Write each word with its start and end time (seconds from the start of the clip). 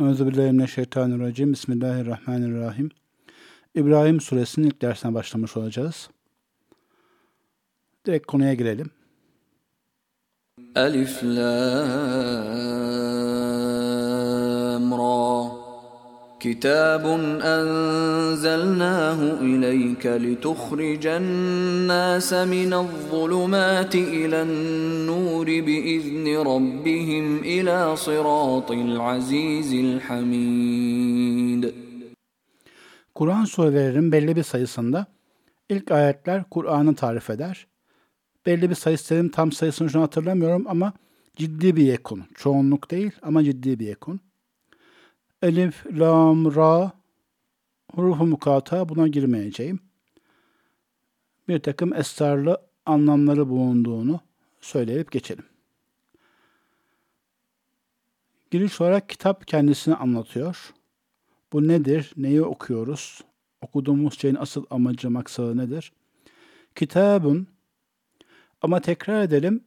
Euzubillahimineşşeytanirracim. 0.00 1.52
Bismillahirrahmanirrahim. 1.52 2.90
İbrahim 3.74 4.20
suresinin 4.20 4.66
ilk 4.66 4.82
dersine 4.82 5.14
başlamış 5.14 5.56
olacağız. 5.56 6.10
Direkt 8.06 8.26
konuya 8.26 8.54
girelim. 8.54 8.90
Elif 10.76 11.24
Lam 11.24 12.54
كتاب 16.43 17.05
أنزلناه 17.55 19.41
إليك 19.41 20.05
لتخرج 20.05 21.07
الناس 21.07 22.33
من 22.33 22.73
الظلمات 22.73 23.95
إلى 23.95 24.41
النور 24.41 25.45
بإذن 25.45 26.37
ربهم 26.37 27.37
إلى 27.37 27.95
صراط 27.95 28.71
العزيز 28.71 29.73
الحميد 29.73 31.73
Kur'an 33.15 33.45
surelerinin 33.45 34.11
belli 34.11 34.35
bir 34.35 34.43
sayısında 34.43 35.05
ilk 35.69 35.91
ayetler 35.91 36.43
Kur'an'ı 36.51 36.95
tarif 36.95 37.29
eder. 37.29 37.67
Belli 38.45 38.69
bir 38.69 38.75
sayısı 38.75 39.15
dedim 39.15 39.29
tam 39.29 39.51
sayısını 39.51 39.89
şu 39.89 39.99
an 39.99 40.01
hatırlamıyorum 40.01 40.65
ama 40.67 40.93
ciddi 41.35 41.75
bir 41.75 41.83
yekun. 41.83 42.23
Çoğunluk 42.35 42.91
değil 42.91 43.11
ama 43.21 43.43
ciddi 43.43 43.79
bir 43.79 43.87
yekun. 43.87 44.19
Elif, 45.44 45.86
lam, 45.86 46.54
ra, 46.54 46.92
hurufu 47.92 48.26
mukata 48.26 48.88
buna 48.88 49.08
girmeyeceğim. 49.08 49.80
Bir 51.48 51.58
takım 51.58 51.94
esrarlı 51.94 52.62
anlamları 52.86 53.48
bulunduğunu 53.48 54.20
söyleyip 54.60 55.12
geçelim. 55.12 55.44
Giriş 58.50 58.80
olarak 58.80 59.08
kitap 59.08 59.46
kendisini 59.46 59.94
anlatıyor. 59.94 60.74
Bu 61.52 61.68
nedir? 61.68 62.12
Neyi 62.16 62.42
okuyoruz? 62.42 63.20
Okuduğumuz 63.60 64.20
şeyin 64.20 64.34
asıl 64.34 64.66
amacı, 64.70 65.10
maksadı 65.10 65.56
nedir? 65.56 65.92
Kitabın 66.74 67.46
ama 68.62 68.80
tekrar 68.80 69.22
edelim 69.22 69.64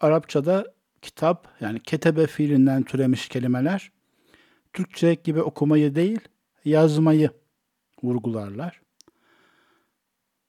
Arapçada 0.00 0.74
kitap 1.02 1.48
yani 1.60 1.80
ketebe 1.80 2.26
fiilinden 2.26 2.82
türemiş 2.82 3.28
kelimeler 3.28 3.95
Türkçe 4.76 5.14
gibi 5.14 5.42
okumayı 5.42 5.94
değil, 5.94 6.20
yazmayı 6.64 7.30
vurgularlar. 8.02 8.80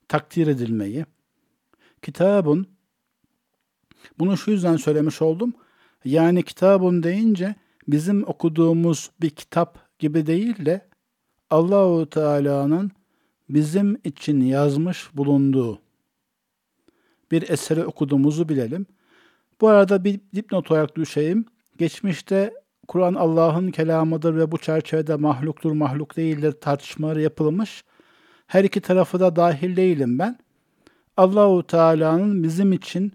Takdir 0.07 0.47
edilmeyi. 0.47 1.05
Kitabın, 2.01 2.67
bunu 4.19 4.37
şu 4.37 4.51
yüzden 4.51 4.75
söylemiş 4.75 5.21
oldum. 5.21 5.53
Yani 6.05 6.43
kitabın 6.43 7.03
deyince 7.03 7.55
bizim 7.87 8.27
okuduğumuz 8.27 9.11
bir 9.21 9.29
kitap 9.29 9.99
gibi 9.99 10.25
değil 10.25 10.65
de 10.65 10.87
Allahu 11.49 12.09
Teala'nın 12.09 12.91
bizim 13.49 13.97
için 14.03 14.41
yazmış 14.41 15.09
bulunduğu 15.13 15.81
bir 17.31 17.49
eseri 17.49 17.85
okuduğumuzu 17.85 18.49
bilelim. 18.49 18.85
Bu 19.61 19.67
arada 19.67 20.03
bir 20.03 20.19
dipnot 20.35 20.71
olarak 20.71 20.95
düşeyim. 20.95 21.45
Geçmişte 21.77 22.53
Kur'an 22.87 23.13
Allah'ın 23.13 23.71
kelamıdır 23.71 24.35
ve 24.35 24.51
bu 24.51 24.57
çerçevede 24.57 25.15
mahluktur, 25.15 25.71
mahluk 25.71 26.17
değildir 26.17 26.51
tartışmaları 26.61 27.21
yapılmış. 27.21 27.83
Her 28.47 28.63
iki 28.63 28.81
tarafı 28.81 29.19
da 29.19 29.35
dahil 29.35 29.75
değilim 29.75 30.19
ben. 30.19 30.37
Allahu 31.17 31.67
Teala'nın 31.67 32.43
bizim 32.43 32.73
için 32.73 33.13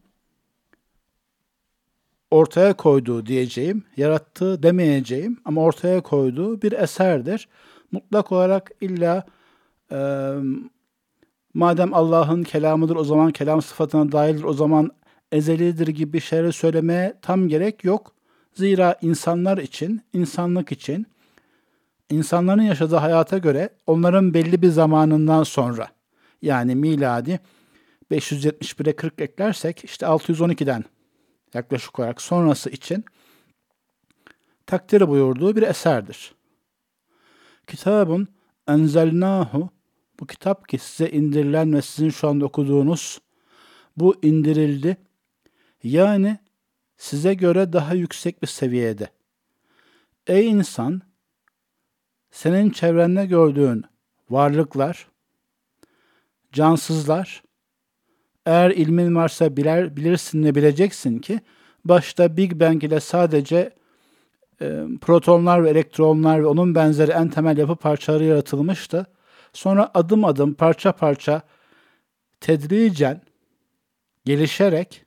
ortaya 2.30 2.76
koyduğu 2.76 3.26
diyeceğim, 3.26 3.84
yarattığı 3.96 4.62
demeyeceğim 4.62 5.40
ama 5.44 5.62
ortaya 5.62 6.00
koyduğu 6.00 6.62
bir 6.62 6.72
eserdir. 6.72 7.48
Mutlak 7.92 8.32
olarak 8.32 8.70
illa 8.80 9.26
e, 9.92 9.98
madem 11.54 11.94
Allah'ın 11.94 12.42
kelamıdır 12.42 12.96
o 12.96 13.04
zaman 13.04 13.32
kelam 13.32 13.62
sıfatına 13.62 14.12
dahildir 14.12 14.44
o 14.44 14.52
zaman 14.52 14.90
ezelidir 15.32 15.88
gibi 15.88 16.20
şeyleri 16.20 16.52
söylemeye 16.52 17.14
tam 17.22 17.48
gerek 17.48 17.84
yok. 17.84 18.14
Zira 18.54 18.98
insanlar 19.02 19.58
için, 19.58 20.02
insanlık 20.12 20.72
için, 20.72 21.06
insanların 22.10 22.62
yaşadığı 22.62 22.96
hayata 22.96 23.38
göre 23.38 23.68
onların 23.86 24.34
belli 24.34 24.62
bir 24.62 24.68
zamanından 24.68 25.42
sonra 25.42 25.88
yani 26.42 26.74
miladi 26.74 27.40
571'e 28.10 28.96
40 28.96 29.20
eklersek 29.20 29.84
işte 29.84 30.06
612'den 30.06 30.84
yaklaşık 31.54 31.98
olarak 31.98 32.22
sonrası 32.22 32.70
için 32.70 33.04
takdir 34.66 35.08
buyurduğu 35.08 35.56
bir 35.56 35.62
eserdir. 35.62 36.34
Kitabın 37.66 38.28
enzelnahu 38.68 39.70
bu 40.20 40.26
kitap 40.26 40.68
ki 40.68 40.78
size 40.78 41.10
indirilen 41.10 41.72
ve 41.72 41.82
sizin 41.82 42.10
şu 42.10 42.28
anda 42.28 42.44
okuduğunuz 42.44 43.20
bu 43.96 44.16
indirildi. 44.22 44.96
Yani 45.82 46.38
size 47.02 47.34
göre 47.34 47.72
daha 47.72 47.94
yüksek 47.94 48.42
bir 48.42 48.46
seviyede. 48.46 49.08
Ey 50.26 50.48
insan, 50.50 51.02
senin 52.30 52.70
çevrende 52.70 53.26
gördüğün 53.26 53.84
varlıklar, 54.30 55.08
cansızlar, 56.52 57.42
eğer 58.46 58.70
ilmin 58.70 59.16
varsa 59.16 59.56
biler, 59.56 59.96
bilirsin 59.96 60.42
ne 60.42 60.54
bileceksin 60.54 61.18
ki, 61.18 61.40
başta 61.84 62.36
Big 62.36 62.60
Bang 62.60 62.84
ile 62.84 63.00
sadece 63.00 63.74
e, 64.60 64.84
protonlar 65.00 65.64
ve 65.64 65.70
elektronlar 65.70 66.42
ve 66.42 66.46
onun 66.46 66.74
benzeri 66.74 67.10
en 67.10 67.28
temel 67.28 67.58
yapı 67.58 67.76
parçaları 67.76 68.24
yaratılmıştı. 68.24 69.06
Sonra 69.52 69.90
adım 69.94 70.24
adım, 70.24 70.54
parça 70.54 70.92
parça, 70.92 71.42
tedricen, 72.40 73.22
gelişerek, 74.24 75.04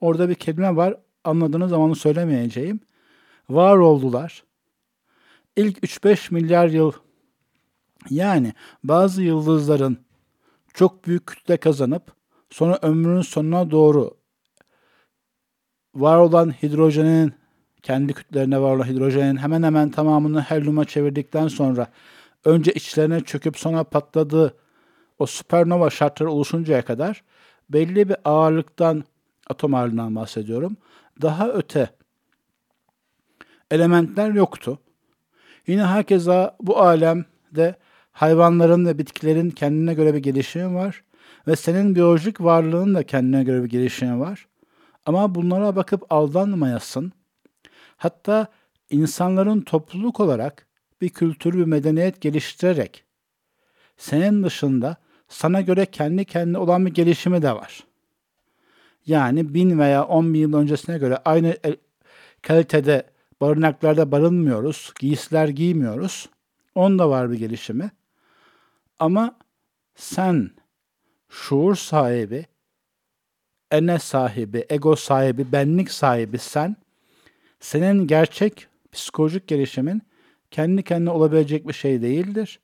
orada 0.00 0.28
bir 0.28 0.34
kelime 0.34 0.76
var, 0.76 1.03
anladığınız 1.24 1.70
zaman 1.70 1.92
söylemeyeceğim. 1.92 2.80
Var 3.50 3.76
oldular. 3.76 4.44
İlk 5.56 5.78
3-5 5.78 6.34
milyar 6.34 6.68
yıl 6.68 6.92
yani 8.10 8.52
bazı 8.84 9.22
yıldızların 9.22 9.98
çok 10.74 11.06
büyük 11.06 11.26
kütle 11.26 11.56
kazanıp 11.56 12.12
sonra 12.50 12.78
ömrünün 12.82 13.22
sonuna 13.22 13.70
doğru 13.70 14.16
var 15.94 16.18
olan 16.18 16.50
hidrojenin 16.50 17.34
kendi 17.82 18.12
kütlerine 18.12 18.60
var 18.60 18.76
olan 18.76 18.88
hidrojenin 18.88 19.36
hemen 19.36 19.62
hemen 19.62 19.90
tamamını 19.90 20.40
helyuma 20.40 20.84
çevirdikten 20.84 21.48
sonra 21.48 21.86
önce 22.44 22.72
içlerine 22.72 23.20
çöküp 23.20 23.58
sonra 23.58 23.84
patladığı 23.84 24.56
o 25.18 25.26
süpernova 25.26 25.90
şartları 25.90 26.30
oluşuncaya 26.30 26.84
kadar 26.84 27.22
belli 27.70 28.08
bir 28.08 28.16
ağırlıktan 28.24 29.04
atom 29.50 29.74
ağırlığından 29.74 30.16
bahsediyorum 30.16 30.76
daha 31.22 31.48
öte 31.48 31.90
elementler 33.70 34.30
yoktu. 34.30 34.78
Yine 35.66 35.84
herkese 35.84 36.50
bu 36.60 36.78
alemde 36.78 37.74
hayvanların 38.12 38.86
ve 38.86 38.98
bitkilerin 38.98 39.50
kendine 39.50 39.94
göre 39.94 40.14
bir 40.14 40.18
gelişimi 40.18 40.74
var 40.74 41.04
ve 41.46 41.56
senin 41.56 41.94
biyolojik 41.94 42.40
varlığın 42.40 42.94
da 42.94 43.02
kendine 43.02 43.44
göre 43.44 43.64
bir 43.64 43.68
gelişimi 43.68 44.20
var. 44.20 44.46
Ama 45.06 45.34
bunlara 45.34 45.76
bakıp 45.76 46.12
aldanmayasın. 46.12 47.12
Hatta 47.96 48.46
insanların 48.90 49.60
topluluk 49.60 50.20
olarak 50.20 50.66
bir 51.00 51.08
kültür, 51.08 51.54
bir 51.54 51.64
medeniyet 51.64 52.20
geliştirerek 52.20 53.04
senin 53.96 54.42
dışında 54.42 54.96
sana 55.28 55.60
göre 55.60 55.86
kendi 55.86 56.24
kendine 56.24 56.58
olan 56.58 56.86
bir 56.86 56.94
gelişimi 56.94 57.42
de 57.42 57.52
var. 57.52 57.84
Yani 59.06 59.54
bin 59.54 59.78
veya 59.78 60.04
on 60.04 60.34
bin 60.34 60.38
yıl 60.38 60.54
öncesine 60.54 60.98
göre 60.98 61.18
aynı 61.24 61.56
kalitede 62.42 63.10
barınaklarda 63.40 64.12
barınmıyoruz, 64.12 64.92
giysiler 65.00 65.48
giymiyoruz. 65.48 66.28
Onda 66.74 67.10
var 67.10 67.30
bir 67.30 67.38
gelişimi. 67.38 67.90
Ama 68.98 69.38
sen 69.94 70.50
şuur 71.28 71.74
sahibi, 71.74 72.46
ene 73.70 73.98
sahibi, 73.98 74.66
ego 74.68 74.96
sahibi, 74.96 75.52
benlik 75.52 75.90
sahibi 75.90 76.38
sen, 76.38 76.76
senin 77.60 78.06
gerçek 78.06 78.68
psikolojik 78.92 79.48
gelişimin 79.48 80.02
kendi 80.50 80.82
kendine 80.82 81.10
olabilecek 81.10 81.68
bir 81.68 81.72
şey 81.72 82.02
değildir. 82.02 82.60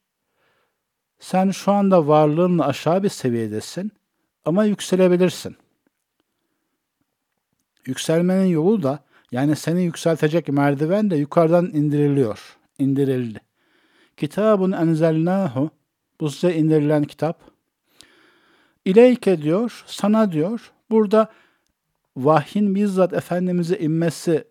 Sen 1.19 1.51
şu 1.51 1.73
anda 1.73 2.09
varlığınla 2.09 2.67
aşağı 2.67 3.03
bir 3.03 3.09
seviyedesin 3.09 3.93
ama 4.45 4.65
yükselebilirsin.'' 4.65 5.60
Yükselmenin 7.91 8.47
yolu 8.47 8.83
da 8.83 8.99
yani 9.33 9.57
seni 9.57 9.83
yükseltecek 9.83 10.49
merdiven 10.49 11.11
de 11.11 11.17
yukarıdan 11.17 11.67
indiriliyor. 11.67 12.57
İndirildi. 12.79 13.41
Kitabun 14.17 14.73
enzelnahu 14.73 15.71
bu 16.21 16.31
size 16.31 16.55
indirilen 16.55 17.05
kitap. 17.05 17.41
İleyke 18.85 19.43
diyor, 19.43 19.85
sana 19.87 20.33
diyor. 20.33 20.73
Burada 20.91 21.31
vahyin 22.17 22.75
bizzat 22.75 23.13
Efendimiz'e 23.13 23.79
inmesi 23.79 24.45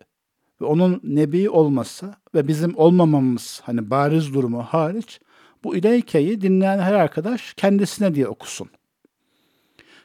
ve 0.60 0.64
onun 0.64 1.00
nebi 1.04 1.50
olması 1.50 2.14
ve 2.34 2.48
bizim 2.48 2.76
olmamamız 2.76 3.60
hani 3.64 3.90
bariz 3.90 4.34
durumu 4.34 4.62
hariç 4.62 5.20
bu 5.64 5.76
ileykeyi 5.76 6.40
dinleyen 6.40 6.78
her 6.78 6.94
arkadaş 6.94 7.54
kendisine 7.54 8.14
diye 8.14 8.28
okusun. 8.28 8.70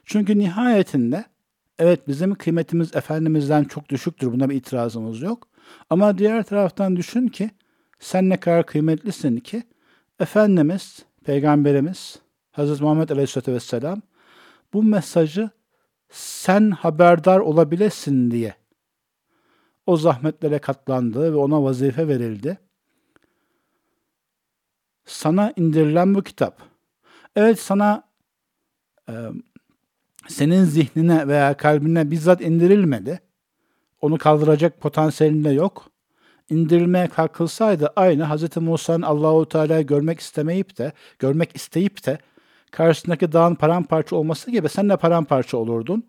Çünkü 0.06 0.38
nihayetinde 0.38 1.26
evet 1.80 2.08
bizim 2.08 2.36
kıymetimiz 2.36 2.96
Efendimiz'den 2.96 3.64
çok 3.64 3.90
düşüktür. 3.90 4.32
Buna 4.32 4.50
bir 4.50 4.56
itirazımız 4.56 5.22
yok. 5.22 5.48
Ama 5.90 6.18
diğer 6.18 6.44
taraftan 6.44 6.96
düşün 6.96 7.28
ki 7.28 7.50
sen 8.00 8.30
ne 8.30 8.40
kadar 8.40 8.66
kıymetlisin 8.66 9.38
ki 9.38 9.64
Efendimiz, 10.20 11.06
Peygamberimiz 11.24 12.20
Hz. 12.52 12.82
Muhammed 12.82 13.10
Aleyhisselatü 13.10 13.54
Vesselam 13.54 14.02
bu 14.74 14.84
mesajı 14.84 15.50
sen 16.10 16.72
haberdar 16.72 17.40
olabilesin 17.40 18.32
diye 18.32 18.56
o 19.86 19.98
zahmetlere 19.98 20.60
katlandı 20.60 21.34
ve 21.34 21.38
ona 21.38 21.64
vazife 21.64 22.08
verildi. 22.08 22.58
Sana 25.06 25.54
indirilen 25.56 26.16
bu 26.16 26.24
kitap. 26.24 26.62
Evet 27.36 27.60
sana 27.60 28.04
e, 29.10 29.14
senin 30.28 30.64
zihnine 30.64 31.28
veya 31.28 31.58
kalbine 31.58 32.12
bizzat 32.12 32.42
indirilmedi. 32.42 33.20
Onu 34.02 34.18
kaldıracak 34.18 34.82
potansiyelinde 34.82 35.50
yok. 35.50 35.92
İndirilmeye 36.50 37.08
kalkılsaydı 37.08 37.94
aynı 37.96 38.36
Hz. 38.36 38.58
Musa'nın 38.58 39.02
Allahu 39.02 39.50
Teala'yı 39.50 39.86
görmek 39.86 40.20
istemeyip 40.20 40.78
de, 40.78 40.92
görmek 41.20 41.56
isteyip 41.56 42.06
de 42.06 42.18
karşısındaki 42.72 43.32
dağın 43.32 43.56
paramparça 43.56 44.16
olması 44.16 44.52
gibi 44.52 44.70
sen 44.70 44.90
de 44.90 44.98
paramparça 44.98 45.58
olurdun. 45.58 46.04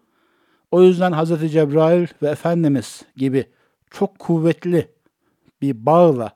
O 0.71 0.83
yüzden 0.83 1.13
Hz. 1.13 1.53
Cebrail 1.53 2.07
ve 2.23 2.29
Efendimiz 2.29 3.03
gibi 3.17 3.47
çok 3.91 4.19
kuvvetli 4.19 4.89
bir 5.63 5.87
bağla 5.87 6.33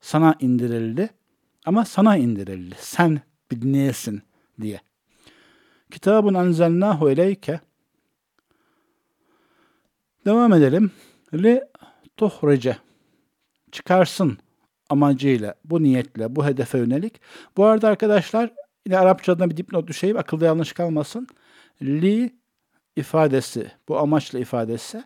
sana 0.00 0.34
indirildi. 0.40 1.10
Ama 1.66 1.84
sana 1.84 2.16
indirildi. 2.16 2.74
Sen 2.78 3.20
dinleyesin 3.50 4.22
diye. 4.60 4.80
Kitabın 5.90 6.34
enzelnahu 6.34 7.10
ileyke 7.10 7.60
Devam 10.26 10.52
edelim. 10.52 10.92
Li 11.34 11.64
tuhrece 12.16 12.76
çıkarsın 13.72 14.38
amacıyla, 14.88 15.54
bu 15.64 15.82
niyetle, 15.82 16.36
bu 16.36 16.46
hedefe 16.46 16.78
yönelik. 16.78 17.20
Bu 17.56 17.64
arada 17.64 17.88
arkadaşlar 17.88 18.50
yine 18.86 18.98
Arapçada 18.98 19.50
bir 19.50 19.56
dipnot 19.56 19.88
düşeyim, 19.88 20.16
akılda 20.16 20.44
yanlış 20.44 20.72
kalmasın. 20.72 21.26
Li 21.82 22.34
ifadesi, 22.96 23.72
bu 23.88 23.98
amaçla 23.98 24.38
ifadesi 24.38 25.04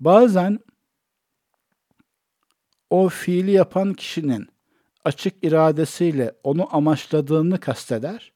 bazen 0.00 0.58
o 2.90 3.08
fiili 3.08 3.50
yapan 3.50 3.94
kişinin 3.94 4.48
açık 5.04 5.44
iradesiyle 5.44 6.34
onu 6.44 6.76
amaçladığını 6.76 7.60
kasteder. 7.60 8.35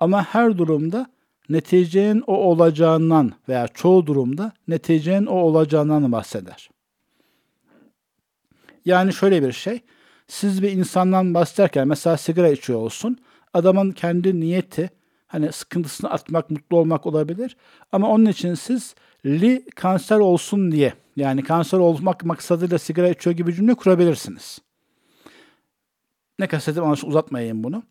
Ama 0.00 0.24
her 0.24 0.58
durumda 0.58 1.06
neticenin 1.48 2.24
o 2.26 2.32
olacağından 2.32 3.32
veya 3.48 3.68
çoğu 3.68 4.06
durumda 4.06 4.52
neticenin 4.68 5.26
o 5.26 5.34
olacağından 5.34 6.12
bahseder. 6.12 6.70
Yani 8.84 9.12
şöyle 9.12 9.42
bir 9.42 9.52
şey, 9.52 9.80
siz 10.26 10.62
bir 10.62 10.72
insandan 10.72 11.34
bahsederken 11.34 11.88
mesela 11.88 12.16
sigara 12.16 12.48
içiyor 12.48 12.78
olsun, 12.78 13.18
adamın 13.54 13.90
kendi 13.90 14.40
niyeti 14.40 14.90
hani 15.26 15.52
sıkıntısını 15.52 16.10
atmak, 16.10 16.50
mutlu 16.50 16.76
olmak 16.76 17.06
olabilir. 17.06 17.56
Ama 17.92 18.10
onun 18.10 18.26
için 18.26 18.54
siz 18.54 18.94
li 19.26 19.64
kanser 19.76 20.18
olsun 20.18 20.72
diye 20.72 20.92
yani 21.16 21.42
kanser 21.44 21.78
olmak 21.78 22.24
maksadıyla 22.24 22.78
sigara 22.78 23.08
içiyor 23.08 23.36
gibi 23.36 23.54
cümle 23.54 23.74
kurabilirsiniz. 23.74 24.58
Ne 26.38 26.46
kastetim 26.46 26.84
ama 26.84 26.92
uzatmayayım 26.92 27.64
bunu. 27.64 27.82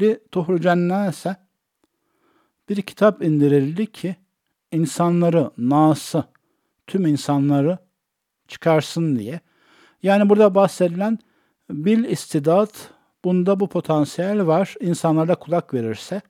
Li 0.00 0.20
tuhrucennâse 0.32 1.36
bir 2.68 2.82
kitap 2.82 3.22
indirildi 3.22 3.86
ki 3.86 4.16
insanları, 4.72 5.50
nası, 5.58 6.24
tüm 6.86 7.06
insanları 7.06 7.78
çıkarsın 8.48 9.18
diye. 9.18 9.40
Yani 10.02 10.28
burada 10.28 10.54
bahsedilen 10.54 11.18
bil 11.70 12.04
istidat, 12.04 12.90
bunda 13.24 13.60
bu 13.60 13.68
potansiyel 13.68 14.46
var. 14.46 14.74
İnsanlara 14.80 15.34
kulak 15.34 15.74
verirse. 15.74 16.20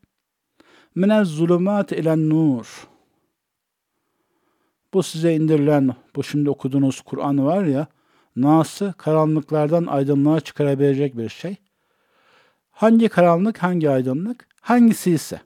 Minez 0.95 1.29
zulümat 1.29 1.93
ilen 1.93 2.31
nur. 2.31 2.89
Bu 4.95 5.03
size 5.03 5.35
indirilen, 5.35 5.95
bu 6.17 6.25
şimdi 6.25 6.51
okuduğunuz 6.51 7.01
Kur'an 7.01 7.47
var 7.47 7.65
ya, 7.65 7.87
Nas'ı 8.37 8.95
karanlıklardan 8.99 9.87
aydınlığa 9.87 10.41
çıkarabilecek 10.41 11.17
bir 11.17 11.29
şey. 11.29 11.57
Hangi 12.77 13.09
karanlık, 13.09 13.59
hangi 13.59 13.91
aydınlık? 13.91 14.47
Hangisi 14.61 15.11
ise. 15.11 15.41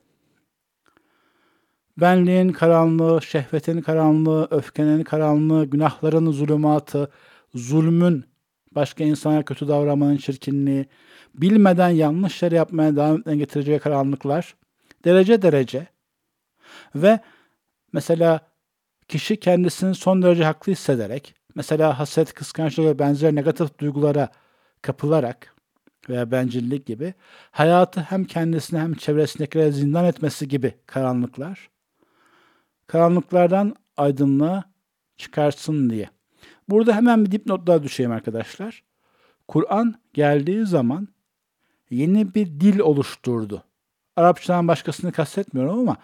Benliğin 1.97 2.51
karanlığı, 2.51 3.21
şehvetin 3.21 3.81
karanlığı, 3.81 4.47
öfkenin 4.51 5.03
karanlığı, 5.03 5.65
günahların 5.65 6.31
zulümatı, 6.31 7.11
zulmün, 7.55 8.25
başka 8.71 9.03
insana 9.03 9.43
kötü 9.45 9.67
davranmanın 9.67 10.17
çirkinliği, 10.17 10.85
bilmeden 11.33 11.89
yanlış 11.89 12.35
şey 12.35 12.49
yapmaya 12.49 12.95
devam 12.95 13.19
etmeye 13.19 13.37
getireceği 13.37 13.79
karanlıklar, 13.79 14.55
derece 15.05 15.41
derece 15.41 15.87
ve 16.95 17.19
mesela 17.93 18.39
kişi 19.07 19.39
kendisini 19.39 19.95
son 19.95 20.21
derece 20.21 20.43
haklı 20.43 20.71
hissederek, 20.71 21.35
mesela 21.55 21.99
haset, 21.99 22.33
kıskançlık 22.33 22.85
ve 22.85 22.99
benzer 22.99 23.35
negatif 23.35 23.79
duygulara 23.79 24.29
kapılarak 24.81 25.60
veya 26.09 26.31
bencillik 26.31 26.85
gibi 26.85 27.13
hayatı 27.51 28.01
hem 28.01 28.25
kendisine 28.25 28.79
hem 28.79 28.93
çevresindekilere 28.93 29.71
zindan 29.71 30.05
etmesi 30.05 30.47
gibi 30.47 30.75
karanlıklar, 30.85 31.69
karanlıklardan 32.87 33.75
aydınlığa 33.97 34.63
çıkarsın 35.17 35.89
diye. 35.89 36.09
Burada 36.69 36.95
hemen 36.95 37.25
bir 37.25 37.31
dipnot 37.31 37.67
daha 37.67 37.83
düşeyim 37.83 38.11
arkadaşlar. 38.11 38.83
Kur'an 39.47 39.95
geldiği 40.13 40.65
zaman 40.65 41.07
yeni 41.89 42.35
bir 42.35 42.47
dil 42.47 42.79
oluşturdu. 42.79 43.63
Arapçadan 44.15 44.67
başkasını 44.67 45.11
kastetmiyorum 45.11 45.79
ama 45.79 45.97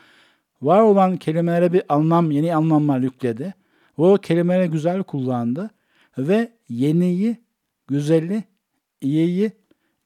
var 0.62 0.82
olan 0.82 1.18
kelimelere 1.18 1.74
bir 1.74 1.84
anlam, 1.90 2.32
yeni 2.32 2.56
anlamlar 2.56 3.00
yükledi. 3.00 3.54
O 3.98 4.18
kelimeleri 4.18 4.70
güzel 4.70 5.04
kullandı 5.04 5.70
ve 6.18 6.52
yeniyi, 6.70 7.38
güzeli, 7.88 8.44
iyiyi, 9.02 9.52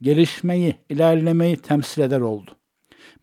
gelişmeyi, 0.02 0.76
ilerlemeyi 0.90 1.58
temsil 1.58 2.02
eder 2.02 2.22
oldu. 2.22 2.52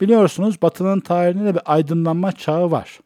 Biliyorsunuz 0.01 0.63
Batı'nın 0.63 1.01
tarihinde 1.01 1.45
de 1.45 1.55
bir 1.55 1.63
aydınlanma 1.65 2.33
çağı 2.33 2.71
var. 2.71 3.01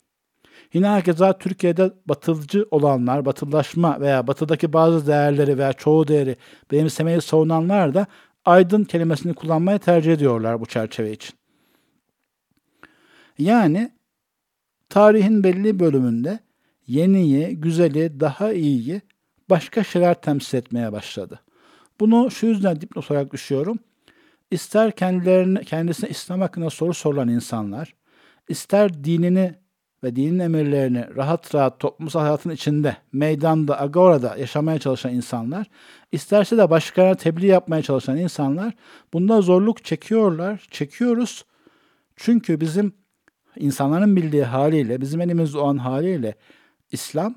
Yine 0.73 0.89
herkese 0.89 1.35
Türkiye'de 1.39 1.93
batılcı 2.07 2.67
olanlar, 2.71 3.25
batıllaşma 3.25 4.01
veya 4.01 4.27
batıdaki 4.27 4.73
bazı 4.73 5.07
değerleri 5.07 5.59
veya 5.59 5.73
çoğu 5.73 6.09
değeri 6.09 6.37
benimsemeyi 6.71 7.21
savunanlar 7.21 7.95
da 7.95 8.07
aydın 8.45 8.85
kelimesini 8.85 9.35
kullanmayı 9.35 9.79
tercih 9.79 10.13
ediyorlar 10.13 10.61
bu 10.61 10.67
çerçeve 10.67 11.13
için. 11.13 11.37
Yani 13.39 13.93
tarihin 14.89 15.45
belli 15.45 15.81
bölümünde 15.81 16.39
yeniyi, 16.87 17.61
güzeli, 17.61 18.21
daha 18.21 18.53
iyiyi 18.53 19.01
başka 19.51 19.85
şeyler 19.85 20.15
temsil 20.15 20.59
etmeye 20.59 20.93
başladı. 20.93 21.41
Bunu 22.01 22.31
şu 22.31 22.47
yüzden 22.47 22.81
dipnot 22.81 23.11
olarak 23.11 23.33
düşüyorum. 23.33 23.79
İster 24.51 24.91
kendilerine, 24.93 25.61
kendisine 25.61 26.11
İslam 26.11 26.41
hakkında 26.41 26.71
soru 26.71 26.95
sorulan 26.95 27.29
insanlar, 27.29 27.95
ister 28.49 29.05
dinini 29.05 29.55
ve 30.05 30.17
dinin 30.17 30.39
emirlerini 30.39 31.17
rahat 31.17 31.55
rahat 31.55 31.81
toplumsal 31.81 32.21
hayatın 32.21 32.51
içinde, 32.51 32.97
meydanda, 33.13 33.81
agorada 33.81 34.37
yaşamaya 34.37 34.79
çalışan 34.79 35.15
insanlar, 35.15 35.67
isterse 36.13 36.59
de 36.59 36.71
başkalarına 36.71 37.15
tebliğ 37.15 37.47
yapmaya 37.47 37.83
çalışan 37.83 38.17
insanlar 38.17 38.75
bunda 39.13 39.41
zorluk 39.41 39.85
çekiyorlar, 39.85 40.67
çekiyoruz. 40.71 41.45
Çünkü 42.17 42.61
bizim 42.61 42.93
insanların 43.57 44.17
bildiği 44.17 44.45
haliyle, 44.45 45.01
bizim 45.01 45.21
elimizde 45.21 45.59
olan 45.59 45.77
haliyle 45.77 46.35
İslam 46.93 47.35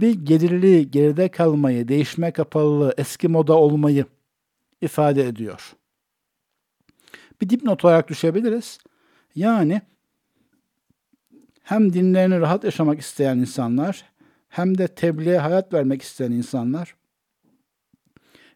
bir 0.00 0.12
geriliği, 0.24 0.90
geride 0.90 1.28
kalmayı, 1.28 1.88
değişme 1.88 2.30
kapalılığı, 2.30 2.94
eski 2.98 3.28
moda 3.28 3.58
olmayı 3.58 4.04
ifade 4.80 5.28
ediyor. 5.28 5.72
Bir 7.40 7.50
dipnot 7.50 7.84
olarak 7.84 8.08
düşebiliriz. 8.08 8.78
Yani 9.34 9.82
hem 11.62 11.92
dinlerini 11.92 12.40
rahat 12.40 12.64
yaşamak 12.64 13.00
isteyen 13.00 13.38
insanlar 13.38 14.04
hem 14.48 14.78
de 14.78 14.88
tebliğe 14.88 15.38
hayat 15.38 15.72
vermek 15.72 16.02
isteyen 16.02 16.32
insanlar 16.32 16.96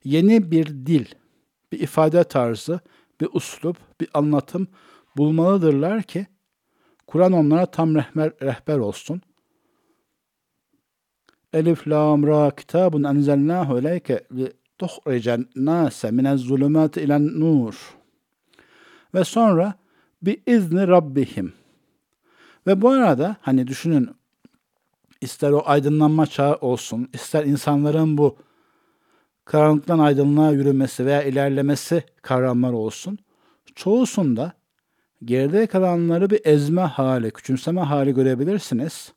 yeni 0.05 0.51
bir 0.51 0.67
dil, 0.67 1.07
bir 1.73 1.81
ifade 1.81 2.25
tarzı, 2.25 2.81
bir 3.21 3.29
uslup, 3.33 3.77
bir 4.01 4.09
anlatım 4.15 4.69
bulmalıdırlar 5.17 6.03
ki 6.03 6.27
Kur'an 7.07 7.33
onlara 7.33 7.67
tam 7.67 7.95
rehber, 7.95 8.33
rehber 8.43 8.79
olsun. 8.79 9.23
Elif 11.53 11.89
lam 11.89 12.27
ra 12.27 12.51
kitabun 12.51 13.03
enzelnahu 13.03 13.79
ileyke 13.79 14.25
li 14.37 14.53
tuhricen 14.79 15.47
nase 15.57 16.11
minez 16.11 16.41
zulümati 16.41 17.01
ilen 17.01 17.41
nur. 17.41 17.75
Ve 19.15 19.25
sonra 19.25 19.75
bi 20.23 20.43
izni 20.47 20.89
rabbihim. 20.89 21.53
Ve 22.67 22.83
bu 22.83 22.89
arada 22.91 23.37
hani 23.41 23.67
düşünün 23.67 24.11
ister 25.21 25.51
o 25.51 25.63
aydınlanma 25.67 26.27
çağı 26.27 26.55
olsun, 26.55 27.09
ister 27.13 27.45
insanların 27.45 28.19
bu 28.19 28.37
karanlıktan 29.45 29.99
aydınlığa 29.99 30.51
yürümesi 30.51 31.07
veya 31.07 31.23
ilerlemesi 31.23 32.03
kavramlar 32.23 32.73
olsun. 32.73 33.19
Çoğusunda 33.75 34.53
geride 35.25 35.67
kalanları 35.67 36.31
bir 36.31 36.41
ezme 36.45 36.83
hali, 36.83 37.31
küçümseme 37.31 37.81
hali 37.81 38.15
görebilirsiniz. 38.15 39.13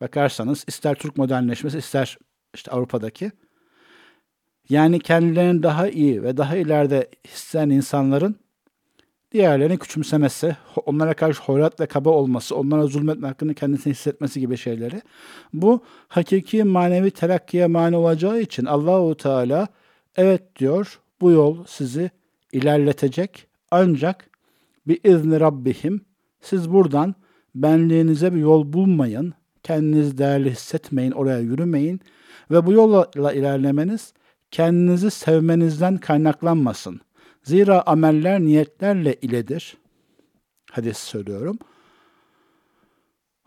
Bakarsanız 0.00 0.64
ister 0.68 0.94
Türk 0.94 1.16
modernleşmesi 1.16 1.78
ister 1.78 2.18
işte 2.54 2.70
Avrupa'daki. 2.70 3.30
Yani 4.68 5.00
kendilerini 5.00 5.62
daha 5.62 5.88
iyi 5.88 6.22
ve 6.22 6.36
daha 6.36 6.56
ileride 6.56 7.10
hisseden 7.26 7.70
insanların 7.70 8.36
diğerlerini 9.32 9.78
küçümsemesi, 9.78 10.56
onlara 10.86 11.14
karşı 11.14 11.42
hoyrat 11.42 11.88
kaba 11.88 12.10
olması, 12.10 12.56
onlara 12.56 12.86
zulmetme 12.86 13.28
hakkını 13.28 13.54
kendisine 13.54 13.92
hissetmesi 13.92 14.40
gibi 14.40 14.56
şeyleri. 14.56 15.02
Bu 15.52 15.84
hakiki 16.08 16.64
manevi 16.64 17.10
terakkiye 17.10 17.66
mani 17.66 17.96
olacağı 17.96 18.40
için 18.40 18.64
Allahu 18.64 19.16
Teala 19.16 19.68
evet 20.16 20.56
diyor 20.58 21.00
bu 21.20 21.30
yol 21.30 21.64
sizi 21.66 22.10
ilerletecek. 22.52 23.46
Ancak 23.70 24.30
bir 24.86 25.04
izni 25.04 25.40
Rabbihim 25.40 26.00
siz 26.40 26.72
buradan 26.72 27.14
benliğinize 27.54 28.34
bir 28.34 28.40
yol 28.40 28.72
bulmayın, 28.72 29.34
kendinizi 29.66 30.18
değerli 30.18 30.50
hissetmeyin, 30.50 31.12
oraya 31.12 31.38
yürümeyin 31.38 32.00
ve 32.50 32.66
bu 32.66 32.72
yolla 32.72 33.32
ilerlemeniz 33.32 34.12
kendinizi 34.50 35.10
sevmenizden 35.10 35.96
kaynaklanmasın. 35.96 37.00
Zira 37.42 37.82
ameller 37.86 38.40
niyetlerle 38.40 39.14
iledir. 39.14 39.76
Hadis 40.70 40.98
söylüyorum. 40.98 41.58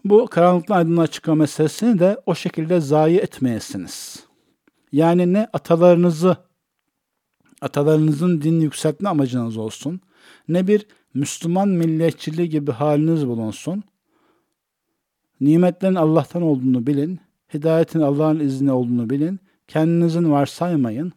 Bu 0.05 0.27
karanlıktan 0.27 0.75
aydınlığa 0.75 1.07
çıkma 1.07 1.35
meselesini 1.35 1.99
de 1.99 2.21
o 2.25 2.35
şekilde 2.35 2.79
zayi 2.79 3.17
etmeyesiniz. 3.17 4.23
Yani 4.91 5.33
ne 5.33 5.47
atalarınızı, 5.53 6.37
atalarınızın 7.61 8.41
din 8.41 8.59
yükseltme 8.61 9.09
amacınız 9.09 9.57
olsun, 9.57 10.01
ne 10.47 10.67
bir 10.67 10.85
Müslüman 11.13 11.69
milliyetçiliği 11.69 12.49
gibi 12.49 12.71
haliniz 12.71 13.27
bulunsun. 13.27 13.83
Nimetlerin 15.41 15.95
Allah'tan 15.95 16.41
olduğunu 16.41 16.87
bilin, 16.87 17.19
hidayetin 17.53 17.99
Allah'ın 17.99 18.39
izni 18.39 18.71
olduğunu 18.71 19.09
bilin, 19.09 19.39
kendinizin 19.67 20.31
varsaymayın. 20.31 21.13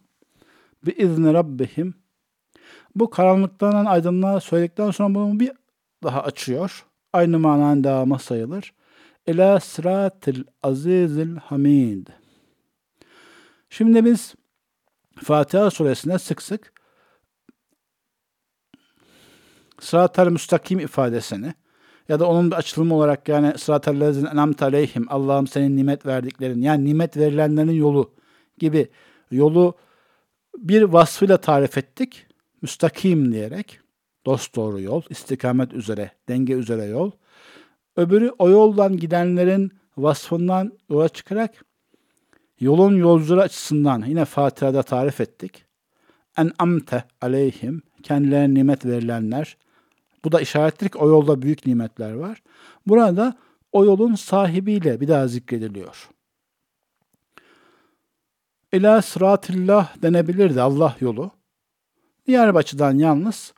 Bir 0.86 0.96
izni 0.96 1.34
Rabbihim 1.34 1.94
bu 2.94 3.10
karanlıktan 3.10 3.84
aydınlığa 3.84 4.40
söyledikten 4.40 4.90
sonra 4.90 5.14
bunu 5.14 5.40
bir 5.40 5.52
daha 6.02 6.22
açıyor. 6.22 6.86
Aynı 7.12 7.38
mananın 7.38 7.84
devamı 7.84 8.18
sayılır. 8.18 8.74
Ela 9.26 9.60
sıratil 9.60 10.44
azizil 10.62 11.36
hamid. 11.36 12.06
Şimdi 13.70 14.04
biz 14.04 14.34
Fatiha 15.24 15.70
suresinde 15.70 16.18
sık 16.18 16.42
sık 16.42 16.72
sıratel 19.80 20.28
müstakim 20.28 20.78
ifadesini 20.78 21.54
ya 22.12 22.20
da 22.20 22.28
onun 22.28 22.50
bir 22.50 22.56
açılımı 22.56 22.94
olarak 22.94 23.28
yani 23.28 23.58
sıratel 23.58 24.00
lezin 24.00 24.26
enamt 24.26 24.62
aleyhim 24.62 25.06
Allah'ım 25.08 25.46
senin 25.46 25.76
nimet 25.76 26.06
verdiklerin 26.06 26.62
yani 26.62 26.84
nimet 26.84 27.16
verilenlerin 27.16 27.72
yolu 27.72 28.10
gibi 28.58 28.88
yolu 29.30 29.74
bir 30.58 30.82
vasfıyla 30.82 31.36
tarif 31.36 31.78
ettik 31.78 32.26
müstakim 32.62 33.32
diyerek 33.32 33.80
dost 34.26 34.56
doğru 34.56 34.80
yol, 34.80 35.02
istikamet 35.10 35.72
üzere, 35.72 36.10
denge 36.28 36.52
üzere 36.52 36.84
yol. 36.84 37.10
Öbürü 37.96 38.32
o 38.38 38.50
yoldan 38.50 38.96
gidenlerin 38.96 39.72
vasfından 39.96 40.72
yola 40.90 41.08
çıkarak 41.08 41.64
yolun 42.60 42.96
yolcuları 42.96 43.42
açısından 43.42 44.04
yine 44.06 44.24
Fatiha'da 44.24 44.82
tarif 44.82 45.20
ettik. 45.20 45.64
En 46.38 46.50
amte 46.58 47.04
aleyhim, 47.20 47.82
kendilerine 48.02 48.54
nimet 48.54 48.86
verilenler. 48.86 49.56
Bu 50.24 50.32
da 50.32 50.40
işarettir 50.40 50.88
ki 50.88 50.98
o 50.98 51.08
yolda 51.08 51.42
büyük 51.42 51.66
nimetler 51.66 52.12
var. 52.12 52.42
Burada 52.86 53.36
o 53.72 53.84
yolun 53.84 54.14
sahibiyle 54.14 55.00
bir 55.00 55.08
daha 55.08 55.28
zikrediliyor. 55.28 56.08
İlâ 58.72 59.02
sıratillah 59.02 60.02
denebilirdi 60.02 60.60
Allah 60.62 60.96
yolu. 61.00 61.30
Diğer 62.26 62.48
açıdan 62.48 62.98
yalnız 62.98 63.54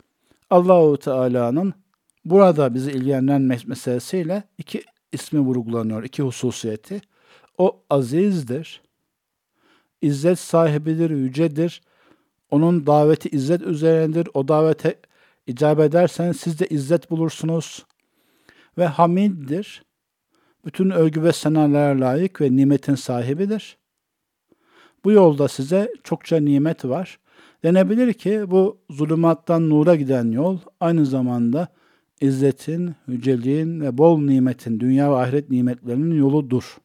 Allahu 0.51 0.97
Teala'nın 0.97 1.75
burada 2.25 2.75
bizi 2.75 2.91
ilgilendiren 2.93 3.43
meselesiyle 3.43 4.43
iki 4.59 4.85
ismi 5.13 5.41
vurgulanıyor, 5.41 6.05
iki 6.05 6.23
hususiyeti. 6.23 7.01
O 7.59 7.83
azizdir, 7.91 8.83
izzet 10.03 10.39
sahibidir, 10.39 11.11
yücedir. 11.11 11.83
Onun 12.51 12.87
daveti 12.87 13.29
izzet 13.29 13.63
üzerindedir. 13.63 14.29
O 14.35 14.49
davete 14.49 15.01
icap 15.47 15.81
ederseniz 15.81 16.37
siz 16.37 16.61
de 16.61 16.67
izzet 16.67 17.11
bulursunuz. 17.11 17.87
Ve 18.79 18.87
hamiddir. 18.87 19.85
Bütün 20.65 20.91
övgü 20.91 21.23
ve 21.23 21.33
senalara 21.33 22.01
layık 22.01 22.41
ve 22.41 22.57
nimetin 22.57 22.95
sahibidir. 22.95 23.79
Bu 25.05 25.13
yolda 25.13 25.49
size 25.49 25.93
çokça 26.05 26.41
nimet 26.41 26.85
var. 26.85 27.19
Denebilir 27.65 28.13
ki 28.13 28.45
bu 28.47 28.81
zulümattan 28.91 29.71
nura 29.71 29.95
giden 29.95 30.33
yol 30.33 30.59
aynı 30.81 31.07
zamanda 31.07 31.69
izzetin, 32.21 32.95
yüceliğin 33.09 33.81
ve 33.81 33.99
bol 33.99 34.19
nimetin, 34.19 34.81
dünya 34.81 35.11
ve 35.11 35.17
ahiret 35.17 35.51
nimetlerinin 35.51 36.15
yoludur. 36.15 36.77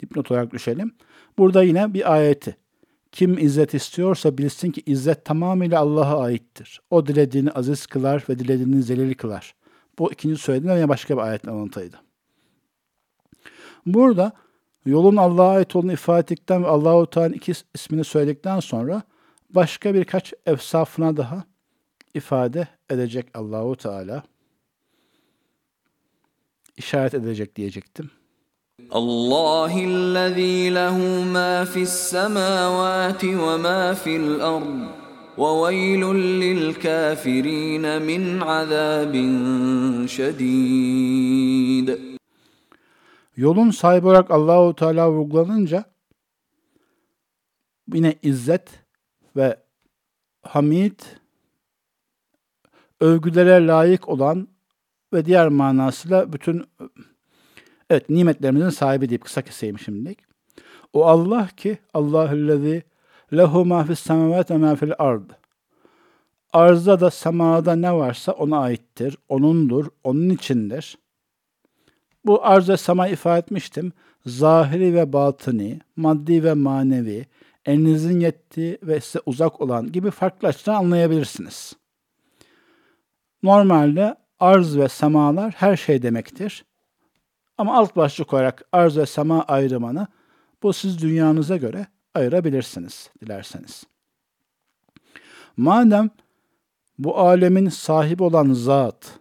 Dipnot 0.00 0.30
olarak 0.30 0.52
düşelim. 0.52 0.92
Burada 1.38 1.62
yine 1.62 1.94
bir 1.94 2.14
ayeti. 2.14 2.56
Kim 3.14 3.38
izzet 3.38 3.74
istiyorsa 3.74 4.38
bilsin 4.38 4.70
ki 4.70 4.82
izzet 4.86 5.24
tamamıyla 5.24 5.80
Allah'a 5.80 6.22
aittir. 6.22 6.80
O 6.90 7.06
dilediğini 7.06 7.50
aziz 7.50 7.86
kılar 7.86 8.24
ve 8.28 8.38
dilediğini 8.38 8.82
zelil 8.82 9.14
kılar. 9.14 9.54
Bu 9.98 10.12
ikinci 10.12 10.36
söylediğim 10.36 10.76
yine 10.76 10.88
başka 10.88 11.16
bir 11.16 11.22
ayetle 11.22 11.50
alıntıydı. 11.50 11.96
Burada 13.86 14.32
yolun 14.86 15.16
Allah'a 15.16 15.50
ait 15.50 15.76
olduğunu 15.76 15.92
ifade 15.92 16.20
ettikten 16.20 16.64
ve 16.64 16.68
Allahu 16.68 17.10
Teala'nın 17.10 17.32
iki 17.32 17.52
ismini 17.74 18.04
söyledikten 18.04 18.60
sonra 18.60 19.02
başka 19.50 19.94
birkaç 19.94 20.32
efsafına 20.46 21.16
daha 21.16 21.44
ifade 22.14 22.68
edecek 22.90 23.26
Allahu 23.34 23.76
Teala. 23.76 24.22
işaret 26.76 27.14
edecek 27.14 27.56
diyecektim. 27.56 28.10
Lehu 30.74 31.24
mâ 31.24 31.64
fissemâvâti 31.64 33.38
ve 33.38 33.56
mâ 33.56 33.94
fil 33.94 34.40
ard 34.40 34.64
ve 35.38 35.42
veylun 35.42 36.14
lil 36.40 36.74
kâfirîne 36.74 37.98
min 37.98 38.40
azâbin 38.40 40.06
şedîd. 40.06 41.88
Yolun 43.36 43.70
sahibi 43.70 44.06
olarak 44.06 44.30
Allahu 44.30 44.74
Teala 44.74 45.10
vurgulanınca 45.10 45.84
yine 47.92 48.14
izzet 48.22 48.84
ve 49.36 49.56
hamid 50.42 51.00
övgülere 53.00 53.66
layık 53.66 54.08
olan 54.08 54.48
ve 55.12 55.24
diğer 55.24 55.48
manasıyla 55.48 56.32
bütün 56.32 56.64
evet 57.90 58.10
nimetlerimizin 58.10 58.70
sahibi 58.70 59.08
deyip 59.08 59.24
kısa 59.24 59.42
keseyim 59.42 59.78
şimdilik. 59.78 60.18
O 60.92 61.04
Allah 61.04 61.48
ki 61.56 61.78
Allahüllezî 61.94 62.82
lehu 63.32 63.64
ma 63.64 63.84
fis 63.84 64.00
semavat 64.00 64.50
ve 64.50 64.56
ma 64.56 64.76
fil 64.76 64.92
ard. 64.98 65.30
Arzda 66.52 67.00
da 67.00 67.10
semada 67.10 67.76
ne 67.76 67.92
varsa 67.92 68.32
ona 68.32 68.58
aittir, 68.58 69.16
onundur, 69.28 69.86
onun 70.04 70.30
içindir. 70.30 70.98
Bu 72.24 72.44
arz 72.46 72.68
ve 72.68 72.76
sema 72.76 73.08
ifade 73.08 73.38
etmiştim. 73.38 73.92
Zahiri 74.26 74.94
ve 74.94 75.12
batını, 75.12 75.80
maddi 75.96 76.44
ve 76.44 76.54
manevi, 76.54 77.26
elinizin 77.66 78.20
yettiği 78.20 78.78
ve 78.82 79.00
size 79.00 79.20
uzak 79.26 79.60
olan 79.60 79.92
gibi 79.92 80.10
farklı 80.10 80.48
açıdan 80.48 80.74
anlayabilirsiniz. 80.74 81.72
Normalde 83.42 84.16
arz 84.40 84.78
ve 84.78 84.88
semalar 84.88 85.54
her 85.56 85.76
şey 85.76 86.02
demektir. 86.02 86.64
Ama 87.58 87.76
alt 87.76 87.96
başlık 87.96 88.34
olarak 88.34 88.64
arz 88.72 88.96
ve 88.96 89.06
sema 89.06 89.42
ayrımını 89.42 90.06
bu 90.62 90.72
siz 90.72 91.02
dünyanıza 91.02 91.56
göre 91.56 91.86
ayırabilirsiniz 92.14 93.10
dilerseniz. 93.20 93.84
Madem 95.56 96.10
bu 96.98 97.18
alemin 97.18 97.68
sahibi 97.68 98.22
olan 98.22 98.52
zat, 98.52 99.18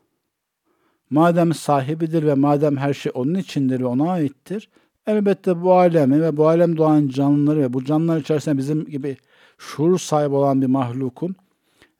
madem 1.09 1.53
sahibidir 1.53 2.23
ve 2.23 2.33
madem 2.33 2.77
her 2.77 2.93
şey 2.93 3.11
onun 3.15 3.35
içindir 3.35 3.79
ve 3.79 3.85
ona 3.85 4.11
aittir, 4.11 4.69
elbette 5.07 5.61
bu 5.61 5.73
alemi 5.73 6.21
ve 6.21 6.37
bu 6.37 6.47
alem 6.47 6.77
doğan 6.77 7.07
canlıları 7.07 7.59
ve 7.59 7.73
bu 7.73 7.85
canlılar 7.85 8.17
içerisinde 8.17 8.57
bizim 8.57 8.85
gibi 8.85 9.17
şuur 9.57 9.99
sahibi 9.99 10.35
olan 10.35 10.61
bir 10.61 10.67
mahlukun 10.67 11.35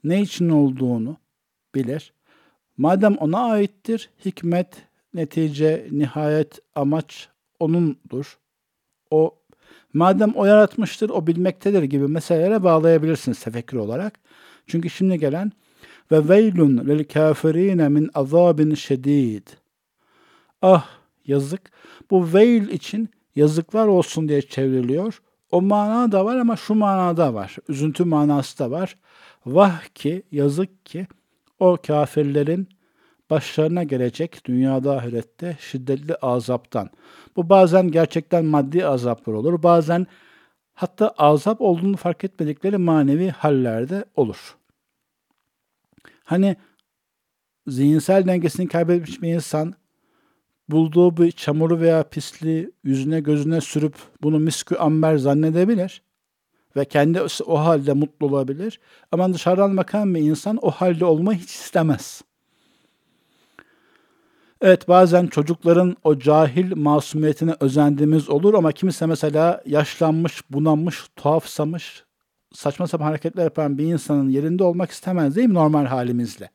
ne 0.03 0.21
için 0.21 0.49
olduğunu 0.49 1.17
bilir. 1.75 2.13
Madem 2.77 3.15
ona 3.15 3.39
aittir, 3.39 4.09
hikmet, 4.25 4.87
netice, 5.13 5.88
nihayet, 5.91 6.60
amaç 6.75 7.29
onundur. 7.60 8.38
O 9.12 9.36
madem 9.93 10.32
o 10.36 10.46
yaratmıştır, 10.46 11.10
o 11.10 11.27
bilmektedir 11.27 11.84
gibi 11.84 12.08
meselelere 12.08 12.63
bağlayabilirsiniz 12.63 13.39
tefekkür 13.39 13.77
olarak. 13.77 14.20
Çünkü 14.67 14.89
şimdi 14.89 15.20
gelen 15.20 15.51
ve 16.12 16.29
veylun 16.29 16.77
lil 16.77 17.03
kafirine 17.03 17.89
min 17.89 18.10
azabin 18.13 18.75
şedid. 18.75 19.48
Ah 20.62 20.89
yazık. 21.25 21.72
Bu 22.12 22.34
veil 22.34 22.70
için 22.70 23.10
yazıklar 23.36 23.88
olsun 23.88 24.29
diye 24.29 24.41
çevriliyor. 24.41 25.22
O 25.51 25.62
mana 25.62 26.12
da 26.12 26.25
var 26.25 26.38
ama 26.38 26.55
şu 26.55 26.75
manada 26.75 27.34
var. 27.34 27.55
Üzüntü 27.70 28.03
manası 28.03 28.60
da 28.60 28.72
var. 28.72 28.98
Vah 29.46 29.84
ki, 29.96 30.24
yazık 30.32 30.86
ki 30.86 31.08
o 31.60 31.77
kafirlerin 31.88 32.67
başlarına 33.33 33.83
gelecek 33.83 34.45
dünyada 34.45 34.97
ahirette 34.97 35.57
şiddetli 35.59 36.15
azaptan. 36.15 36.89
Bu 37.35 37.49
bazen 37.49 37.91
gerçekten 37.91 38.45
maddi 38.45 38.85
azaplar 38.85 39.33
olur. 39.33 39.63
Bazen 39.63 40.07
hatta 40.73 41.09
azap 41.09 41.61
olduğunu 41.61 41.97
fark 41.97 42.23
etmedikleri 42.23 42.77
manevi 42.77 43.29
hallerde 43.29 44.05
olur. 44.15 44.55
Hani 46.23 46.55
zihinsel 47.67 48.27
dengesini 48.27 48.67
kaybetmiş 48.67 49.21
bir 49.21 49.33
insan 49.33 49.73
bulduğu 50.69 51.17
bir 51.17 51.31
çamuru 51.31 51.79
veya 51.79 52.03
pisliği 52.03 52.71
yüzüne 52.83 53.19
gözüne 53.19 53.61
sürüp 53.61 53.95
bunu 54.21 54.39
miskü 54.39 54.75
amber 54.75 55.17
zannedebilir 55.17 56.01
ve 56.75 56.85
kendi 56.85 57.21
o 57.45 57.59
halde 57.59 57.93
mutlu 57.93 58.27
olabilir. 58.27 58.79
Ama 59.11 59.33
dışarıdan 59.33 59.77
bakan 59.77 60.15
bir 60.15 60.21
insan 60.21 60.59
o 60.61 60.71
halde 60.71 61.05
olmayı 61.05 61.39
hiç 61.39 61.49
istemez. 61.49 62.21
Evet 64.65 64.88
bazen 64.88 65.27
çocukların 65.27 65.96
o 66.03 66.20
cahil 66.20 66.75
masumiyetine 66.75 67.55
özendiğimiz 67.60 68.29
olur 68.29 68.53
ama 68.53 68.72
kimse 68.72 69.05
mesela 69.05 69.62
yaşlanmış, 69.65 70.41
bunanmış, 70.50 71.03
tuhafsamış, 71.15 72.03
saçma 72.53 72.88
sapan 72.88 73.05
hareketler 73.05 73.43
yapan 73.43 73.77
bir 73.77 73.86
insanın 73.86 74.29
yerinde 74.29 74.63
olmak 74.63 74.91
istemez 74.91 75.36
değil 75.36 75.48
mi 75.48 75.53
normal 75.53 75.86
halimizle? 75.86 76.50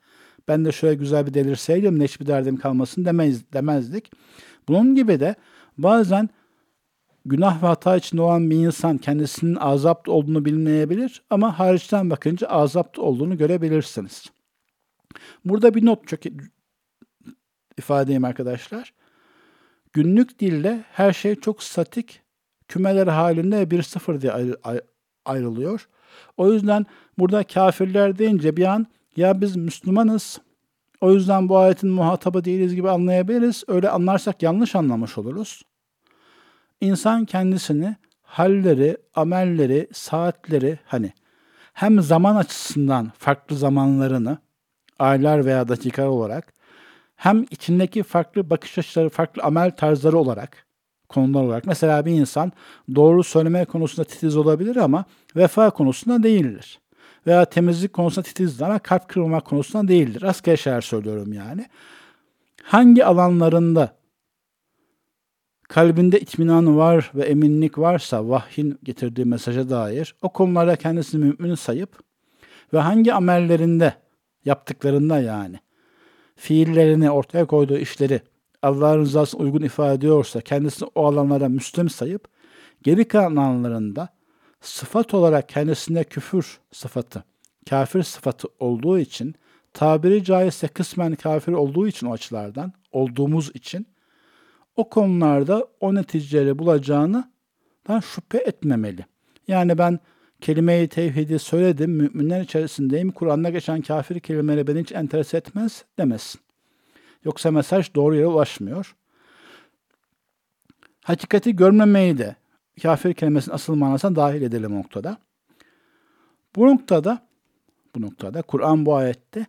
Ben 0.48 0.64
de 0.64 0.72
şöyle 0.72 0.94
güzel 0.94 1.26
bir 1.26 1.34
delirseydim 1.34 1.98
ne 1.98 2.04
hiçbir 2.04 2.26
derdim 2.26 2.56
kalmasın 2.56 3.04
demez, 3.04 3.52
demezdik. 3.52 4.10
Bunun 4.68 4.94
gibi 4.94 5.20
de 5.20 5.34
bazen 5.78 6.28
günah 7.24 7.62
ve 7.62 7.66
hata 7.66 7.96
içinde 7.96 8.22
olan 8.22 8.50
bir 8.50 8.56
insan 8.56 8.98
kendisinin 8.98 9.56
azapta 9.56 10.12
olduğunu 10.12 10.44
bilmeyebilir 10.44 11.22
ama 11.30 11.58
hariçten 11.58 12.10
bakınca 12.10 12.46
azapta 12.46 13.02
olduğunu 13.02 13.38
görebilirsiniz. 13.38 14.24
Burada 15.44 15.74
bir 15.74 15.86
not 15.86 16.06
çok 17.78 17.84
ifade 17.84 18.02
edeyim 18.02 18.24
arkadaşlar. 18.24 18.92
Günlük 19.92 20.38
dilde 20.38 20.84
her 20.92 21.12
şey 21.12 21.34
çok 21.34 21.62
statik 21.62 22.20
kümeler 22.68 23.06
halinde 23.06 23.66
bir 23.70 23.82
sıfır 23.82 24.20
diye 24.20 24.32
ayrılıyor. 25.24 25.88
O 26.36 26.52
yüzden 26.52 26.86
burada 27.18 27.44
kafirler 27.44 28.18
deyince 28.18 28.56
bir 28.56 28.64
an 28.64 28.86
ya 29.16 29.40
biz 29.40 29.56
Müslümanız 29.56 30.40
o 31.00 31.12
yüzden 31.12 31.48
bu 31.48 31.58
ayetin 31.58 31.90
muhatabı 31.90 32.44
değiliz 32.44 32.74
gibi 32.74 32.90
anlayabiliriz. 32.90 33.64
Öyle 33.68 33.90
anlarsak 33.90 34.42
yanlış 34.42 34.74
anlamış 34.74 35.18
oluruz. 35.18 35.62
İnsan 36.80 37.24
kendisini 37.24 37.96
halleri, 38.22 38.96
amelleri, 39.14 39.88
saatleri 39.92 40.78
hani 40.86 41.12
hem 41.74 42.00
zaman 42.02 42.36
açısından 42.36 43.12
farklı 43.18 43.56
zamanlarını 43.56 44.38
aylar 44.98 45.44
veya 45.44 45.68
dakikalar 45.68 46.08
olarak 46.08 46.57
hem 47.18 47.46
içindeki 47.50 48.02
farklı 48.02 48.50
bakış 48.50 48.78
açıları, 48.78 49.08
farklı 49.08 49.42
amel 49.42 49.70
tarzları 49.70 50.18
olarak 50.18 50.66
konular 51.08 51.42
olarak. 51.42 51.66
Mesela 51.66 52.06
bir 52.06 52.12
insan 52.12 52.52
doğru 52.94 53.24
söyleme 53.24 53.64
konusunda 53.64 54.04
titiz 54.04 54.36
olabilir 54.36 54.76
ama 54.76 55.04
vefa 55.36 55.70
konusunda 55.70 56.22
değildir. 56.22 56.80
Veya 57.26 57.44
temizlik 57.44 57.92
konusunda 57.92 58.26
titizdir 58.26 58.64
ama 58.64 58.78
kalp 58.78 59.08
kırılma 59.08 59.40
konusunda 59.40 59.88
değildir. 59.88 60.22
Rastgele 60.22 60.56
şeyler 60.56 60.80
söylüyorum 60.80 61.32
yani. 61.32 61.66
Hangi 62.62 63.04
alanlarında 63.04 63.96
kalbinde 65.68 66.20
itminan 66.20 66.76
var 66.76 67.10
ve 67.14 67.24
eminlik 67.24 67.78
varsa 67.78 68.28
vahyin 68.28 68.78
getirdiği 68.82 69.24
mesaja 69.24 69.70
dair 69.70 70.14
o 70.22 70.32
konularda 70.32 70.76
kendisini 70.76 71.24
mümin 71.24 71.54
sayıp 71.54 71.98
ve 72.72 72.78
hangi 72.78 73.14
amellerinde 73.14 73.94
yaptıklarında 74.44 75.20
yani 75.20 75.56
fiillerini 76.38 77.10
ortaya 77.10 77.46
koyduğu 77.46 77.78
işleri 77.78 78.20
Allah'ın 78.62 78.98
rızasına 78.98 79.40
uygun 79.40 79.62
ifade 79.62 79.94
ediyorsa 79.94 80.40
kendisini 80.40 80.88
o 80.94 81.06
alanlara 81.06 81.48
Müslüm 81.48 81.88
sayıp 81.88 82.28
geri 82.82 83.08
kalan 83.08 83.36
alanlarında 83.36 84.08
sıfat 84.60 85.14
olarak 85.14 85.48
kendisinde 85.48 86.04
küfür 86.04 86.58
sıfatı, 86.72 87.24
kafir 87.70 88.02
sıfatı 88.02 88.48
olduğu 88.58 88.98
için 88.98 89.34
tabiri 89.74 90.24
caizse 90.24 90.68
kısmen 90.68 91.14
kafir 91.14 91.52
olduğu 91.52 91.88
için 91.88 92.06
o 92.06 92.12
açılardan, 92.12 92.72
olduğumuz 92.92 93.50
için 93.54 93.86
o 94.76 94.88
konularda 94.88 95.68
o 95.80 95.94
neticeleri 95.94 96.58
bulacağını 96.58 97.32
ben 97.88 98.00
şüphe 98.00 98.38
etmemeli. 98.38 99.06
Yani 99.48 99.78
ben 99.78 99.98
kelime-i 100.40 100.88
tevhidi 100.88 101.38
söyledim, 101.38 101.90
müminler 101.90 102.40
içerisindeyim, 102.40 103.10
Kur'an'da 103.10 103.50
geçen 103.50 103.82
kafir 103.82 104.20
kelimeleri 104.20 104.66
beni 104.66 104.80
hiç 104.80 104.92
enterese 104.92 105.36
etmez 105.36 105.84
demesin. 105.98 106.40
Yoksa 107.24 107.50
mesaj 107.50 107.94
doğru 107.94 108.14
yere 108.14 108.26
ulaşmıyor. 108.26 108.96
Hakikati 111.04 111.56
görmemeyi 111.56 112.18
de 112.18 112.36
kafir 112.82 113.14
kelimesinin 113.14 113.54
asıl 113.54 113.74
manasına 113.74 114.16
dahil 114.16 114.42
edelim 114.42 114.74
noktada. 114.74 115.18
Bu 116.56 116.66
noktada 116.66 117.28
bu 117.94 118.02
noktada 118.02 118.42
Kur'an 118.42 118.86
bu 118.86 118.96
ayette 118.96 119.46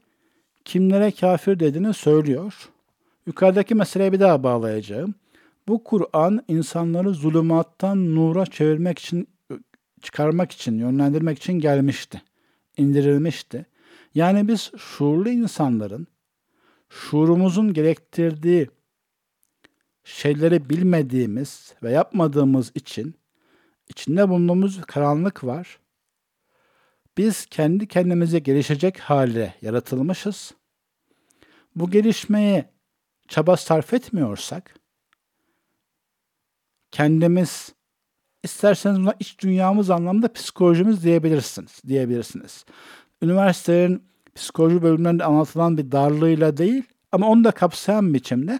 kimlere 0.65 1.11
kafir 1.11 1.59
dediğini 1.59 1.93
söylüyor. 1.93 2.69
Yukarıdaki 3.25 3.75
meseleye 3.75 4.11
bir 4.11 4.19
daha 4.19 4.43
bağlayacağım. 4.43 5.15
Bu 5.67 5.83
Kur'an 5.83 6.43
insanları 6.47 7.13
zulümattan 7.13 8.15
nura 8.15 8.45
çevirmek 8.45 8.99
için 8.99 9.27
çıkarmak 10.01 10.51
için, 10.51 10.79
yönlendirmek 10.79 11.37
için 11.37 11.53
gelmişti. 11.53 12.21
indirilmişti. 12.77 13.65
Yani 14.15 14.47
biz 14.47 14.71
şuurlu 14.77 15.29
insanların 15.29 16.07
şuurumuzun 16.89 17.73
gerektirdiği 17.73 18.69
şeyleri 20.03 20.69
bilmediğimiz 20.69 21.73
ve 21.83 21.91
yapmadığımız 21.91 22.71
için 22.75 23.15
içinde 23.87 24.29
bulunduğumuz 24.29 24.81
karanlık 24.81 25.43
var. 25.43 25.79
Biz 27.17 27.45
kendi 27.45 27.87
kendimize 27.87 28.39
gelişecek 28.39 28.99
hale 28.99 29.55
yaratılmışız. 29.61 30.53
Bu 31.75 31.91
gelişmeye 31.91 32.73
çaba 33.27 33.57
sarf 33.57 33.93
etmiyorsak 33.93 34.75
kendimiz 36.91 37.73
isterseniz 38.43 38.99
buna 38.99 39.15
iç 39.19 39.39
dünyamız 39.39 39.89
anlamda 39.89 40.33
psikolojimiz 40.33 41.03
diyebilirsiniz. 41.03 41.81
diyebilirsiniz. 41.87 42.65
Üniversitelerin 43.21 44.03
psikoloji 44.35 44.81
bölümlerinde 44.81 45.23
anlatılan 45.23 45.77
bir 45.77 45.91
darlığıyla 45.91 46.57
değil 46.57 46.83
ama 47.11 47.27
onu 47.27 47.43
da 47.43 47.51
kapsayan 47.51 48.13
biçimde 48.13 48.59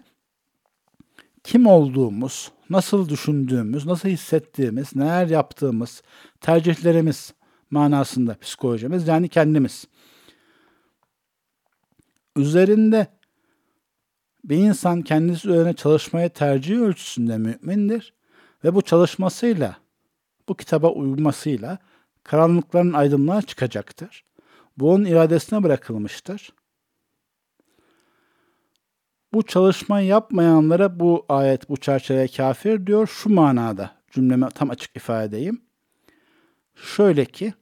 kim 1.44 1.66
olduğumuz, 1.66 2.52
nasıl 2.70 3.08
düşündüğümüz, 3.08 3.86
nasıl 3.86 4.08
hissettiğimiz, 4.08 4.96
neler 4.96 5.26
yaptığımız, 5.26 6.02
tercihlerimiz 6.40 7.34
manasında 7.70 8.38
psikolojimiz 8.38 9.08
yani 9.08 9.28
kendimiz. 9.28 9.84
Üzerinde 12.36 13.06
bir 14.44 14.56
insan 14.56 15.02
kendisi 15.02 15.48
üzerine 15.48 15.72
çalışmaya 15.72 16.28
tercih 16.28 16.76
ölçüsünde 16.76 17.38
mümindir 17.38 18.14
ve 18.64 18.74
bu 18.74 18.82
çalışmasıyla, 18.82 19.76
bu 20.48 20.54
kitaba 20.54 20.90
uymasıyla 20.90 21.78
karanlıkların 22.24 22.92
aydınlığa 22.92 23.42
çıkacaktır. 23.42 24.24
Bu 24.76 24.92
onun 24.92 25.04
iradesine 25.04 25.62
bırakılmıştır. 25.62 26.52
Bu 29.32 29.42
çalışmayı 29.42 30.06
yapmayanlara 30.06 31.00
bu 31.00 31.26
ayet, 31.28 31.68
bu 31.68 31.76
çerçeve 31.76 32.28
kafir 32.28 32.86
diyor. 32.86 33.06
Şu 33.06 33.30
manada 33.30 33.90
cümlemi 34.10 34.48
tam 34.48 34.70
açık 34.70 34.96
ifade 34.96 35.24
edeyim. 35.24 35.62
Şöyle 36.74 37.24
ki, 37.24 37.54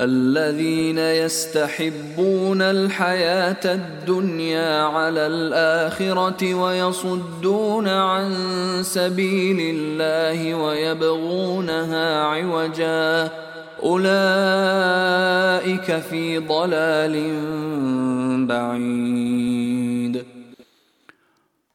الذين 0.00 0.98
يستحبون 0.98 2.62
الحياة 2.62 3.64
الدنيا 3.64 4.82
على 4.82 5.26
الآخرة 5.26 6.54
ويصدون 6.54 7.88
عن 7.88 8.32
سبيل 8.82 9.60
الله 9.60 10.54
ويبغونها 10.54 12.22
عوجا. 12.22 13.30
أولئك 13.82 14.98
في 16.10 16.38
ضلال 16.38 17.14
بعيد. 18.48 20.24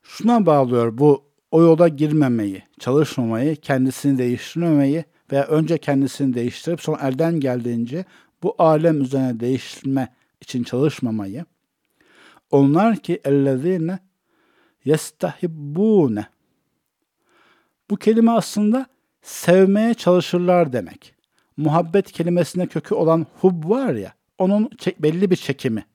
Şuna 0.04 0.45
bağlıyor 0.45 0.98
bu 0.98 1.24
o 1.52 1.62
yola 1.62 1.88
girmemeyi, 1.88 2.63
çalışmamayı, 2.80 3.56
kendisini 3.56 4.17
değiştirmemeyi 4.17 5.06
veya 5.31 5.47
önce 5.47 5.77
kendisini 5.77 6.33
değiştirip 6.33 6.81
sonra 6.81 7.07
elden 7.07 7.39
geldiğince 7.39 8.05
bu 8.43 8.55
alem 8.57 9.01
üzerine 9.01 9.39
değiştirme 9.39 10.13
için 10.41 10.63
çalışmamayı. 10.63 11.45
Onlar 12.51 12.97
ki 12.97 13.21
ellezine 13.23 13.99
yestahibbune. 14.85 16.27
Bu 17.89 17.95
kelime 17.95 18.31
aslında 18.31 18.85
sevmeye 19.21 19.93
çalışırlar 19.93 20.73
demek. 20.73 21.13
Muhabbet 21.57 22.11
kelimesine 22.11 22.67
kökü 22.67 22.95
olan 22.95 23.25
hub 23.41 23.69
var 23.69 23.93
ya, 23.93 24.13
onun 24.37 24.69
belli 24.99 25.31
bir 25.31 25.35
çekimi. 25.35 25.85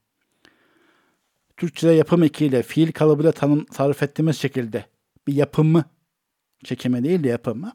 Türkçe'de 1.56 1.92
yapım 1.92 2.22
ekiyle, 2.22 2.62
fiil 2.62 2.92
kalıbıyla 2.92 3.32
tanım, 3.32 3.64
tarif 3.64 4.02
ettiğimiz 4.02 4.38
şekilde 4.38 4.84
bir 5.26 5.34
yapımı, 5.34 5.84
çekimi 6.64 7.04
değil 7.04 7.24
de 7.24 7.28
yapımı. 7.28 7.72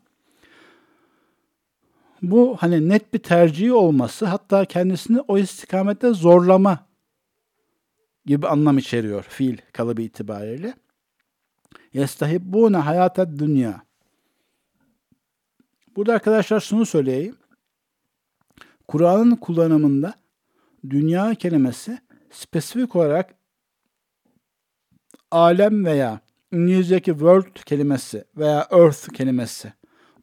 Bu 2.22 2.58
hani 2.60 2.90
net 2.90 3.14
bir 3.14 3.20
tercihi 3.20 3.74
olması 3.74 4.26
hatta 4.26 4.66
kendisini 4.66 5.22
o 5.22 5.38
istikamette 5.38 6.10
zorlama 6.10 6.86
gibi 8.26 8.48
anlam 8.48 8.78
içeriyor 8.78 9.24
fiil 9.24 9.58
kalıbı 9.74 10.02
itibariyle. 10.02 10.74
Yestahibbune 11.94 12.78
hayata 12.78 13.40
dünya. 13.40 13.82
Burada 15.96 16.14
arkadaşlar 16.14 16.60
şunu 16.60 16.86
söyleyeyim. 16.86 17.36
Kur'an'ın 18.88 19.36
kullanımında 19.36 20.14
dünya 20.90 21.36
kelimesi 21.36 22.00
spesifik 22.32 22.96
olarak 22.96 23.36
alem 25.32 25.86
veya 25.86 26.20
İngilizce'deki 26.52 27.12
world 27.12 27.64
kelimesi 27.66 28.26
veya 28.38 28.68
earth 28.72 29.14
kelimesi 29.14 29.74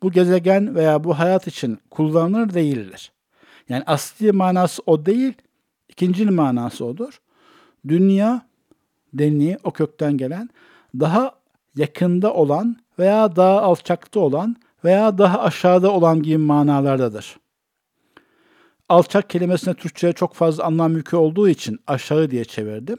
bu 0.07 0.11
gezegen 0.12 0.75
veya 0.75 1.05
bu 1.05 1.19
hayat 1.19 1.47
için 1.47 1.79
kullanılır 1.90 2.55
değildir. 2.55 3.12
Yani 3.69 3.83
asli 3.87 4.33
manası 4.33 4.83
o 4.87 5.07
değil, 5.07 5.33
ikinci 5.88 6.25
manası 6.25 6.85
odur. 6.85 7.21
Dünya 7.88 8.47
denliği 9.14 9.59
o 9.64 9.71
kökten 9.71 10.16
gelen 10.16 10.51
daha 10.95 11.33
yakında 11.77 12.35
olan 12.35 12.77
veya 12.99 13.37
daha 13.37 13.62
alçakta 13.62 14.21
olan 14.21 14.57
veya 14.85 15.19
daha 15.19 15.42
aşağıda 15.42 15.90
olan 15.92 16.23
gibi 16.23 16.38
manalardadır. 16.38 17.37
Alçak 18.88 19.31
kelimesine 19.31 19.75
Türkçe'ye 19.75 20.12
çok 20.12 20.35
fazla 20.35 20.64
anlam 20.64 20.97
yükü 20.97 21.16
olduğu 21.16 21.49
için 21.49 21.79
aşağı 21.87 22.31
diye 22.31 22.45
çevirdim. 22.45 22.99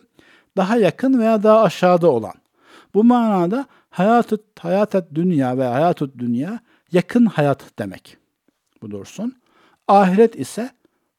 Daha 0.58 0.78
yakın 0.78 1.20
veya 1.20 1.44
daha 1.44 1.62
aşağıda 1.62 2.12
olan. 2.12 2.34
Bu 2.94 3.04
manada 3.04 3.66
hayatı 3.90 4.38
hayatı 4.60 5.08
dünya 5.16 5.58
ve 5.58 5.64
hayatı 5.64 6.20
dünya 6.20 6.60
yakın 6.92 7.26
hayat 7.26 7.80
demek. 7.80 8.18
Bu 8.82 8.92
dursun. 8.92 9.36
Ahiret 9.88 10.40
ise 10.40 10.72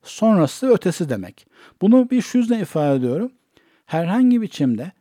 sonrası 0.03 0.71
ötesi 0.71 1.09
demek. 1.09 1.47
Bunu 1.83 2.11
bir 2.11 2.23
şu 2.23 2.39
ifade 2.39 2.97
ediyorum. 2.97 3.33
Herhangi 3.87 4.43
biçimde 4.43 4.93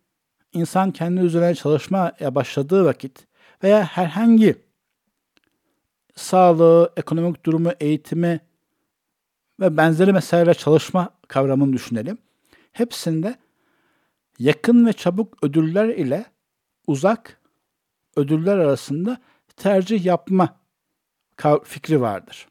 insan 0.53 0.91
kendi 0.91 1.21
üzerine 1.21 1.55
çalışmaya 1.55 2.35
başladığı 2.35 2.85
vakit 2.85 3.27
veya 3.63 3.83
herhangi 3.83 4.55
sağlığı, 6.15 6.93
ekonomik 6.97 7.45
durumu, 7.45 7.71
eğitimi 7.79 8.39
ve 9.59 9.77
benzeri 9.77 10.13
meseleler 10.13 10.53
çalışma 10.53 11.09
kavramını 11.27 11.73
düşünelim. 11.73 12.17
Hepsinde 12.71 13.35
yakın 14.39 14.85
ve 14.85 14.93
çabuk 14.93 15.43
ödüller 15.43 15.87
ile 15.87 16.25
uzak 16.87 17.41
ödüller 18.15 18.57
arasında 18.57 19.17
tercih 19.57 20.05
yapma 20.05 20.59
fikri 21.63 22.01
vardır. 22.01 22.47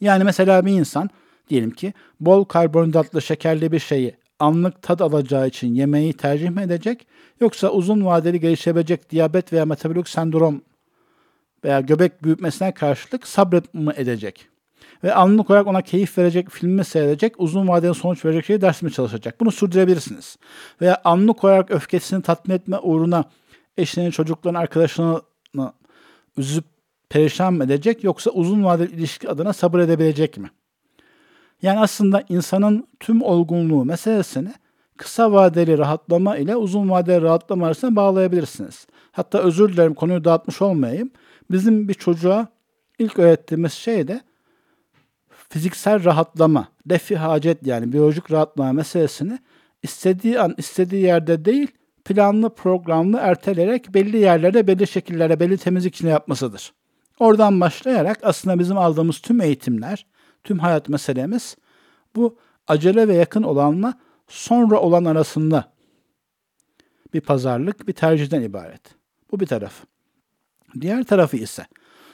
Yani 0.00 0.24
mesela 0.24 0.66
bir 0.66 0.72
insan 0.72 1.10
diyelim 1.48 1.70
ki 1.70 1.92
bol 2.20 2.44
karbonhidratlı 2.44 3.22
şekerli 3.22 3.72
bir 3.72 3.78
şeyi 3.78 4.16
anlık 4.38 4.82
tad 4.82 5.00
alacağı 5.00 5.48
için 5.48 5.74
yemeği 5.74 6.12
tercih 6.12 6.50
mi 6.50 6.62
edecek 6.62 7.06
yoksa 7.40 7.68
uzun 7.68 8.04
vadeli 8.04 8.40
gelişebilecek 8.40 9.10
diyabet 9.10 9.52
veya 9.52 9.66
metabolik 9.66 10.08
sendrom 10.08 10.62
veya 11.64 11.80
göbek 11.80 12.24
büyütmesine 12.24 12.74
karşılık 12.74 13.26
sabret 13.26 13.74
mi 13.74 13.92
edecek? 13.96 14.48
Ve 15.04 15.14
anlık 15.14 15.50
olarak 15.50 15.66
ona 15.66 15.82
keyif 15.82 16.18
verecek, 16.18 16.50
filmi 16.50 16.84
seyredecek, 16.84 17.34
uzun 17.38 17.68
vadeli 17.68 17.94
sonuç 17.94 18.24
verecek 18.24 18.44
şeyi 18.44 18.60
ders 18.60 18.82
mi 18.82 18.92
çalışacak? 18.92 19.40
Bunu 19.40 19.52
sürdürebilirsiniz. 19.52 20.36
Veya 20.80 21.00
anlık 21.04 21.44
olarak 21.44 21.70
öfkesini 21.70 22.22
tatmin 22.22 22.54
etme 22.54 22.78
uğruna 22.78 23.24
eşini, 23.76 24.12
çocukların, 24.12 24.60
arkadaşını 24.60 25.22
üzüp 26.36 26.64
perişan 27.08 27.54
mı 27.54 27.64
edecek 27.64 28.04
yoksa 28.04 28.30
uzun 28.30 28.64
vadeli 28.64 28.92
ilişki 28.92 29.28
adına 29.28 29.52
sabır 29.52 29.78
edebilecek 29.78 30.38
mi? 30.38 30.50
Yani 31.62 31.80
aslında 31.80 32.24
insanın 32.28 32.88
tüm 33.00 33.22
olgunluğu 33.22 33.84
meselesini 33.84 34.54
kısa 34.96 35.32
vadeli 35.32 35.78
rahatlama 35.78 36.36
ile 36.36 36.56
uzun 36.56 36.90
vadeli 36.90 37.22
rahatlama 37.22 37.66
arasında 37.66 37.96
bağlayabilirsiniz. 37.96 38.86
Hatta 39.12 39.38
özür 39.38 39.72
dilerim 39.72 39.94
konuyu 39.94 40.24
dağıtmış 40.24 40.62
olmayayım. 40.62 41.10
Bizim 41.50 41.88
bir 41.88 41.94
çocuğa 41.94 42.48
ilk 42.98 43.18
öğrettiğimiz 43.18 43.72
şey 43.72 44.08
de 44.08 44.20
fiziksel 45.48 46.04
rahatlama, 46.04 46.68
defi 46.86 47.16
hacet 47.16 47.66
yani 47.66 47.92
biyolojik 47.92 48.30
rahatlama 48.30 48.72
meselesini 48.72 49.38
istediği 49.82 50.40
an 50.40 50.54
istediği 50.58 51.02
yerde 51.02 51.44
değil 51.44 51.68
planlı 52.04 52.54
programlı 52.54 53.18
erteleyerek 53.18 53.94
belli 53.94 54.16
yerlerde 54.16 54.66
belli 54.66 54.86
şekillerde 54.86 55.40
belli 55.40 55.58
temizlik 55.58 55.94
içinde 55.94 56.10
yapmasıdır. 56.10 56.72
Oradan 57.18 57.60
başlayarak 57.60 58.18
aslında 58.22 58.58
bizim 58.58 58.78
aldığımız 58.78 59.18
tüm 59.18 59.40
eğitimler, 59.40 60.06
tüm 60.44 60.58
hayat 60.58 60.88
meselemiz 60.88 61.56
bu 62.16 62.38
acele 62.68 63.08
ve 63.08 63.14
yakın 63.14 63.42
olanla 63.42 63.94
sonra 64.28 64.80
olan 64.80 65.04
arasında 65.04 65.72
bir 67.14 67.20
pazarlık, 67.20 67.88
bir 67.88 67.92
tercihten 67.92 68.42
ibaret. 68.42 68.80
Bu 69.30 69.40
bir 69.40 69.46
taraf. 69.46 69.72
Diğer 70.80 71.04
tarafı 71.04 71.36
ise 71.36 71.66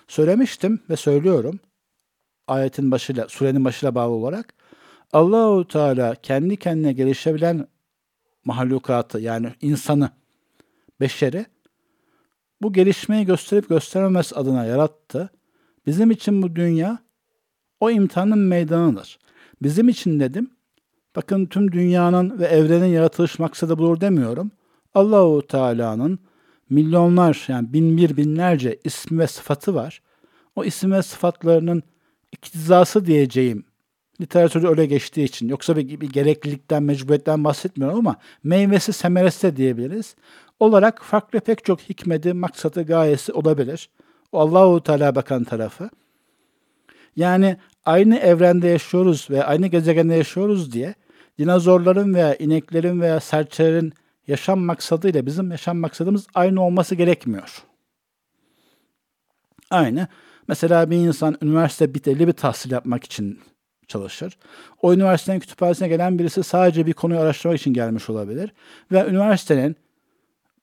söylemiştim 0.08 0.80
ve 0.90 0.96
söylüyorum 0.96 1.60
ayetin 2.48 2.90
başıyla, 2.90 3.28
surenin 3.28 3.64
başıyla 3.64 3.94
bağlı 3.94 4.12
olarak 4.12 4.54
Allahu 5.12 5.68
Teala 5.68 6.14
kendi 6.14 6.56
kendine 6.56 6.92
gelişebilen 6.92 7.66
mahlukatı 8.44 9.20
yani 9.20 9.54
insanı, 9.60 10.10
beşeri 11.00 11.46
bu 12.62 12.72
gelişmeyi 12.72 13.26
gösterip 13.26 13.68
göstermemesi 13.68 14.34
adına 14.34 14.64
yarattı. 14.64 15.30
Bizim 15.86 16.10
için 16.10 16.42
bu 16.42 16.56
dünya 16.56 16.98
o 17.80 17.90
imtihanın 17.90 18.38
meydanıdır. 18.38 19.18
Bizim 19.62 19.88
için 19.88 20.20
dedim, 20.20 20.50
bakın 21.16 21.46
tüm 21.46 21.72
dünyanın 21.72 22.38
ve 22.38 22.46
evrenin 22.46 22.86
yaratılış 22.86 23.38
maksadı 23.38 23.78
budur 23.78 24.00
demiyorum. 24.00 24.50
Allahu 24.94 25.46
Teala'nın 25.46 26.18
milyonlar 26.70 27.44
yani 27.48 27.72
bin 27.72 27.96
bir 27.96 28.16
binlerce 28.16 28.78
ismi 28.84 29.18
ve 29.18 29.26
sıfatı 29.26 29.74
var. 29.74 30.02
O 30.56 30.64
isim 30.64 30.92
ve 30.92 31.02
sıfatlarının 31.02 31.82
iktizası 32.32 33.06
diyeceğim 33.06 33.64
literatürde 34.20 34.68
öyle 34.68 34.86
geçtiği 34.86 35.24
için 35.24 35.48
yoksa 35.48 35.76
bir, 35.76 36.00
bir 36.00 36.10
gereklilikten, 36.10 36.82
mecburiyetten 36.82 37.44
bahsetmiyorum 37.44 37.98
ama 37.98 38.16
meyvesi 38.44 38.92
semeresi 38.92 39.42
de 39.42 39.56
diyebiliriz. 39.56 40.14
Olarak 40.60 41.02
farklı 41.04 41.40
pek 41.40 41.64
çok 41.64 41.80
hikmeti, 41.80 42.32
maksatı, 42.32 42.82
gayesi 42.82 43.32
olabilir. 43.32 43.90
O 44.32 44.40
Allahu 44.40 44.82
Teala 44.82 45.14
bakan 45.14 45.44
tarafı. 45.44 45.90
Yani 47.16 47.56
aynı 47.84 48.16
evrende 48.16 48.68
yaşıyoruz 48.68 49.26
ve 49.30 49.44
aynı 49.44 49.66
gezegende 49.66 50.14
yaşıyoruz 50.14 50.72
diye 50.72 50.94
dinozorların 51.38 52.14
veya 52.14 52.34
ineklerin 52.34 53.00
veya 53.00 53.20
serçelerin 53.20 53.92
yaşam 54.26 54.60
maksadıyla 54.60 55.26
bizim 55.26 55.50
yaşam 55.50 55.78
maksadımız 55.78 56.26
aynı 56.34 56.64
olması 56.64 56.94
gerekmiyor. 56.94 57.62
Aynı. 59.70 60.08
Mesela 60.48 60.90
bir 60.90 60.96
insan 60.96 61.38
üniversite 61.42 61.94
biteli 61.94 62.26
bir 62.26 62.32
tahsil 62.32 62.70
yapmak 62.70 63.04
için 63.04 63.40
çalışır. 63.90 64.38
O 64.82 64.94
üniversitenin 64.94 65.40
kütüphanesine 65.40 65.88
gelen 65.88 66.18
birisi 66.18 66.42
sadece 66.42 66.86
bir 66.86 66.92
konuyu 66.92 67.20
araştırmak 67.20 67.60
için 67.60 67.72
gelmiş 67.72 68.10
olabilir. 68.10 68.52
Ve 68.92 69.06
üniversitenin 69.08 69.76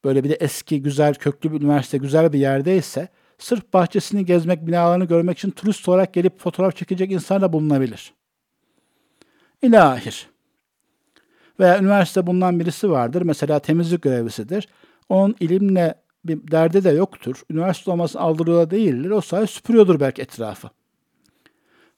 böyle 0.06 0.24
bir 0.24 0.30
de 0.30 0.34
eski, 0.34 0.82
güzel, 0.82 1.14
köklü 1.14 1.52
bir 1.52 1.62
üniversite, 1.62 1.98
güzel 1.98 2.34
bir 2.34 2.40
yerdeyse 2.40 3.08
sırf 3.38 3.74
bahçesini 3.74 4.26
gezmek, 4.26 4.68
binalarını 4.68 5.06
görmek 5.06 5.38
için 5.38 5.52
turist 5.52 5.90
olarak 5.90 6.14
gelip 6.14 6.40
fotoğraf 6.40 6.76
çekecek 6.76 7.12
insan 7.12 7.42
da 7.42 7.54
bulunabilir. 7.54 8.14
İlahir. 9.62 10.30
Veya 11.60 11.80
üniversite 11.80 12.28
bundan 12.28 12.60
birisi 12.60 12.92
vardır. 12.92 13.22
Mesela 13.22 13.60
temizlik 13.60 14.02
görevlisidir. 14.02 14.68
Onun 15.10 15.36
ilimle 15.40 15.96
bir 16.26 16.52
derdi 16.52 16.84
de 16.84 16.90
yoktur. 16.90 17.44
Üniversite 17.52 17.92
olması 17.92 18.20
aldırıyor 18.20 18.70
değildir. 18.70 19.10
O 19.10 19.22
sayede 19.22 19.48
süpürüyordur 19.48 20.00
belki 20.00 20.22
etrafı. 20.22 20.70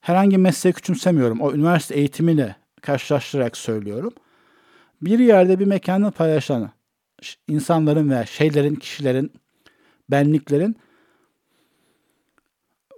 Herhangi 0.02 0.38
mesleği 0.38 0.74
küçümsemiyorum. 0.74 1.42
O 1.42 1.54
üniversite 1.54 1.96
eğitimiyle 1.96 2.56
karşılaştırarak 2.82 3.58
söylüyorum. 3.58 4.14
Bir 5.02 5.20
yerde 5.20 5.60
bir 5.60 5.66
mekanı 5.66 6.12
paylaşan 6.12 6.72
insanların 7.48 8.10
veya 8.10 8.26
şeylerin, 8.26 8.76
kişilerin, 8.76 9.34
benliklerin 10.10 10.78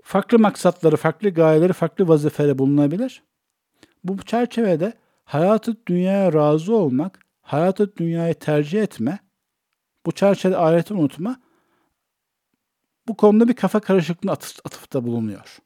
farklı 0.04 0.40
maksatları, 0.40 0.98
farklı 0.98 1.30
gayeleri, 1.30 1.74
farklı 1.74 2.08
vazifeleri 2.08 2.58
bulunabilir. 2.58 3.24
Bu 4.04 4.22
çerçevede 4.22 4.94
hayatı 5.24 5.86
dünyaya 5.88 6.34
razı 6.34 6.76
olmak, 6.76 7.20
hayatı 7.42 7.98
dünyayı 7.98 8.34
tercih 8.34 8.82
etme, 8.82 9.20
bu 10.06 10.12
çerçevede 10.12 10.58
ahireti 10.58 10.94
unutma, 10.94 11.42
bu 13.08 13.18
konuda 13.18 13.48
bir 13.48 13.56
kafa 13.56 13.80
karışıklığına 13.80 14.32
atıf, 14.32 14.60
atıfta 14.66 15.04
bulunuyor. 15.04 15.58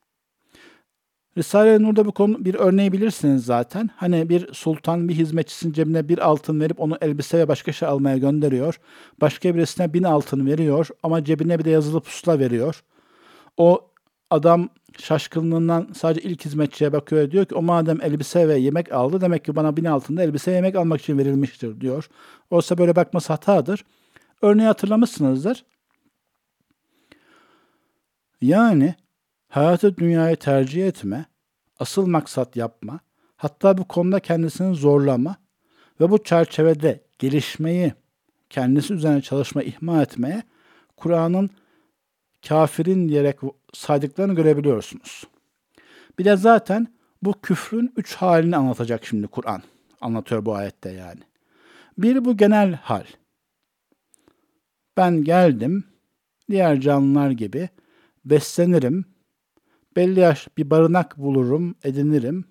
Risale-i 1.38 1.84
Nur'da 1.84 2.06
bu 2.06 2.12
konu 2.12 2.46
bir 2.46 2.56
örneği 2.56 2.92
bilirsiniz 2.92 3.46
zaten. 3.46 3.90
Hani 3.96 4.30
bir 4.30 4.54
sultan 4.54 5.10
bir 5.10 5.14
hizmetçisinin 5.14 5.74
cebine 5.74 6.10
bir 6.10 6.18
altın 6.18 6.60
verip 6.60 6.80
onu 6.80 6.98
elbise 7.02 7.38
ve 7.38 7.48
başka 7.48 7.72
şey 7.72 7.88
almaya 7.88 8.18
gönderiyor. 8.18 8.80
Başka 9.22 9.56
birisine 9.56 9.94
bin 9.94 10.04
altın 10.04 10.46
veriyor 10.46 10.88
ama 11.04 11.24
cebine 11.24 11.60
bir 11.60 11.66
de 11.66 11.70
yazılı 11.70 12.02
pusula 12.02 12.40
veriyor. 12.40 12.84
O 13.58 13.82
adam 14.30 14.70
şaşkınlığından 14.98 15.88
sadece 15.96 16.22
ilk 16.22 16.46
hizmetçiye 16.46 16.94
bakıyor 16.94 17.32
diyor 17.32 17.46
ki 17.46 17.56
o 17.56 17.62
madem 17.62 18.02
elbise 18.02 18.48
ve 18.48 18.58
yemek 18.58 18.92
aldı 18.92 19.22
demek 19.22 19.46
ki 19.46 19.56
bana 19.56 19.78
bin 19.78 19.86
altında 19.86 20.24
elbise 20.24 20.52
ve 20.52 20.56
yemek 20.56 20.76
almak 20.76 21.02
için 21.02 21.18
verilmiştir 21.18 21.82
diyor. 21.82 22.10
Oysa 22.50 22.78
böyle 22.78 22.96
bakması 22.96 23.34
hatadır. 23.34 23.86
Örneği 24.42 24.68
hatırlamışsınızdır. 24.68 25.66
Yani 28.42 28.96
hayatı 29.50 29.98
dünyayı 29.98 30.36
tercih 30.36 30.88
etme, 30.88 31.26
asıl 31.80 32.08
maksat 32.08 32.56
yapma, 32.56 33.00
hatta 33.38 33.78
bu 33.78 33.88
konuda 33.88 34.20
kendisini 34.20 34.76
zorlama 34.76 35.36
ve 36.00 36.12
bu 36.12 36.24
çerçevede 36.24 37.04
gelişmeyi, 37.20 37.94
kendisi 38.50 38.94
üzerine 38.94 39.22
çalışma 39.22 39.64
ihmal 39.64 40.02
etmeye 40.02 40.44
Kur'an'ın 40.98 41.50
kafirin 42.48 43.10
diyerek 43.10 43.40
saydıklarını 43.74 44.36
görebiliyorsunuz. 44.36 45.24
Bir 46.20 46.26
de 46.26 46.36
zaten 46.36 46.88
bu 47.22 47.42
küfrün 47.42 47.94
üç 47.98 48.16
halini 48.16 48.58
anlatacak 48.58 49.06
şimdi 49.06 49.28
Kur'an. 49.28 49.64
Anlatıyor 50.02 50.46
bu 50.46 50.56
ayette 50.56 50.92
yani. 50.92 51.22
Bir 51.98 52.26
bu 52.26 52.38
genel 52.38 52.74
hal. 52.74 53.06
Ben 54.98 55.24
geldim, 55.24 55.84
diğer 56.50 56.82
canlılar 56.82 57.30
gibi 57.32 57.70
beslenirim, 58.26 59.06
belli 59.96 60.20
yaş 60.20 60.48
bir 60.58 60.70
barınak 60.70 61.18
bulurum, 61.18 61.76
edinirim, 61.84 62.46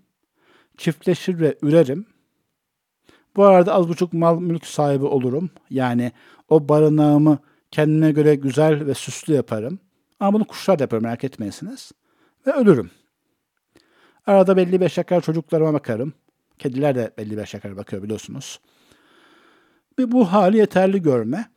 çiftleşir 0.77 1.41
ve 1.41 1.59
ürerim. 1.63 2.07
Bu 3.37 3.45
arada 3.45 3.75
az 3.75 3.89
buçuk 3.89 4.13
mal 4.13 4.41
mülk 4.41 4.67
sahibi 4.67 5.05
olurum. 5.05 5.51
Yani 5.71 6.13
o 6.49 6.69
barınağımı 6.69 7.39
kendime 7.71 8.13
göre 8.13 8.35
güzel 8.35 8.87
ve 8.87 8.95
süslü 8.95 9.35
yaparım. 9.35 9.79
Ama 10.21 10.33
bunu 10.33 10.45
kuşlar 10.45 10.79
yapar 10.79 10.99
merak 10.99 11.25
etmeyesiniz. 11.25 11.93
Ve 12.47 12.53
ölürüm. 12.53 12.91
Arada 14.27 14.57
belli 14.57 14.81
beş 14.81 14.99
yakar 14.99 15.21
çocuklarıma 15.21 15.73
bakarım. 15.73 16.13
Kediler 16.59 16.95
de 16.95 17.15
belli 17.19 17.37
beş 17.37 17.55
yakar 17.55 17.77
bakıyor 17.77 18.03
biliyorsunuz. 18.03 18.61
Bir 19.99 20.13
bu 20.13 20.33
hali 20.33 20.57
yeterli 20.57 21.03
görme. 21.03 21.51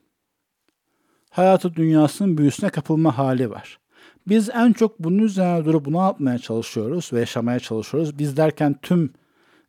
Hayatı 1.30 1.76
dünyasının 1.76 2.38
büyüsüne 2.38 2.70
kapılma 2.70 3.18
hali 3.18 3.50
var. 3.50 3.80
Biz 4.30 4.50
en 4.50 4.74
çok 4.74 5.00
bunun 5.00 5.18
üzerine 5.18 5.66
durup 5.66 5.86
bunu 5.86 5.98
yapmaya 5.98 6.40
çalışıyoruz 6.40 7.10
ve 7.14 7.20
yaşamaya 7.20 7.60
çalışıyoruz. 7.60 8.20
Biz 8.20 8.38
derken 8.38 8.76
tüm 8.82 9.14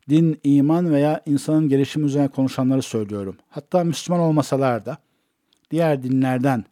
din, 0.09 0.39
iman 0.43 0.93
veya 0.93 1.21
insanın 1.25 1.69
gelişimi 1.69 2.05
üzerine 2.05 2.27
konuşanları 2.27 2.81
söylüyorum. 2.81 3.37
Hatta 3.49 3.83
Müslüman 3.83 4.21
olmasalar 4.21 4.85
da 4.85 4.97
diğer 5.71 6.03
dinlerden 6.03 6.65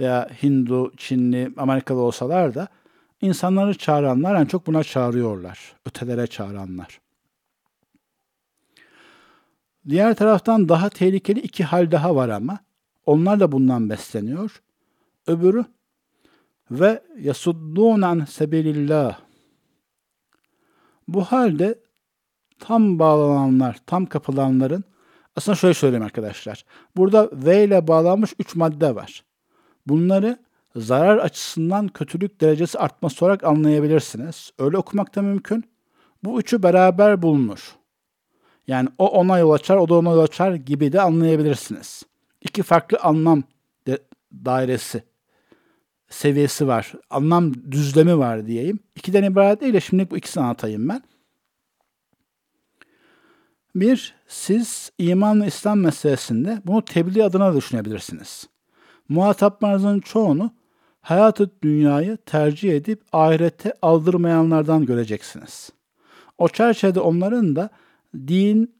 veya 0.00 0.28
Hindu, 0.42 0.92
Çinli, 0.96 1.52
Amerikalı 1.56 2.00
olsalar 2.00 2.54
da 2.54 2.68
insanları 3.20 3.78
çağıranlar 3.78 4.34
en 4.34 4.44
çok 4.44 4.66
buna 4.66 4.84
çağırıyorlar. 4.84 5.72
Ötelere 5.86 6.26
çağıranlar. 6.26 7.00
Diğer 9.88 10.14
taraftan 10.14 10.68
daha 10.68 10.88
tehlikeli 10.88 11.40
iki 11.40 11.64
hal 11.64 11.90
daha 11.90 12.16
var 12.16 12.28
ama. 12.28 12.58
Onlar 13.06 13.40
da 13.40 13.52
bundan 13.52 13.90
besleniyor. 13.90 14.62
Öbürü 15.26 15.64
ve 16.70 17.02
yasuddun 17.18 18.02
an 18.02 18.24
sebilillah. 18.24 19.20
Bu 21.08 21.24
halde 21.24 21.78
tam 22.58 22.98
bağlananlar, 22.98 23.76
tam 23.86 24.06
kapılanların 24.06 24.84
aslında 25.36 25.56
şöyle 25.56 25.74
söyleyeyim 25.74 26.04
arkadaşlar. 26.04 26.64
Burada 26.96 27.30
V 27.32 27.64
ile 27.64 27.88
bağlanmış 27.88 28.34
üç 28.38 28.54
madde 28.54 28.94
var. 28.94 29.24
Bunları 29.86 30.38
zarar 30.76 31.18
açısından 31.18 31.88
kötülük 31.88 32.40
derecesi 32.40 32.78
artması 32.78 33.24
olarak 33.24 33.44
anlayabilirsiniz. 33.44 34.50
Öyle 34.58 34.76
okumak 34.76 35.14
da 35.14 35.22
mümkün. 35.22 35.64
Bu 36.24 36.40
üçü 36.40 36.62
beraber 36.62 37.22
bulunur. 37.22 37.76
Yani 38.66 38.88
o 38.98 39.08
ona 39.08 39.38
yol 39.38 39.50
açar, 39.50 39.76
o 39.76 39.88
da 39.88 39.94
ona 39.94 40.10
yol 40.10 40.18
açar 40.18 40.54
gibi 40.54 40.92
de 40.92 41.00
anlayabilirsiniz. 41.00 42.02
İki 42.40 42.62
farklı 42.62 42.98
anlam 43.02 43.42
dairesi, 44.32 45.02
seviyesi 46.14 46.66
var. 46.66 46.92
Anlam 47.10 47.54
düzlemi 47.70 48.18
var 48.18 48.46
diyeyim. 48.46 48.78
İkiden 48.96 49.22
ibaret 49.22 49.60
değil 49.60 49.72
de 49.72 49.80
şimdi 49.80 50.10
bu 50.10 50.16
ikisini 50.16 50.44
anlatayım 50.44 50.88
ben. 50.88 51.02
Bir, 53.74 54.14
siz 54.28 54.92
iman 54.98 55.42
ve 55.42 55.46
İslam 55.46 55.80
meselesinde 55.80 56.62
bunu 56.66 56.84
tebliğ 56.84 57.24
adına 57.24 57.56
düşünebilirsiniz 57.56 58.48
muhataplarınızın 59.08 60.00
çoğunu 60.00 60.54
hayatı 61.00 61.50
dünyayı 61.62 62.16
tercih 62.16 62.72
edip 62.72 63.02
ahirete 63.12 63.72
aldırmayanlardan 63.82 64.86
göreceksiniz. 64.86 65.70
O 66.38 66.48
çerçevede 66.48 67.00
onların 67.00 67.56
da 67.56 67.70
din 68.16 68.74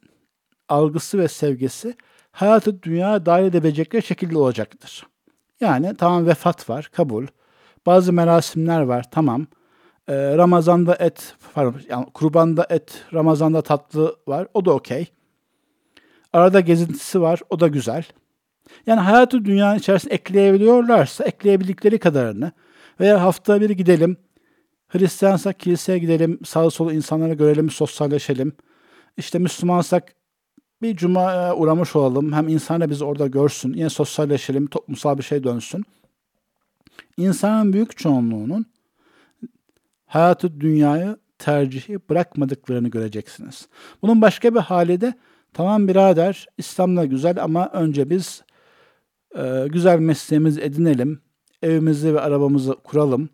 algısı 0.68 1.18
ve 1.18 1.28
sevgisi 1.28 1.96
hayatı 2.32 2.82
dünyaya 2.82 3.26
dahil 3.26 3.44
edebilecekleri 3.44 4.02
şekilde 4.02 4.38
olacaktır. 4.38 5.06
Yani 5.64 5.94
tamam 5.94 6.26
vefat 6.26 6.70
var, 6.70 6.90
kabul. 6.92 7.26
Bazı 7.86 8.12
merasimler 8.12 8.80
var, 8.80 9.10
tamam. 9.10 9.46
Ee, 10.08 10.36
Ramazan'da 10.36 10.96
et, 11.00 11.36
pardon, 11.54 11.80
yani 11.88 12.06
kurbanda 12.14 12.66
et, 12.70 13.04
Ramazan'da 13.12 13.62
tatlı 13.62 14.16
var, 14.26 14.46
o 14.54 14.64
da 14.64 14.72
okey. 14.72 15.06
Arada 16.32 16.60
gezintisi 16.60 17.20
var, 17.20 17.40
o 17.50 17.60
da 17.60 17.68
güzel. 17.68 18.04
Yani 18.86 19.00
hayatı 19.00 19.44
dünyanın 19.44 19.78
içerisine 19.78 20.14
ekleyebiliyorlarsa 20.14 21.24
ekleyebildikleri 21.24 21.98
kadarını 21.98 22.52
veya 23.00 23.22
hafta 23.22 23.60
bir 23.60 23.70
gidelim, 23.70 24.16
Hristiyansak 24.88 25.60
kiliseye 25.60 25.98
gidelim, 25.98 26.38
sağ 26.44 26.70
solu 26.70 26.92
insanları 26.92 27.34
görelim, 27.34 27.70
sosyalleşelim. 27.70 28.52
İşte 29.16 29.38
Müslümansak 29.38 30.14
bir 30.84 30.96
cuma 30.96 31.54
uğramış 31.54 31.96
olalım. 31.96 32.32
Hem 32.32 32.48
insanlar 32.48 32.90
bizi 32.90 33.04
orada 33.04 33.26
görsün. 33.26 33.72
Yine 33.72 33.90
sosyalleşelim, 33.90 34.66
toplumsal 34.66 35.18
bir 35.18 35.22
şey 35.22 35.44
dönsün. 35.44 35.84
İnsanın 37.16 37.72
büyük 37.72 37.96
çoğunluğunun 37.96 38.66
hayatı 40.06 40.60
dünyayı 40.60 41.16
tercihi 41.38 41.98
bırakmadıklarını 42.08 42.88
göreceksiniz. 42.88 43.68
Bunun 44.02 44.22
başka 44.22 44.54
bir 44.54 44.60
hali 44.60 45.00
de 45.00 45.14
tamam 45.52 45.88
birader 45.88 46.46
İslam'da 46.58 47.04
güzel 47.04 47.42
ama 47.42 47.70
önce 47.72 48.10
biz 48.10 48.42
e, 49.36 49.66
güzel 49.68 49.98
mesleğimizi 49.98 50.60
edinelim, 50.60 51.20
evimizi 51.62 52.14
ve 52.14 52.20
arabamızı 52.20 52.74
kuralım, 52.74 53.28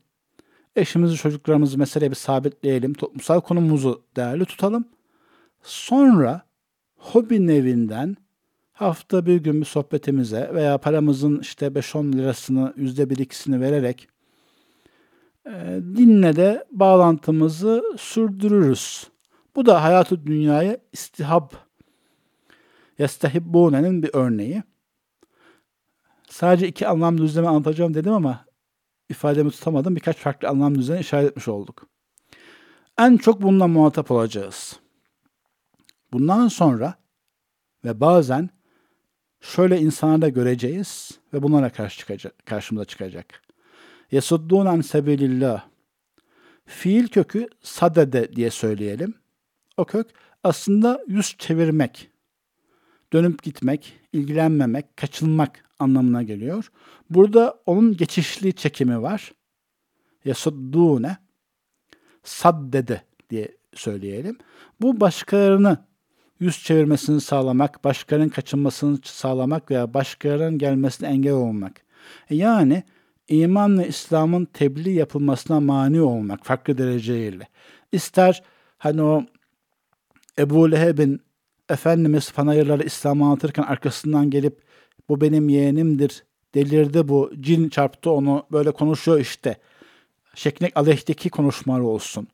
eşimizi, 0.76 1.16
çocuklarımızı 1.16 1.78
mesela 1.78 2.10
bir 2.10 2.16
sabitleyelim, 2.16 2.94
toplumsal 2.94 3.40
konumumuzu 3.40 4.02
değerli 4.16 4.44
tutalım. 4.44 4.84
Sonra 5.62 6.49
hobi 7.00 7.46
nevinden 7.46 8.16
hafta 8.72 9.26
bir 9.26 9.36
gün 9.36 9.60
bir 9.60 9.66
sohbetimize 9.66 10.50
veya 10.54 10.78
paramızın 10.78 11.38
işte 11.38 11.66
5-10 11.66 12.12
lirasını 12.12 12.74
yüzde 12.76 13.10
bir 13.10 13.18
ikisini 13.18 13.60
vererek 13.60 14.08
e, 15.46 15.80
dinle 15.96 16.36
de 16.36 16.64
bağlantımızı 16.70 17.82
sürdürürüz. 17.98 19.10
Bu 19.56 19.66
da 19.66 19.82
hayatı 19.82 20.26
dünyaya 20.26 20.78
istihab, 20.92 21.50
yestehibbune'nin 22.98 24.02
bir 24.02 24.10
örneği. 24.12 24.62
Sadece 26.28 26.68
iki 26.68 26.88
anlam 26.88 27.18
düzlemi 27.18 27.48
anlatacağım 27.48 27.94
dedim 27.94 28.12
ama 28.12 28.44
ifademi 29.08 29.50
tutamadım. 29.50 29.96
Birkaç 29.96 30.16
farklı 30.16 30.48
anlam 30.48 30.78
düzeni 30.78 31.00
işaret 31.00 31.30
etmiş 31.30 31.48
olduk. 31.48 31.88
En 32.98 33.16
çok 33.16 33.42
bununla 33.42 33.66
muhatap 33.66 34.10
olacağız. 34.10 34.79
Bundan 36.12 36.48
sonra 36.48 36.94
ve 37.84 38.00
bazen 38.00 38.50
şöyle 39.40 39.80
insanları 39.80 40.22
da 40.22 40.28
göreceğiz 40.28 41.18
ve 41.32 41.42
bunlara 41.42 41.70
karşı 41.70 41.98
çıkacak, 41.98 42.46
karşımıza 42.46 42.84
çıkacak. 42.84 43.42
Yesuddun 44.10 44.66
an 44.66 44.80
sebilillah. 44.80 45.64
Fiil 46.66 47.08
kökü 47.08 47.48
sadede 47.62 48.36
diye 48.36 48.50
söyleyelim. 48.50 49.14
O 49.76 49.84
kök 49.84 50.06
aslında 50.44 51.00
yüz 51.06 51.36
çevirmek, 51.38 52.10
dönüp 53.12 53.42
gitmek, 53.42 54.00
ilgilenmemek, 54.12 54.96
kaçınmak 54.96 55.64
anlamına 55.78 56.22
geliyor. 56.22 56.72
Burada 57.10 57.62
onun 57.66 57.96
geçişli 57.96 58.52
çekimi 58.52 59.02
var. 59.02 59.32
Yasuddune 60.24 61.16
saddede 62.22 63.02
diye 63.30 63.56
söyleyelim. 63.74 64.38
Bu 64.80 65.00
başkalarını 65.00 65.78
yüz 66.40 66.64
çevirmesini 66.64 67.20
sağlamak, 67.20 67.84
başkalarının 67.84 68.28
kaçınmasını 68.28 68.98
sağlamak 69.04 69.70
veya 69.70 69.94
başkalarının 69.94 70.58
gelmesine 70.58 71.08
engel 71.08 71.32
olmak. 71.32 71.80
E 72.30 72.36
yani 72.36 72.82
iman 73.28 73.78
ve 73.78 73.88
İslam'ın 73.88 74.44
tebliğ 74.44 74.92
yapılmasına 74.92 75.60
mani 75.60 76.00
olmak 76.00 76.44
farklı 76.44 76.78
dereceyle. 76.78 77.48
İster 77.92 78.42
hani 78.78 79.02
o 79.02 79.24
Ebu 80.38 80.70
Leheb'in 80.70 81.20
Efendimiz 81.68 82.32
panayırları 82.32 82.82
İslam'ı 82.82 83.24
anlatırken 83.24 83.62
arkasından 83.62 84.30
gelip 84.30 84.62
bu 85.08 85.20
benim 85.20 85.48
yeğenimdir, 85.48 86.24
delirdi 86.54 87.08
bu, 87.08 87.32
cin 87.40 87.68
çarptı 87.68 88.10
onu, 88.10 88.46
böyle 88.52 88.70
konuşuyor 88.70 89.20
işte. 89.20 89.56
Şeklek 90.34 90.76
aleyhteki 90.76 91.30
konuşmalar 91.30 91.80
olsun. 91.80 92.28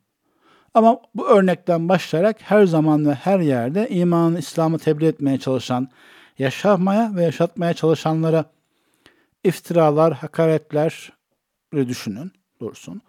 Ama 0.76 1.00
bu 1.14 1.28
örnekten 1.28 1.88
başlayarak 1.88 2.36
her 2.42 2.66
zaman 2.66 3.06
ve 3.06 3.14
her 3.14 3.40
yerde 3.40 3.88
imanı, 3.88 4.38
İslam'ı 4.38 4.78
tebliğ 4.78 5.06
etmeye 5.06 5.38
çalışan, 5.38 5.88
yaşamaya 6.38 7.12
ve 7.14 7.22
yaşatmaya 7.22 7.74
çalışanlara 7.74 8.44
iftiralar, 9.44 10.14
hakaretler 10.14 11.12
düşünün, 11.72 12.32
dursun. 12.60 13.00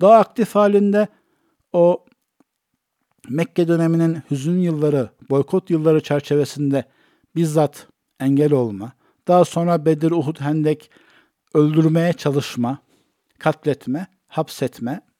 Daha 0.00 0.18
aktif 0.18 0.54
halinde 0.54 1.08
o 1.72 2.04
Mekke 3.28 3.68
döneminin 3.68 4.22
hüzün 4.30 4.58
yılları, 4.58 5.08
boykot 5.30 5.70
yılları 5.70 6.02
çerçevesinde 6.02 6.84
bizzat 7.36 7.86
engel 8.20 8.52
olma, 8.52 8.92
daha 9.28 9.44
sonra 9.44 9.84
Bedir, 9.84 10.10
Uhud, 10.10 10.40
Hendek 10.40 10.90
öldürmeye 11.54 12.12
çalışma, 12.12 12.78
katletme, 13.38 14.06
hapsetme. 14.26 15.13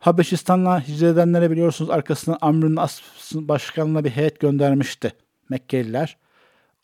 Habeşistan'la 0.00 0.88
hicret 0.88 1.12
edenlere 1.12 1.50
biliyorsunuz 1.50 1.90
arkasından 1.90 2.38
Amr'ın 2.40 2.76
başkanına 3.34 4.04
bir 4.04 4.10
heyet 4.10 4.40
göndermişti 4.40 5.12
Mekkeliler. 5.48 6.16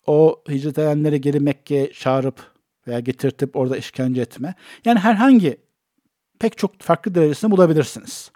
O 0.07 0.43
hicret 0.49 0.79
edenleri 0.79 1.21
geri 1.21 1.41
Mekke'ye 1.41 1.93
çağırıp 1.93 2.53
veya 2.87 3.01
getirtip 3.01 3.57
orada 3.57 3.77
işkence 3.77 4.21
etme. 4.21 4.55
Yani 4.85 4.99
herhangi 4.99 5.57
pek 6.39 6.59
çok 6.59 6.81
farklı 6.81 7.15
derecesini 7.15 7.51
bulabilirsiniz 7.51 8.31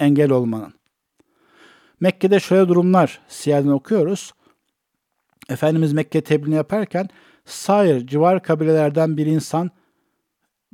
engel 0.00 0.30
olmanın. 0.30 0.74
Mekke'de 2.00 2.40
şöyle 2.40 2.68
durumlar 2.68 3.20
siyerden 3.28 3.68
okuyoruz. 3.68 4.32
Efendimiz 5.48 5.92
Mekke 5.92 6.20
tebliğini 6.20 6.54
yaparken 6.54 7.08
sair 7.44 8.06
civar 8.06 8.42
kabilelerden 8.42 9.16
bir 9.16 9.26
insan 9.26 9.70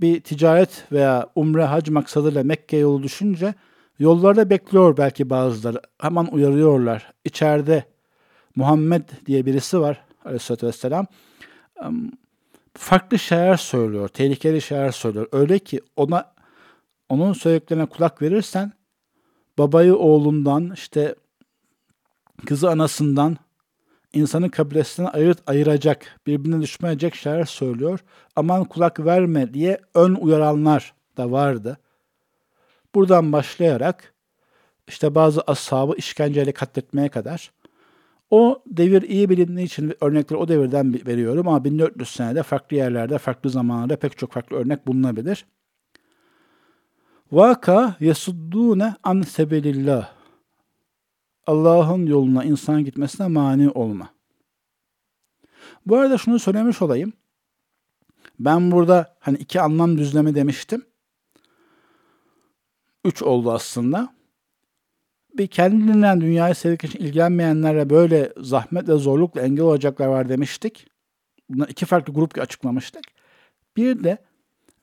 bir 0.01 0.21
ticaret 0.21 0.85
veya 0.93 1.27
umre 1.35 1.65
hac 1.65 1.89
maksadıyla 1.89 2.45
Mekke 2.45 2.77
yolu 2.77 3.03
düşünce 3.03 3.55
yollarda 3.99 4.51
bekliyor 4.51 4.97
belki 4.97 5.31
bazıları. 5.31 5.81
Hemen 5.99 6.25
uyarıyorlar. 6.27 7.13
İçeride 7.25 7.85
Muhammed 8.57 9.03
diye 9.27 9.47
birisi 9.47 9.81
var 9.81 10.05
aleyhissalatü 10.25 10.67
vesselam. 10.67 11.07
Farklı 12.77 13.19
şeyler 13.19 13.57
söylüyor, 13.57 14.09
tehlikeli 14.09 14.61
şeyler 14.61 14.91
söylüyor. 14.91 15.29
Öyle 15.33 15.59
ki 15.59 15.81
ona 15.97 16.33
onun 17.09 17.33
söylediklerine 17.33 17.87
kulak 17.87 18.23
verirsen 18.23 18.73
babayı 19.59 19.97
oğlundan, 19.97 20.71
işte 20.75 21.15
kızı 22.47 22.71
anasından, 22.71 23.37
insanı 24.13 24.51
kabilesinden 24.51 25.11
ayırt 25.13 25.39
ayıracak, 25.47 26.21
birbirine 26.27 26.63
düşmeyecek 26.63 27.15
şeyler 27.15 27.45
söylüyor. 27.45 28.01
Aman 28.37 28.65
kulak 28.65 29.01
verme 29.01 29.55
diye 29.55 29.81
ön 29.95 30.15
uyaranlar 30.15 30.95
da 31.17 31.31
vardı. 31.31 31.79
Buradan 32.95 33.33
başlayarak 33.33 34.15
işte 34.89 35.15
bazı 35.15 35.41
ashabı 35.47 35.95
işkenceyle 35.97 36.53
katletmeye 36.53 37.09
kadar 37.09 37.53
o 38.31 38.63
devir 38.67 39.03
iyi 39.03 39.29
bilindiği 39.29 39.65
için 39.65 39.95
örnekleri 40.01 40.41
o 40.41 40.49
devirden 40.49 40.95
veriyorum 41.07 41.49
ama 41.49 41.65
1400 41.65 42.11
senede 42.11 42.43
farklı 42.43 42.77
yerlerde, 42.77 43.19
farklı 43.19 43.51
zamanlarda 43.51 43.97
pek 43.97 44.19
çok 44.19 44.33
farklı 44.33 44.57
örnek 44.57 44.87
bulunabilir. 44.87 45.47
Vaka 47.33 47.97
yesuddune 48.01 48.95
an 49.03 49.23
sebilillah. 49.23 50.20
Allah'ın 51.47 52.07
yoluna 52.07 52.45
insan 52.45 52.85
gitmesine 52.85 53.27
mani 53.27 53.71
olma. 53.71 54.11
Bu 55.87 55.97
arada 55.97 56.19
şunu 56.19 56.39
söylemiş 56.39 56.83
olayım. 56.83 57.13
Ben 58.39 58.71
burada 58.71 59.17
hani 59.21 59.39
iki 59.39 59.61
anlam 59.61 59.99
düzlemi 59.99 60.35
demiştim. 60.35 60.85
Üç 63.05 63.23
oldu 63.23 63.53
aslında. 63.53 64.15
Bir 65.39 65.47
kendinden 65.47 66.21
dünyayı 66.21 66.55
sevmek 66.55 66.85
için 66.85 66.99
ilgilenmeyenlerle 66.99 67.91
böyle 67.91 68.33
zahmet 68.37 68.89
ve 68.89 68.95
zorlukla 68.95 69.41
engel 69.41 69.65
olacaklar 69.65 70.07
var 70.07 70.29
demiştik. 70.29 70.87
Bunlar 71.49 71.69
iki 71.69 71.87
farklı 71.87 72.15
grup 72.15 72.39
açıklamıştık. 72.39 73.05
Bir 73.77 74.05
de 74.05 74.19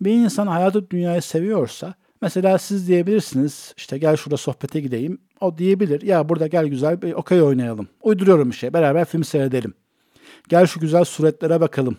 bir 0.02 0.12
insan 0.12 0.48
hayatı 0.48 0.90
dünyayı 0.90 1.22
seviyorsa 1.22 1.96
Mesela 2.22 2.58
siz 2.58 2.88
diyebilirsiniz 2.88 3.74
işte 3.78 3.98
gel 3.98 4.16
şurada 4.16 4.38
sohbete 4.38 4.80
gideyim. 4.80 5.22
O 5.42 5.58
diyebilir 5.58 6.02
ya 6.02 6.30
burada 6.30 6.48
gel 6.48 6.68
güzel 6.68 7.02
bir 7.02 7.14
okey 7.14 7.42
oynayalım. 7.42 7.88
Uyduruyorum 8.02 8.50
bir 8.52 8.56
şey 8.56 8.74
beraber 8.74 9.06
film 9.06 9.24
seyredelim. 9.24 9.74
Gel 10.50 10.66
şu 10.66 10.80
güzel 10.80 11.04
suretlere 11.04 11.62
bakalım. 11.62 11.98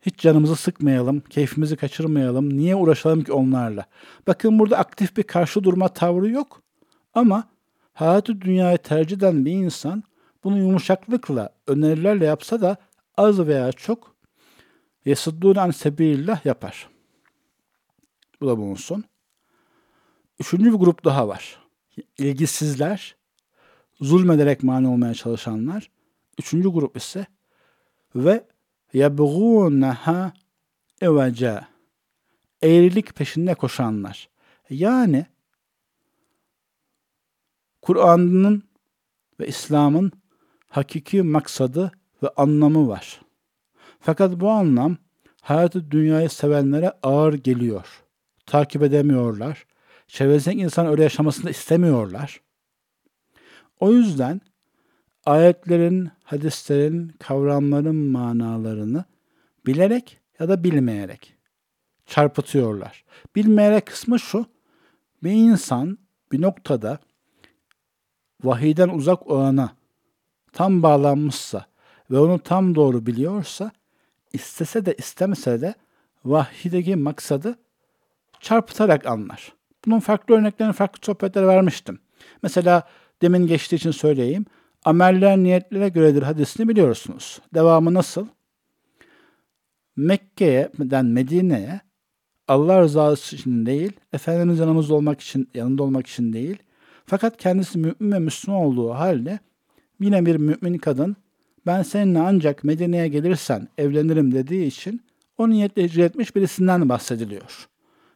Hiç 0.00 0.18
canımızı 0.18 0.56
sıkmayalım, 0.56 1.20
keyfimizi 1.20 1.76
kaçırmayalım. 1.76 2.56
Niye 2.56 2.76
uğraşalım 2.76 3.24
ki 3.24 3.32
onlarla? 3.32 3.86
Bakın 4.26 4.58
burada 4.58 4.78
aktif 4.78 5.16
bir 5.16 5.22
karşı 5.22 5.64
durma 5.64 5.88
tavrı 5.88 6.30
yok. 6.30 6.62
Ama 7.14 7.48
hayatı 7.92 8.40
dünyayı 8.40 8.78
tercih 8.78 9.16
eden 9.16 9.44
bir 9.44 9.52
insan 9.52 10.02
bunu 10.44 10.58
yumuşaklıkla, 10.58 11.48
önerilerle 11.66 12.24
yapsa 12.24 12.60
da 12.60 12.76
az 13.16 13.46
veya 13.46 13.72
çok 13.72 14.14
yesuddûne 15.04 15.60
an 15.60 15.70
sebilillah 15.70 16.46
yapar. 16.46 16.88
Bu 18.40 18.48
da 18.48 18.58
bulunsun. 18.58 19.04
Üçüncü 20.40 20.72
bir 20.72 20.78
grup 20.78 21.04
daha 21.04 21.28
var. 21.28 21.63
İlgisizler, 22.18 23.16
zulmederek 24.00 24.62
mani 24.62 24.88
olmaya 24.88 25.14
çalışanlar. 25.14 25.90
Üçüncü 26.38 26.68
grup 26.68 26.96
ise 26.96 27.26
ve 28.14 28.44
yebğûneha 28.94 30.32
evece 31.00 31.60
eğrilik 32.62 33.14
peşinde 33.14 33.54
koşanlar. 33.54 34.28
Yani 34.70 35.26
Kur'an'ın 37.82 38.62
ve 39.40 39.46
İslam'ın 39.46 40.12
hakiki 40.68 41.22
maksadı 41.22 41.92
ve 42.22 42.28
anlamı 42.36 42.88
var. 42.88 43.20
Fakat 44.00 44.40
bu 44.40 44.50
anlam 44.50 44.96
hayatı 45.40 45.90
dünyayı 45.90 46.30
sevenlere 46.30 46.92
ağır 47.02 47.34
geliyor 47.34 48.04
takip 48.46 48.82
edemiyorlar. 48.82 49.66
Çevresindeki 50.08 50.62
insan 50.62 50.86
öyle 50.86 51.02
yaşamasını 51.02 51.50
istemiyorlar. 51.50 52.40
O 53.80 53.92
yüzden 53.92 54.40
ayetlerin, 55.26 56.10
hadislerin, 56.24 57.08
kavramların 57.08 57.96
manalarını 57.96 59.04
bilerek 59.66 60.20
ya 60.38 60.48
da 60.48 60.64
bilmeyerek 60.64 61.34
çarpıtıyorlar. 62.06 63.04
Bilmeyerek 63.36 63.86
kısmı 63.86 64.20
şu, 64.20 64.46
bir 65.22 65.30
insan 65.30 65.98
bir 66.32 66.42
noktada 66.42 66.98
vahiyden 68.44 68.88
uzak 68.88 69.26
olana 69.26 69.76
tam 70.52 70.82
bağlanmışsa 70.82 71.66
ve 72.10 72.18
onu 72.18 72.38
tam 72.38 72.74
doğru 72.74 73.06
biliyorsa 73.06 73.70
istese 74.32 74.86
de 74.86 74.94
istemese 74.98 75.60
de 75.60 75.74
vahiydeki 76.24 76.96
maksadı 76.96 77.58
çarpıtarak 78.40 79.06
anlar. 79.06 79.52
Bunun 79.86 80.00
farklı 80.00 80.34
örneklerini 80.34 80.72
farklı 80.72 80.98
sohbetlere 81.02 81.46
vermiştim. 81.46 81.98
Mesela 82.42 82.82
demin 83.22 83.46
geçtiği 83.46 83.76
için 83.76 83.90
söyleyeyim. 83.90 84.46
Ameller 84.84 85.38
niyetlere 85.38 85.88
göredir 85.88 86.22
hadisini 86.22 86.68
biliyorsunuz. 86.68 87.40
Devamı 87.54 87.94
nasıl? 87.94 88.26
Mekke'den 89.96 91.06
Medine'ye 91.06 91.80
Allah 92.48 92.80
rızası 92.80 93.36
için 93.36 93.66
değil, 93.66 93.92
Efendimiz 94.12 94.58
yanımızda 94.58 94.94
olmak 94.94 95.20
için, 95.20 95.48
yanında 95.54 95.82
olmak 95.82 96.06
için 96.06 96.32
değil, 96.32 96.58
Fakat 97.06 97.36
kendisi 97.36 97.78
mümin 97.78 98.12
ve 98.12 98.18
Müslüman 98.18 98.60
olduğu 98.60 98.90
halde 98.90 99.38
yine 100.00 100.26
bir 100.26 100.36
mümin 100.36 100.78
kadın 100.78 101.16
ben 101.66 101.82
seninle 101.82 102.18
ancak 102.18 102.64
Medine'ye 102.64 103.08
gelirsen 103.08 103.68
evlenirim 103.78 104.34
dediği 104.34 104.66
için 104.66 105.02
o 105.38 105.50
niyetle 105.50 105.84
hicret 105.84 106.10
etmiş 106.10 106.36
birisinden 106.36 106.88
bahsediliyor. 106.88 107.68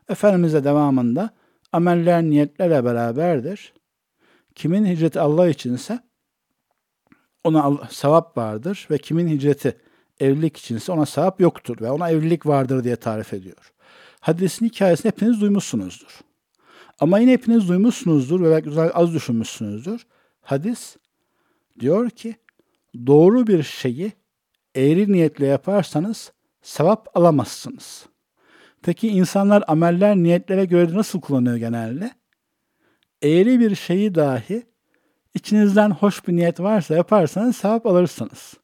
Efendimiz'e 0.09 0.64
devamında 0.64 1.31
ameller 1.73 2.23
niyetlerle 2.23 2.85
beraberdir. 2.85 3.73
Kimin 4.55 4.87
hicreti 4.87 5.21
Allah 5.21 5.49
içinse 5.49 5.99
ona 7.45 7.89
sevap 7.91 8.37
vardır 8.37 8.87
ve 8.91 8.99
kimin 8.99 9.29
hicreti 9.29 9.77
evlilik 10.21 10.57
içinse 10.57 10.93
ona 10.93 11.07
sevap 11.07 11.41
yoktur 11.41 11.81
ve 11.81 11.91
ona 11.91 12.11
evlilik 12.11 12.47
vardır 12.47 12.85
diye 12.85 12.97
tarif 12.97 13.35
ediyor. 13.35 13.73
Hadisin 14.21 14.66
hikayesini 14.66 15.12
hepiniz 15.12 15.41
duymuşsunuzdur. 15.41 16.21
Ama 17.01 17.19
yine 17.19 17.33
hepiniz 17.33 17.69
duymuşsunuzdur 17.69 18.41
ve 18.41 18.51
belki 18.51 18.81
az 18.81 19.14
düşünmüşsünüzdür. 19.14 20.07
Hadis 20.41 20.97
diyor 21.81 22.11
ki 22.11 22.37
doğru 23.07 23.47
bir 23.47 23.62
şeyi 23.62 24.12
eğri 24.75 25.12
niyetle 25.12 25.47
yaparsanız 25.47 26.33
sevap 26.62 27.16
alamazsınız. 27.16 28.07
Peki 28.83 29.09
insanlar 29.09 29.64
ameller 29.68 30.16
niyetlere 30.16 30.64
göre 30.64 30.95
nasıl 30.95 31.20
kullanıyor 31.20 31.57
genelde? 31.57 32.11
Eğri 33.22 33.61
bir 33.61 33.74
şeyi 33.74 34.14
dahi 34.14 34.66
içinizden 35.35 35.91
hoş 35.91 36.29
bir 36.29 36.37
niyet 36.37 36.61
varsa 36.61 36.95
yaparsanız 36.95 37.57
sevap 37.57 37.87
alırsınız. 37.87 38.55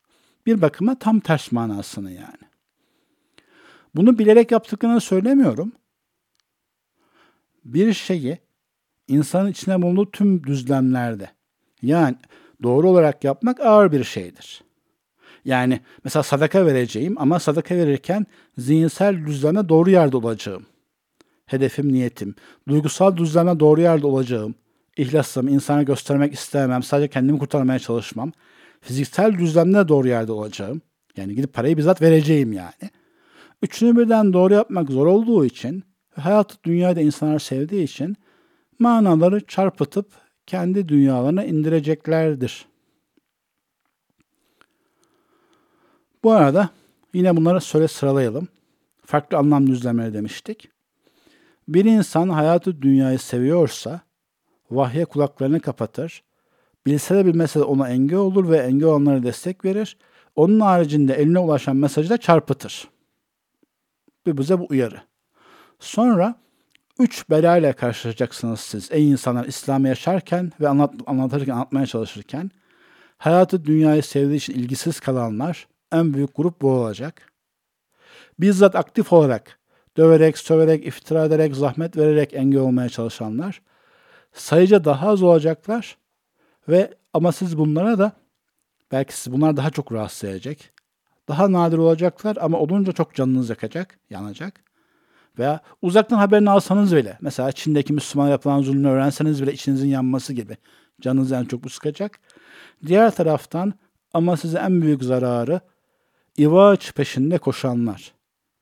Bir 0.46 0.62
bakıma 0.62 0.98
tam 0.98 1.20
ters 1.20 1.52
manasını 1.52 2.12
yani. 2.12 2.44
Bunu 3.94 4.18
bilerek 4.18 4.50
yaptıklarını 4.50 5.00
söylemiyorum. 5.00 5.72
Bir 7.64 7.92
şeyi 7.92 8.38
insanın 9.08 9.50
içine 9.50 9.82
bulunduğu 9.82 10.10
tüm 10.10 10.44
düzlemlerde 10.44 11.30
yani 11.82 12.16
doğru 12.62 12.90
olarak 12.90 13.24
yapmak 13.24 13.60
ağır 13.60 13.92
bir 13.92 14.04
şeydir. 14.04 14.64
Yani 15.44 15.80
mesela 16.04 16.22
sadaka 16.22 16.66
vereceğim 16.66 17.14
ama 17.18 17.40
sadaka 17.40 17.76
verirken 17.76 18.26
zihinsel 18.58 19.26
düzleme 19.26 19.68
doğru 19.68 19.90
yerde 19.90 20.16
olacağım. 20.16 20.66
Hedefim, 21.46 21.92
niyetim. 21.92 22.34
Duygusal 22.68 23.16
düzleme 23.16 23.60
doğru 23.60 23.80
yerde 23.80 24.06
olacağım. 24.06 24.54
İhlasım, 24.96 25.48
insana 25.48 25.82
göstermek 25.82 26.34
istemem, 26.34 26.82
sadece 26.82 27.08
kendimi 27.08 27.38
kurtarmaya 27.38 27.78
çalışmam. 27.78 28.32
Fiziksel 28.80 29.38
düzlemde 29.38 29.88
doğru 29.88 30.08
yerde 30.08 30.32
olacağım. 30.32 30.82
Yani 31.16 31.34
gidip 31.34 31.52
parayı 31.52 31.76
bizzat 31.76 32.02
vereceğim 32.02 32.52
yani. 32.52 32.90
Üçünü 33.62 33.96
birden 33.96 34.32
doğru 34.32 34.54
yapmak 34.54 34.90
zor 34.90 35.06
olduğu 35.06 35.44
için, 35.44 35.84
hayatı 36.14 36.56
dünyada 36.64 37.00
insanlar 37.00 37.38
sevdiği 37.38 37.82
için 37.82 38.16
manaları 38.78 39.46
çarpıtıp 39.46 40.06
kendi 40.46 40.88
dünyalarına 40.88 41.44
indireceklerdir. 41.44 42.66
Bu 46.24 46.32
arada 46.32 46.68
yine 47.14 47.36
bunları 47.36 47.60
söyle 47.60 47.88
sıralayalım. 47.88 48.48
Farklı 49.06 49.36
anlam 49.38 49.66
düzlemleri 49.66 50.14
demiştik. 50.14 50.70
Bir 51.68 51.84
insan 51.84 52.28
hayatı 52.28 52.82
dünyayı 52.82 53.18
seviyorsa 53.18 54.00
vahye 54.70 55.04
kulaklarını 55.04 55.60
kapatır. 55.60 56.22
Bilse 56.86 57.14
de 57.14 57.26
bilmese 57.26 57.60
de 57.60 57.64
ona 57.64 57.88
engel 57.88 58.18
olur 58.18 58.50
ve 58.50 58.58
engel 58.58 58.88
olanlara 58.88 59.22
destek 59.22 59.64
verir. 59.64 59.96
Onun 60.36 60.60
haricinde 60.60 61.14
eline 61.14 61.38
ulaşan 61.38 61.76
mesajı 61.76 62.10
da 62.10 62.18
çarpıtır. 62.18 62.88
Bu 64.26 64.38
bize 64.38 64.58
bu 64.58 64.66
uyarı. 64.70 65.02
Sonra 65.80 66.34
üç 66.98 67.30
belayla 67.30 67.72
karşılaşacaksınız 67.72 68.60
siz 68.60 68.88
ey 68.92 69.10
insanlar 69.10 69.44
İslam'ı 69.44 69.88
yaşarken 69.88 70.52
ve 70.60 70.68
anlat, 70.68 70.94
anlatırken, 71.06 71.52
anlatmaya 71.52 71.86
çalışırken. 71.86 72.50
Hayatı 73.18 73.64
dünyayı 73.64 74.02
sevdiği 74.02 74.36
için 74.36 74.54
ilgisiz 74.54 75.00
kalanlar, 75.00 75.66
en 75.94 76.14
büyük 76.14 76.36
grup 76.36 76.62
bu 76.62 76.70
olacak. 76.70 77.32
Bizzat 78.40 78.76
aktif 78.76 79.12
olarak 79.12 79.58
döverek, 79.96 80.38
söverek, 80.38 80.86
iftira 80.86 81.24
ederek, 81.24 81.56
zahmet 81.56 81.96
vererek 81.96 82.34
engel 82.34 82.60
olmaya 82.60 82.88
çalışanlar 82.88 83.60
sayıca 84.34 84.84
daha 84.84 85.08
az 85.08 85.22
olacaklar 85.22 85.96
ve 86.68 86.94
ama 87.12 87.32
siz 87.32 87.58
bunlara 87.58 87.98
da 87.98 88.12
belki 88.92 89.16
siz 89.16 89.32
bunlar 89.32 89.56
daha 89.56 89.70
çok 89.70 89.92
rahatsız 89.92 90.30
edecek. 90.30 90.70
Daha 91.28 91.52
nadir 91.52 91.78
olacaklar 91.78 92.36
ama 92.40 92.58
olunca 92.58 92.92
çok 92.92 93.14
canınız 93.14 93.50
yakacak, 93.50 93.98
yanacak. 94.10 94.64
Veya 95.38 95.60
uzaktan 95.82 96.16
haberini 96.16 96.50
alsanız 96.50 96.96
bile, 96.96 97.18
mesela 97.20 97.52
Çin'deki 97.52 97.92
Müslüman 97.92 98.28
yapılan 98.28 98.62
zulmü 98.62 98.88
öğrenseniz 98.88 99.42
bile 99.42 99.52
içinizin 99.52 99.88
yanması 99.88 100.32
gibi 100.32 100.56
canınızı 101.00 101.34
en 101.34 101.44
çok 101.44 101.64
bu 101.64 101.68
sıkacak. 101.68 102.20
Diğer 102.86 103.14
taraftan 103.14 103.74
ama 104.12 104.36
size 104.36 104.58
en 104.58 104.82
büyük 104.82 105.02
zararı 105.02 105.60
İvaç 106.38 106.94
peşinde 106.94 107.38
koşanlar, 107.38 108.14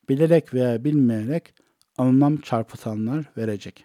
bilerek 0.09 0.55
veya 0.55 0.85
bilmeyerek 0.85 1.55
anlam 1.99 2.37
çarpıtanlar 2.37 3.25
verecek. 3.37 3.85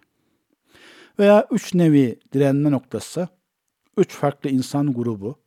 Veya 1.20 1.48
üç 1.52 1.74
nevi 1.74 2.20
direnme 2.34 2.72
noktası, 2.72 3.28
üç 3.98 4.14
farklı 4.14 4.50
insan 4.50 4.94
grubu. 4.94 5.40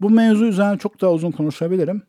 Bu 0.00 0.10
mevzu 0.10 0.44
üzerine 0.44 0.78
çok 0.78 1.00
daha 1.00 1.12
uzun 1.12 1.30
konuşabilirim. 1.30 2.02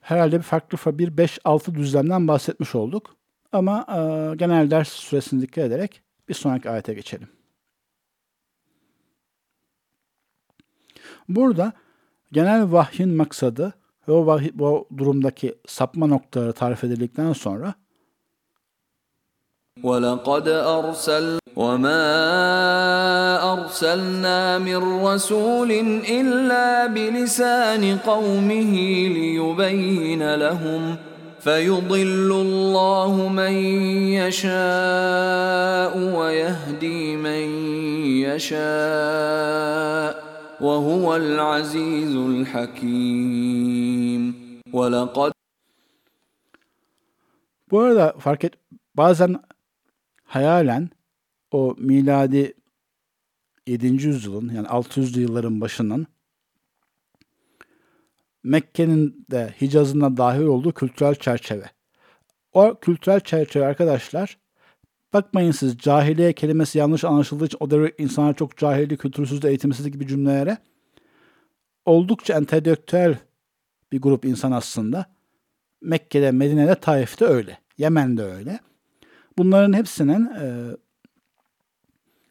Herhalde 0.00 0.36
bir 0.36 0.42
farklı 0.42 0.98
bir 0.98 1.16
5-6 1.16 1.74
düzlemden 1.74 2.28
bahsetmiş 2.28 2.74
olduk. 2.74 3.16
Ama 3.52 3.86
e, 3.88 4.36
genel 4.36 4.70
ders 4.70 4.88
süresini 4.88 5.42
dikkat 5.42 5.64
ederek 5.64 6.02
bir 6.28 6.34
sonraki 6.34 6.70
ayete 6.70 6.94
geçelim. 6.94 7.37
Burada 11.29 11.73
genel 12.31 12.71
vahyin 12.71 13.09
maksadı 13.09 13.73
ve 14.07 14.11
o, 14.11 14.25
vahiy, 14.25 14.51
o 14.59 14.87
durumdaki 14.97 15.55
sapma 15.67 16.07
noktaları 16.07 16.53
tarif 16.53 16.83
edildikten 16.83 17.33
sonra 17.33 17.73
وَلَقَدْ 19.83 20.47
أَرْسَلْ 20.47 21.39
وَمَا 21.55 22.03
أَرْسَلْنَا 23.53 24.59
مِنْ 24.59 25.05
رَسُولٍ 25.07 25.71
إِلَّا 26.19 26.87
بِلِسَانِ 26.87 27.97
قَوْمِهِ 27.97 28.73
لِيُبَيِّنَ 29.17 30.35
لَهُمْ 30.35 30.95
فَيُضِلُّ 31.39 32.29
اللَّهُ 32.45 33.29
مَنْ 33.29 33.53
يَشَاءُ 34.21 35.93
وَيَهْدِي 36.17 37.15
مَنْ 37.15 37.43
يَشَاءُ 38.27 40.26
وَهُوَ 40.61 41.07
الْعَزِيزُ 41.23 42.15
الْحَكِيمُ 42.31 44.23
وَلَقَدْ 44.73 45.31
Bu 47.71 47.79
arada 47.79 48.15
fark 48.19 48.43
et 48.43 48.53
bazen 48.95 49.35
hayalen 50.23 50.89
o 51.51 51.75
miladi 51.77 52.53
7. 53.67 53.87
yüzyılın 53.87 54.53
yani 54.53 54.67
600'lü 54.67 55.19
yılların 55.19 55.61
başının 55.61 56.07
Mekke'nin 58.43 59.25
de 59.31 59.53
Hicaz'ın 59.61 60.01
da 60.01 60.17
dahil 60.17 60.43
olduğu 60.43 60.71
kültürel 60.71 61.15
çerçeve. 61.15 61.65
O 62.53 62.79
kültürel 62.79 63.19
çerçeve 63.19 63.65
arkadaşlar 63.65 64.37
bakmayın 65.12 65.50
siz 65.50 65.78
cahiliye 65.78 66.32
kelimesi 66.32 66.78
yanlış 66.78 67.04
anlaşıldığı 67.04 67.46
için 67.46 67.58
o 67.60 67.70
devre 67.70 67.92
insanlar 67.98 68.34
çok 68.34 68.56
cahilli, 68.56 68.96
kültürsüz, 68.96 69.44
eğitimsiz 69.44 69.90
gibi 69.90 70.06
cümlelere 70.06 70.58
oldukça 71.84 72.34
entelektüel 72.34 73.18
bir 73.92 74.00
grup 74.00 74.24
insan 74.24 74.52
aslında. 74.52 75.06
Mekke'de, 75.80 76.30
Medine'de, 76.30 76.74
Taif'te 76.74 77.24
öyle. 77.24 77.58
Yemen'de 77.78 78.22
öyle. 78.22 78.60
Bunların 79.38 79.72
hepsinin 79.72 80.24
e, 80.24 80.76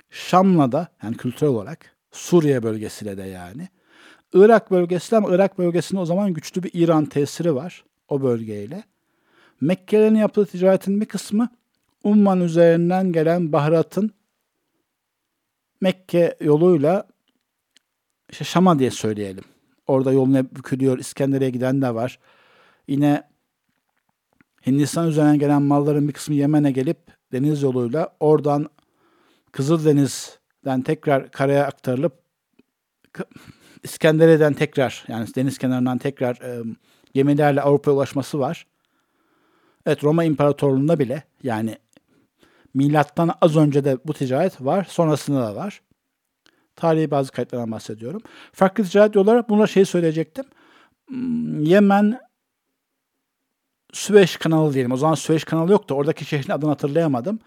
Şam'la 0.09 0.71
da 0.71 0.87
yani 1.03 1.17
kültürel 1.17 1.53
olarak 1.53 1.95
Suriye 2.11 2.63
bölgesiyle 2.63 3.17
de 3.17 3.23
yani 3.23 3.67
Irak 4.33 4.71
bölgesi 4.71 5.15
ama 5.15 5.35
Irak 5.35 5.57
bölgesinde 5.57 6.01
o 6.01 6.05
zaman 6.05 6.33
güçlü 6.33 6.63
bir 6.63 6.71
İran 6.73 7.05
tesiri 7.05 7.55
var 7.55 7.83
o 8.07 8.21
bölgeyle. 8.21 8.83
Mekke'lerin 9.61 10.15
yaptığı 10.15 10.45
ticaretin 10.45 11.01
bir 11.01 11.05
kısmı 11.05 11.49
Umman 12.07 12.41
üzerinden 12.41 13.11
gelen 13.11 13.51
baharatın 13.51 14.11
Mekke 15.81 16.37
yoluyla 16.41 17.07
işte 18.29 18.45
Şam'a 18.45 18.79
diye 18.79 18.91
söyleyelim. 18.91 19.43
Orada 19.87 20.11
yolun 20.11 20.35
hep 20.35 20.55
bükülüyor. 20.55 20.99
İskenderiye 20.99 21.49
giden 21.49 21.81
de 21.81 21.95
var. 21.95 22.19
Yine 22.87 23.23
Hindistan 24.67 25.07
üzerinden 25.07 25.39
gelen 25.39 25.61
malların 25.61 26.07
bir 26.07 26.13
kısmı 26.13 26.35
Yemen'e 26.35 26.71
gelip 26.71 26.97
deniz 27.31 27.61
yoluyla 27.61 28.15
oradan 28.19 28.69
Kızıldeniz'den 29.51 30.81
tekrar 30.81 31.31
karaya 31.31 31.65
aktarılıp 31.65 32.13
İskenderiye'den 33.83 34.53
tekrar 34.53 35.05
yani 35.07 35.27
deniz 35.35 35.57
kenarından 35.57 35.97
tekrar 35.97 36.35
e, 36.35 36.63
gemilerle 37.13 37.61
Avrupa'ya 37.61 37.95
ulaşması 37.97 38.39
var. 38.39 38.67
Evet 39.85 40.03
Roma 40.03 40.23
İmparatorluğu'nda 40.23 40.99
bile 40.99 41.23
yani 41.43 41.77
Milattan 42.73 43.31
az 43.41 43.57
önce 43.57 43.85
de 43.85 43.97
bu 44.05 44.13
ticaret 44.13 44.61
var, 44.61 44.87
sonrasında 44.89 45.41
da 45.41 45.55
var. 45.55 45.81
Tarihi 46.75 47.11
bazı 47.11 47.31
kayıtlardan 47.31 47.71
bahsediyorum. 47.71 48.21
Farklı 48.53 48.83
ticaret 48.83 49.15
yolları, 49.15 49.49
buna 49.49 49.67
şey 49.67 49.85
söyleyecektim. 49.85 50.45
Hmm, 51.07 51.63
Yemen 51.63 52.19
Süveyş 53.93 54.37
kanalı 54.37 54.73
diyelim. 54.73 54.91
O 54.91 54.97
zaman 54.97 55.15
Süveyş 55.15 55.43
kanalı 55.43 55.71
yoktu. 55.71 55.95
Oradaki 55.95 56.25
şehrin 56.25 56.51
adını 56.51 56.69
hatırlayamadım. 56.69 57.39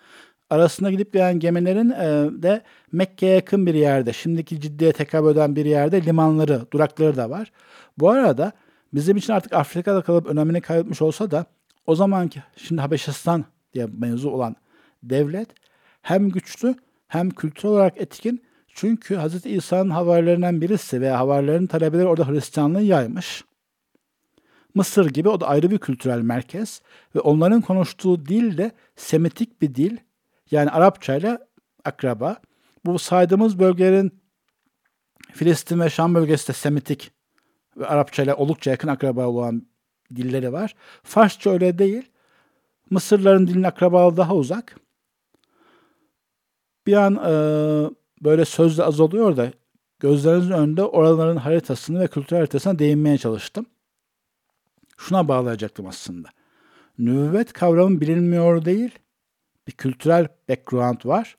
Arasında 0.51 0.91
gidip 0.91 1.13
gelen 1.13 1.39
gemilerin 1.39 1.91
e, 1.91 2.29
de 2.43 2.63
Mekke'ye 2.93 3.35
yakın 3.35 3.67
bir 3.67 3.75
yerde, 3.75 4.13
şimdiki 4.13 4.61
ciddiye 4.61 4.93
tekabül 4.93 5.31
eden 5.31 5.57
bir 5.57 5.65
yerde 5.65 6.05
limanları, 6.05 6.67
durakları 6.73 7.17
da 7.17 7.31
var. 7.31 7.53
Bu 7.99 8.11
arada 8.11 8.53
bizim 8.95 9.17
için 9.17 9.33
artık 9.33 9.53
Afrika'da 9.53 10.03
kalıp 10.03 10.27
önemini 10.27 10.61
kaybetmiş 10.61 11.03
olsa 11.03 11.31
da 11.31 11.45
o 11.87 11.95
zamanki 11.95 12.43
şimdi 12.57 12.81
Habeşistan 12.81 13.45
diye 13.75 13.87
mevzu 13.99 14.31
olan 14.31 14.57
devlet 15.03 15.49
hem 16.03 16.31
güçlü 16.31 16.75
hem 17.09 17.31
kültürel 17.31 17.75
olarak 17.75 18.01
etkin. 18.01 18.43
Çünkü 18.75 19.17
Hz. 19.17 19.47
İsa'nın 19.47 19.91
havarilerinden 19.91 20.61
birisi 20.61 21.01
veya 21.01 21.19
havarilerin 21.19 21.67
talebeleri 21.67 22.07
orada 22.07 22.29
Hristiyanlığı 22.29 22.83
yaymış. 22.83 23.45
Mısır 24.75 25.07
gibi 25.07 25.29
o 25.29 25.41
da 25.41 25.49
ayrı 25.49 25.71
bir 25.71 25.79
kültürel 25.79 26.21
merkez 26.21 26.83
ve 27.15 27.21
onların 27.21 27.61
konuştuğu 27.61 28.27
dil 28.27 28.59
de 28.59 28.71
Semitik 28.97 29.63
bir 29.63 29.75
dil. 29.75 29.97
Yani 30.51 30.71
Arapça 30.71 31.17
ile 31.17 31.39
akraba. 31.85 32.37
Bu 32.85 32.99
saydığımız 32.99 33.59
bölgelerin 33.59 34.21
Filistin 35.33 35.81
ve 35.81 35.91
Şam 35.91 36.15
bölgesi 36.15 36.49
de 36.49 36.53
Semitik 36.53 37.13
ve 37.77 37.87
Arapça 37.87 38.23
ile 38.23 38.35
oldukça 38.35 38.71
yakın 38.71 38.89
akraba 38.89 39.27
olan 39.27 39.67
dilleri 40.17 40.53
var. 40.53 40.75
Farsça 41.03 41.51
öyle 41.51 41.79
değil. 41.79 42.11
Mısırların 42.91 43.47
dilin 43.47 43.63
akrabalığı 43.63 44.17
daha 44.17 44.35
uzak. 44.35 44.77
Bir 46.87 46.95
an 46.95 47.15
e, 47.15 47.33
böyle 48.25 48.45
sözle 48.45 48.83
azalıyor 48.83 49.37
da 49.37 49.53
gözlerinizin 50.01 50.51
önünde 50.51 50.83
oraların 50.83 51.37
haritasını 51.37 52.01
ve 52.01 52.07
kültür 52.07 52.37
haritasına 52.37 52.79
değinmeye 52.79 53.19
çalıştım. 53.19 53.67
Şuna 54.97 55.29
bağlayacaktım 55.29 55.87
aslında. 55.87 56.29
Nübüvvet 56.99 57.53
kavramı 57.53 58.01
bilinmiyor 58.01 58.65
değil, 58.65 58.99
bir 59.67 59.73
kültürel 59.73 60.29
background 60.49 61.05
var. 61.05 61.37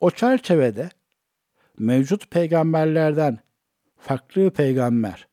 O 0.00 0.10
çerçevede 0.10 0.90
mevcut 1.78 2.30
peygamberlerden 2.30 3.38
farklı 3.96 4.42
bir 4.42 4.50
peygamber, 4.50 5.28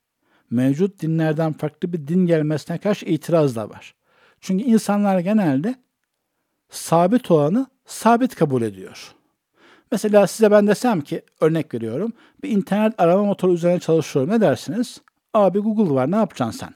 mevcut 0.50 1.02
dinlerden 1.02 1.54
farklı 1.54 1.94
bir 1.94 2.08
din 2.08 2.26
gelmesine 2.26 2.78
karşı 2.78 3.06
itiraz 3.06 3.56
da 3.56 3.70
var. 3.70 3.96
Çünkü 4.42 4.64
insanlar 4.64 5.20
genelde 5.20 5.76
sabit 6.70 7.32
olanı 7.32 7.68
sabit 7.86 8.36
kabul 8.36 8.62
ediyor. 8.62 9.16
Mesela 9.92 10.28
size 10.28 10.52
ben 10.52 10.68
desem 10.68 11.02
ki, 11.02 11.22
örnek 11.42 11.74
veriyorum, 11.74 12.14
bir 12.44 12.50
internet 12.50 13.00
arama 13.00 13.24
motoru 13.24 13.54
üzerine 13.54 13.80
çalışıyorum. 13.80 14.32
Ne 14.32 14.42
dersiniz? 14.42 15.02
Abi 15.34 15.60
Google 15.60 15.96
var, 15.96 16.12
ne 16.12 16.16
yapacaksın 16.16 16.60
sen? 16.60 16.74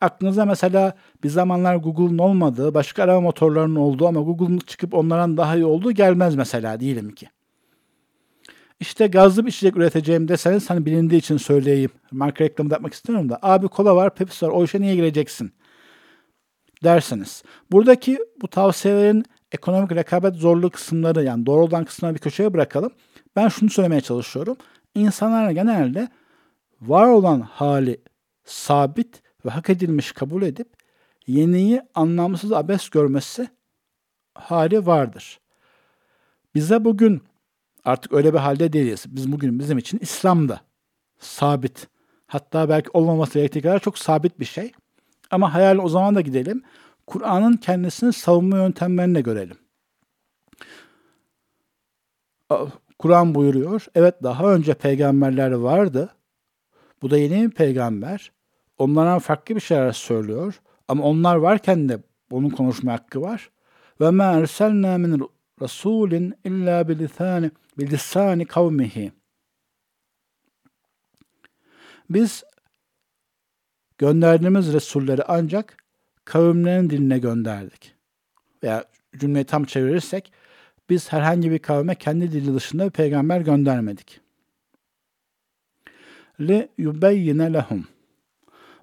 Aklınıza 0.00 0.44
mesela 0.44 0.94
bir 1.24 1.28
zamanlar 1.28 1.76
Google'un 1.76 2.18
olmadığı, 2.18 2.74
başka 2.74 3.02
arama 3.02 3.20
motorlarının 3.20 3.76
olduğu 3.76 4.08
ama 4.08 4.20
Google'un 4.20 4.58
çıkıp 4.58 4.94
onlardan 4.94 5.36
daha 5.36 5.56
iyi 5.56 5.64
olduğu 5.64 5.92
gelmez 5.92 6.34
mesela 6.34 6.80
diyelim 6.80 7.14
ki. 7.14 7.28
İşte 8.80 9.06
gazlı 9.06 9.46
bir 9.46 9.50
içecek 9.50 9.76
üreteceğim 9.76 10.28
deseniz 10.28 10.70
hani 10.70 10.86
bilindiği 10.86 11.16
için 11.16 11.36
söyleyeyim. 11.36 11.90
Marka 12.12 12.44
reklamı 12.44 12.70
da 12.70 12.74
yapmak 12.74 12.94
istiyorum 12.94 13.28
da. 13.28 13.38
Abi 13.42 13.68
kola 13.68 13.96
var, 13.96 14.14
Pepsi 14.14 14.46
var. 14.46 14.50
O 14.50 14.64
işe 14.64 14.80
niye 14.80 14.94
gireceksin? 14.94 15.52
Derseniz. 16.84 17.42
Buradaki 17.72 18.18
bu 18.42 18.48
tavsiyelerin 18.48 19.24
ekonomik 19.52 19.92
rekabet 19.92 20.34
zorlu 20.34 20.70
kısımları 20.70 21.24
yani 21.24 21.46
doğrudan 21.46 21.84
kısımları 21.84 22.14
bir 22.14 22.20
köşeye 22.20 22.54
bırakalım. 22.54 22.92
Ben 23.36 23.48
şunu 23.48 23.70
söylemeye 23.70 24.00
çalışıyorum. 24.00 24.56
İnsanlar 24.94 25.50
genelde 25.50 26.08
var 26.80 27.08
olan 27.08 27.40
hali 27.40 28.00
sabit 28.44 29.22
ve 29.46 29.50
hak 29.50 29.70
edilmiş 29.70 30.12
kabul 30.12 30.42
edip 30.42 30.68
yeniyi 31.26 31.82
anlamsız 31.94 32.52
abes 32.52 32.88
görmesi 32.88 33.48
hali 34.34 34.86
vardır. 34.86 35.40
Bize 36.54 36.84
bugün 36.84 37.22
artık 37.84 38.12
öyle 38.12 38.32
bir 38.34 38.38
halde 38.38 38.72
değiliz. 38.72 39.04
Biz 39.08 39.32
bugün 39.32 39.58
bizim 39.58 39.78
için 39.78 39.98
İslam'da 39.98 40.60
sabit. 41.18 41.88
Hatta 42.26 42.68
belki 42.68 42.90
olmaması 42.92 43.34
gerektiği 43.34 43.62
kadar 43.62 43.78
çok 43.78 43.98
sabit 43.98 44.40
bir 44.40 44.44
şey. 44.44 44.72
Ama 45.30 45.54
hayal 45.54 45.78
o 45.78 45.88
zaman 45.88 46.14
da 46.14 46.20
gidelim. 46.20 46.62
Kur'an'ın 47.06 47.56
kendisini 47.56 48.12
savunma 48.12 48.56
yöntemlerini 48.56 49.22
görelim. 49.22 49.56
Kur'an 52.98 53.34
buyuruyor. 53.34 53.86
Evet 53.94 54.14
daha 54.22 54.54
önce 54.54 54.74
peygamberler 54.74 55.50
vardı. 55.50 56.14
Bu 57.02 57.10
da 57.10 57.18
yeni 57.18 57.50
bir 57.50 57.54
peygamber. 57.54 58.32
Onlara 58.78 59.18
farklı 59.18 59.54
bir 59.54 59.60
şeyler 59.60 59.92
söylüyor. 59.92 60.60
Ama 60.88 61.04
onlar 61.04 61.36
varken 61.36 61.88
de 61.88 61.98
onun 62.30 62.50
konuşma 62.50 62.92
hakkı 62.92 63.20
var. 63.20 63.50
Ve 64.00 64.10
ma 64.10 64.24
erselna 64.24 64.98
min 64.98 65.28
rasulin 65.62 66.34
illa 66.44 66.88
bilisani 66.88 67.50
bilisani 67.78 68.46
kavmihi. 68.46 69.12
Biz 72.10 72.44
gönderdiğimiz 73.98 74.72
Resulleri 74.72 75.22
ancak 75.28 75.83
kavimlerin 76.24 76.90
diline 76.90 77.18
gönderdik. 77.18 77.94
Veya 78.62 78.84
cümleyi 79.16 79.44
tam 79.44 79.64
çevirirsek 79.64 80.32
biz 80.90 81.12
herhangi 81.12 81.50
bir 81.50 81.58
kavme 81.58 81.94
kendi 81.94 82.32
dili 82.32 82.54
dışında 82.54 82.84
bir 82.86 82.90
peygamber 82.90 83.40
göndermedik. 83.40 84.20
Li 86.40 86.68
yubeyyine 86.78 87.52
lehum. 87.52 87.86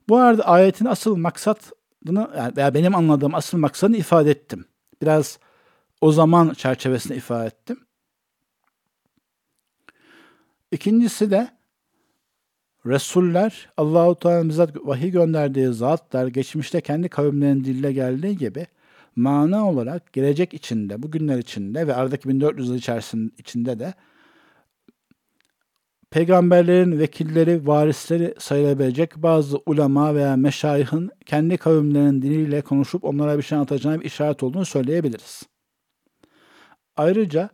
Bu 0.10 0.18
arada 0.18 0.44
ayetin 0.44 0.86
asıl 0.86 1.18
maksadını 1.18 2.56
veya 2.58 2.74
benim 2.74 2.96
anladığım 2.96 3.36
asıl 3.36 3.58
maksadını 3.58 3.98
ifade 3.98 4.32
ettim. 4.32 4.66
Biraz 5.02 5.40
o 6.02 6.12
zaman 6.12 6.54
çerçevesinde 6.54 7.16
ifade 7.16 7.48
ettim. 7.48 7.80
İkincisi 10.72 11.32
de 11.32 11.61
Resuller 12.86 13.70
Allahu 13.78 14.16
Teala 14.16 14.50
bizzat 14.50 14.76
vahiy 14.76 15.12
gönderdiği 15.12 15.68
zatlar 15.68 16.28
geçmişte 16.28 16.82
kendi 16.82 17.10
kavimlerinin 17.10 17.64
dille 17.64 17.94
geldiği 17.94 18.38
gibi 18.38 18.68
mana 19.16 19.70
olarak 19.70 20.14
gelecek 20.14 20.54
içinde, 20.54 21.04
bugünler 21.04 21.38
içinde 21.38 21.88
ve 21.88 21.96
aradaki 21.96 22.30
1400 22.30 22.70
yıl 22.70 22.76
içerisinde 22.76 23.34
içinde 23.38 23.80
de 23.80 23.94
peygamberlerin 26.12 27.00
vekilleri, 27.00 27.68
varisleri 27.68 28.36
sayılabilecek 28.40 29.16
bazı 29.18 29.58
ulema 29.66 30.16
veya 30.16 30.36
meşayihin 30.36 31.10
kendi 31.26 31.58
kavimlerinin 31.58 32.22
diliyle 32.22 32.62
konuşup 32.62 33.04
onlara 33.04 33.38
bir 33.38 33.44
şey 33.44 33.56
anlatacağına 33.56 34.00
bir 34.00 34.06
işaret 34.06 34.44
olduğunu 34.44 34.66
söyleyebiliriz. 34.66 35.44
Ayrıca 36.96 37.50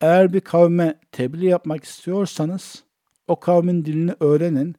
eğer 0.00 0.32
bir 0.32 0.40
kavme 0.40 1.00
tebliğ 1.12 1.46
yapmak 1.46 1.84
istiyorsanız 1.84 2.85
o 3.28 3.40
kavmin 3.40 3.84
dilini 3.84 4.14
öğrenin. 4.20 4.76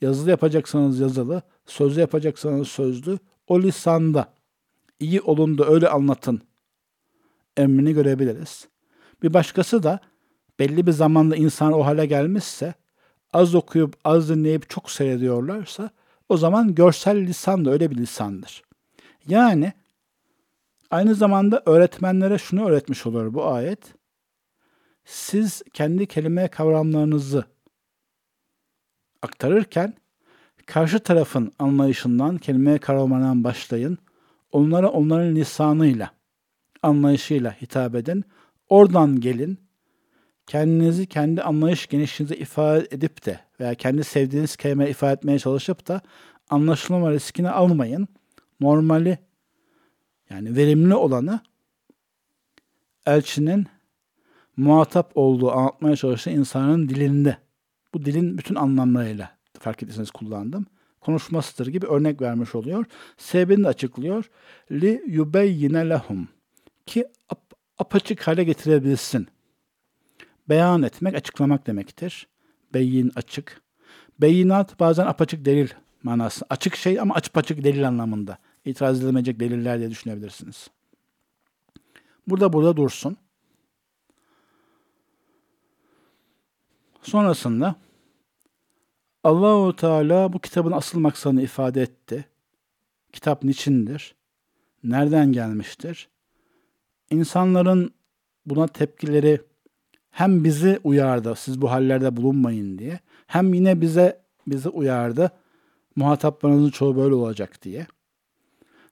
Yazılı 0.00 0.30
yapacaksanız 0.30 1.00
yazılı, 1.00 1.42
sözlü 1.66 2.00
yapacaksanız 2.00 2.68
sözlü, 2.68 3.18
o 3.46 3.62
lisanda 3.62 4.34
iyi 5.00 5.20
olun 5.20 5.58
da 5.58 5.66
öyle 5.66 5.88
anlatın 5.88 6.42
emrini 7.56 7.94
görebiliriz. 7.94 8.68
Bir 9.22 9.34
başkası 9.34 9.82
da 9.82 10.00
belli 10.58 10.86
bir 10.86 10.92
zamanda 10.92 11.36
insan 11.36 11.72
o 11.72 11.84
hale 11.84 12.06
gelmişse, 12.06 12.74
az 13.32 13.54
okuyup 13.54 13.94
az 14.04 14.28
dinleyip 14.28 14.70
çok 14.70 14.90
seyrediyorlarsa 14.90 15.90
o 16.28 16.36
zaman 16.36 16.74
görsel 16.74 17.16
lisan 17.16 17.64
da 17.64 17.70
öyle 17.70 17.90
bir 17.90 17.96
lisandır. 17.96 18.62
Yani 19.28 19.72
aynı 20.90 21.14
zamanda 21.14 21.62
öğretmenlere 21.66 22.38
şunu 22.38 22.68
öğretmiş 22.68 23.06
olur 23.06 23.34
bu 23.34 23.46
ayet. 23.46 23.99
Siz 25.10 25.62
kendi 25.72 26.06
kelime 26.06 26.48
kavramlarınızı 26.48 27.44
aktarırken 29.22 29.94
karşı 30.66 30.98
tarafın 30.98 31.52
anlayışından, 31.58 32.38
kelime 32.38 32.78
kavramlarından 32.78 33.44
başlayın. 33.44 33.98
Onlara 34.52 34.88
onların 34.88 35.34
lisanıyla, 35.34 36.10
anlayışıyla 36.82 37.52
hitap 37.62 37.94
edin. 37.94 38.24
Oradan 38.68 39.20
gelin 39.20 39.58
kendinizi 40.46 41.06
kendi 41.06 41.42
anlayış 41.42 41.86
genişliğinize 41.86 42.36
ifade 42.36 42.88
edip 42.90 43.26
de 43.26 43.40
veya 43.60 43.74
kendi 43.74 44.04
sevdiğiniz 44.04 44.56
kelime 44.56 44.90
ifade 44.90 45.12
etmeye 45.12 45.38
çalışıp 45.38 45.88
da 45.88 46.00
anlaşılma 46.50 47.10
riskini 47.10 47.50
almayın. 47.50 48.08
Normali 48.60 49.18
yani 50.30 50.56
verimli 50.56 50.94
olanı 50.94 51.40
elçinin 53.06 53.66
muhatap 54.60 55.12
olduğu, 55.14 55.50
anlatmaya 55.52 55.96
çalıştığı 55.96 56.30
insanın 56.30 56.88
dilinde. 56.88 57.36
Bu 57.94 58.04
dilin 58.04 58.38
bütün 58.38 58.54
anlamlarıyla 58.54 59.36
fark 59.58 59.82
ettiyseniz 59.82 60.10
kullandım. 60.10 60.66
konuşmasıdır 61.00 61.66
gibi 61.66 61.86
örnek 61.86 62.20
vermiş 62.22 62.54
oluyor. 62.54 62.84
Sebebini 63.16 63.64
de 63.64 63.68
açıklıyor. 63.68 64.30
Li 64.72 65.04
yubeyyine 65.06 65.88
lehum 65.88 66.28
ki 66.86 67.04
ap, 67.28 67.40
apaçık 67.78 68.26
hale 68.26 68.44
getirebilsin. 68.44 69.28
Beyan 70.48 70.82
etmek, 70.82 71.14
açıklamak 71.14 71.66
demektir. 71.66 72.26
Beyin 72.74 73.12
açık. 73.16 73.62
Beyinat 74.20 74.80
bazen 74.80 75.06
apaçık 75.06 75.44
delil 75.44 75.68
manası. 76.02 76.46
Açık 76.50 76.76
şey 76.76 77.00
ama 77.00 77.14
açık 77.14 77.36
açık 77.36 77.64
delil 77.64 77.88
anlamında. 77.88 78.38
İtiraz 78.64 78.98
edilemeyecek 78.98 79.40
deliller 79.40 79.78
diye 79.78 79.90
düşünebilirsiniz. 79.90 80.70
Burada 82.26 82.52
burada 82.52 82.76
dursun. 82.76 83.16
Sonrasında 87.02 87.74
Allahu 89.24 89.76
Teala 89.76 90.32
bu 90.32 90.38
kitabın 90.38 90.72
asıl 90.72 91.00
maksadını 91.00 91.42
ifade 91.42 91.82
etti. 91.82 92.24
Kitap 93.12 93.44
niçindir? 93.44 94.14
Nereden 94.84 95.32
gelmiştir? 95.32 96.08
İnsanların 97.10 97.94
buna 98.46 98.66
tepkileri 98.66 99.40
hem 100.10 100.44
bizi 100.44 100.80
uyardı, 100.84 101.34
siz 101.36 101.62
bu 101.62 101.70
hallerde 101.70 102.16
bulunmayın 102.16 102.78
diye, 102.78 103.00
hem 103.26 103.54
yine 103.54 103.80
bize 103.80 104.20
bizi 104.46 104.68
uyardı, 104.68 105.30
muhataplarınızın 105.96 106.70
çoğu 106.70 106.96
böyle 106.96 107.14
olacak 107.14 107.62
diye. 107.62 107.86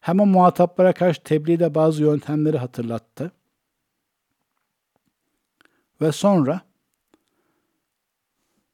Hem 0.00 0.20
o 0.20 0.26
muhataplara 0.26 0.92
karşı 0.92 1.22
tebliğde 1.22 1.74
bazı 1.74 2.02
yöntemleri 2.02 2.58
hatırlattı. 2.58 3.32
Ve 6.00 6.12
sonra 6.12 6.60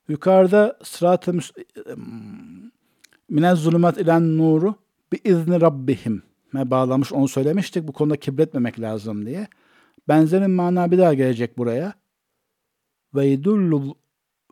yukarıda 0.08 0.78
sırat-ı 0.82 1.32
minez 3.28 3.58
zulümat 3.58 3.98
ilen 3.98 4.38
nuru 4.38 4.74
bi 5.12 5.20
izni 5.24 5.60
rabbihim 5.60 6.22
bağlamış 6.54 7.12
onu 7.12 7.28
söylemiştik. 7.28 7.88
Bu 7.88 7.92
konuda 7.92 8.16
kibretmemek 8.16 8.80
lazım 8.80 9.26
diye. 9.26 9.48
Benzerin 10.08 10.50
mana 10.50 10.90
bir 10.90 10.98
daha 10.98 11.14
gelecek 11.14 11.58
buraya. 11.58 11.94
Ve 13.14 13.26
yudullu 13.26 13.96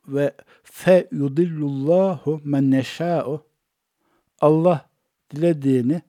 ve 0.08 0.34
fe 0.62 1.08
yudillullahu 1.12 2.40
men 2.44 2.70
neşâ'u 2.70 3.46
Allah 4.40 4.90
dilediğini 5.34 6.02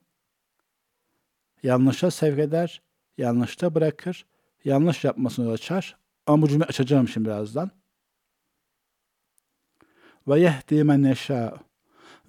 yanlışa 1.64 2.12
sevk 2.12 2.40
eder, 2.40 2.82
yanlışta 3.18 3.76
bırakır, 3.76 4.26
yanlış 4.66 5.04
yapmasını 5.04 5.52
açar. 5.52 5.98
Ama 6.28 6.42
bu 6.42 6.50
cümle 6.50 6.66
açacağım 6.66 7.08
şimdi 7.08 7.26
birazdan. 7.26 7.72
Ve 10.28 10.40
yehdi 10.40 10.84
men 10.84 11.04
neşâ'u 11.04 11.58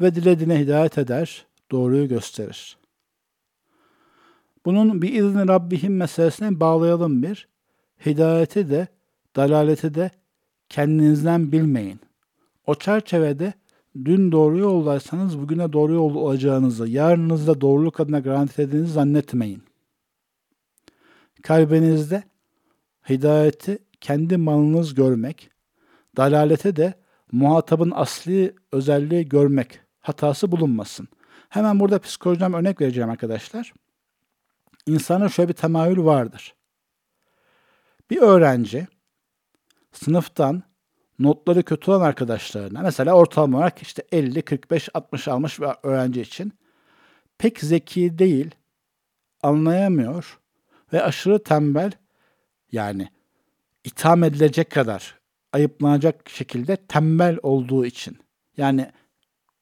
ve 0.00 0.14
dilediğine 0.14 0.60
hidayet 0.60 0.98
eder, 0.98 1.46
doğruyu 1.70 2.08
gösterir. 2.08 2.76
Bunun 4.64 5.02
bir 5.02 5.12
izni 5.12 5.48
Rabbihim 5.48 5.96
meselesine 5.96 6.60
bağlayalım 6.60 7.22
bir. 7.22 7.48
Hidayeti 8.06 8.70
de, 8.70 8.88
dalaleti 9.36 9.94
de 9.94 10.10
kendinizden 10.68 11.52
bilmeyin. 11.52 12.00
O 12.66 12.74
çerçevede 12.74 13.52
dün 14.04 14.32
doğru 14.32 14.58
yoldaysanız 14.58 15.38
bugüne 15.38 15.72
doğru 15.72 15.92
yol 15.92 16.14
olacağınızı, 16.14 16.88
yarınızda 16.88 17.60
doğruluk 17.60 18.00
adına 18.00 18.18
garanti 18.18 18.62
edinizi 18.62 18.92
zannetmeyin. 18.92 19.62
Kalbinizde 21.42 22.22
hidayeti 23.08 23.78
kendi 24.00 24.36
malınız 24.36 24.94
görmek, 24.94 25.50
dalalete 26.16 26.76
de 26.76 26.94
muhatabın 27.34 27.90
asli 27.90 28.54
özelliği 28.72 29.28
görmek 29.28 29.80
hatası 30.00 30.52
bulunmasın. 30.52 31.08
Hemen 31.48 31.80
burada 31.80 31.98
psikolojiden 31.98 32.52
örnek 32.52 32.80
vereceğim 32.80 33.10
arkadaşlar. 33.10 33.72
İnsanın 34.86 35.28
şöyle 35.28 35.48
bir 35.48 35.54
temayül 35.54 36.04
vardır. 36.04 36.54
Bir 38.10 38.22
öğrenci 38.22 38.86
sınıftan 39.92 40.62
notları 41.18 41.62
kötü 41.62 41.90
olan 41.90 42.00
arkadaşlarına 42.00 42.80
mesela 42.80 43.12
ortalama 43.12 43.58
olarak 43.58 43.82
işte 43.82 44.02
50, 44.12 44.42
45, 44.42 44.88
60 44.94 45.28
almış 45.28 45.60
bir 45.60 45.68
öğrenci 45.82 46.20
için 46.20 46.52
pek 47.38 47.60
zeki 47.60 48.18
değil, 48.18 48.50
anlayamıyor 49.42 50.40
ve 50.92 51.02
aşırı 51.02 51.42
tembel 51.42 51.92
yani 52.72 53.08
itham 53.84 54.24
edilecek 54.24 54.70
kadar 54.70 55.23
ayıplanacak 55.54 56.28
şekilde 56.28 56.76
tembel 56.76 57.38
olduğu 57.42 57.86
için. 57.86 58.18
Yani 58.56 58.92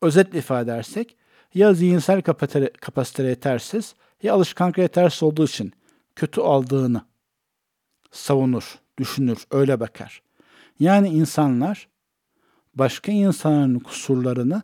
özetle 0.02 0.38
ifade 0.38 0.70
edersek 0.70 1.16
ya 1.54 1.74
zihinsel 1.74 2.22
kapasite 2.80 3.22
yetersiz 3.22 3.94
ya 4.22 4.34
alışkanlık 4.34 4.78
yetersiz 4.78 5.22
olduğu 5.22 5.44
için 5.44 5.72
kötü 6.16 6.40
aldığını 6.40 7.02
savunur, 8.10 8.78
düşünür, 8.98 9.38
öyle 9.50 9.80
bakar. 9.80 10.22
Yani 10.78 11.08
insanlar 11.08 11.88
başka 12.74 13.12
insanların 13.12 13.78
kusurlarını 13.78 14.62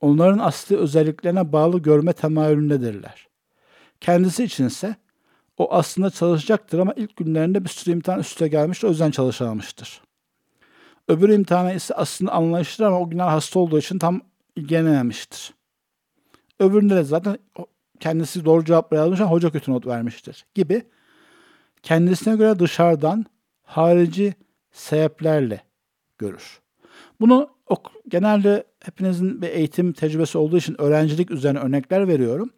onların 0.00 0.38
asli 0.38 0.76
özelliklerine 0.76 1.52
bağlı 1.52 1.78
görme 1.78 2.12
temayülündedirler. 2.12 3.28
Kendisi 4.00 4.44
içinse 4.44 4.96
o 5.56 5.72
aslında 5.72 6.10
çalışacaktır 6.10 6.78
ama 6.78 6.92
ilk 6.96 7.16
günlerinde 7.16 7.64
bir 7.64 7.68
sürü 7.68 7.94
imtihan 7.94 8.20
üstüne 8.20 8.48
gelmiştir, 8.48 8.86
o 8.88 8.90
yüzden 8.90 9.10
çalışamamıştır. 9.10 10.05
Öbür 11.08 11.28
imtihana 11.28 11.72
ise 11.72 11.94
aslında 11.94 12.32
anlayışlıdır 12.32 12.88
ama 12.88 13.00
o 13.00 13.10
günler 13.10 13.28
hasta 13.28 13.58
olduğu 13.58 13.78
için 13.78 13.98
tam 13.98 14.20
ilgilenememiştir. 14.56 15.54
Öbüründe 16.60 16.96
de 16.96 17.04
zaten 17.04 17.38
kendisi 18.00 18.44
doğru 18.44 18.64
cevap 18.64 18.92
yazmış 18.92 19.20
ama 19.20 19.30
hoca 19.30 19.50
kötü 19.50 19.72
not 19.72 19.86
vermiştir 19.86 20.46
gibi 20.54 20.82
kendisine 21.82 22.36
göre 22.36 22.58
dışarıdan 22.58 23.26
harici 23.62 24.34
sebeplerle 24.72 25.60
görür. 26.18 26.60
Bunu 27.20 27.50
genelde 28.08 28.64
hepinizin 28.84 29.42
bir 29.42 29.48
eğitim 29.48 29.92
tecrübesi 29.92 30.38
olduğu 30.38 30.56
için 30.56 30.80
öğrencilik 30.80 31.30
üzerine 31.30 31.58
örnekler 31.58 32.08
veriyorum. 32.08 32.50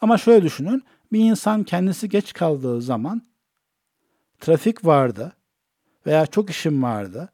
Ama 0.00 0.18
şöyle 0.18 0.42
düşünün. 0.42 0.82
Bir 1.12 1.20
insan 1.20 1.64
kendisi 1.64 2.08
geç 2.08 2.32
kaldığı 2.32 2.82
zaman 2.82 3.22
trafik 4.40 4.84
vardı 4.84 5.32
veya 6.06 6.26
çok 6.26 6.50
işim 6.50 6.82
vardı 6.82 7.32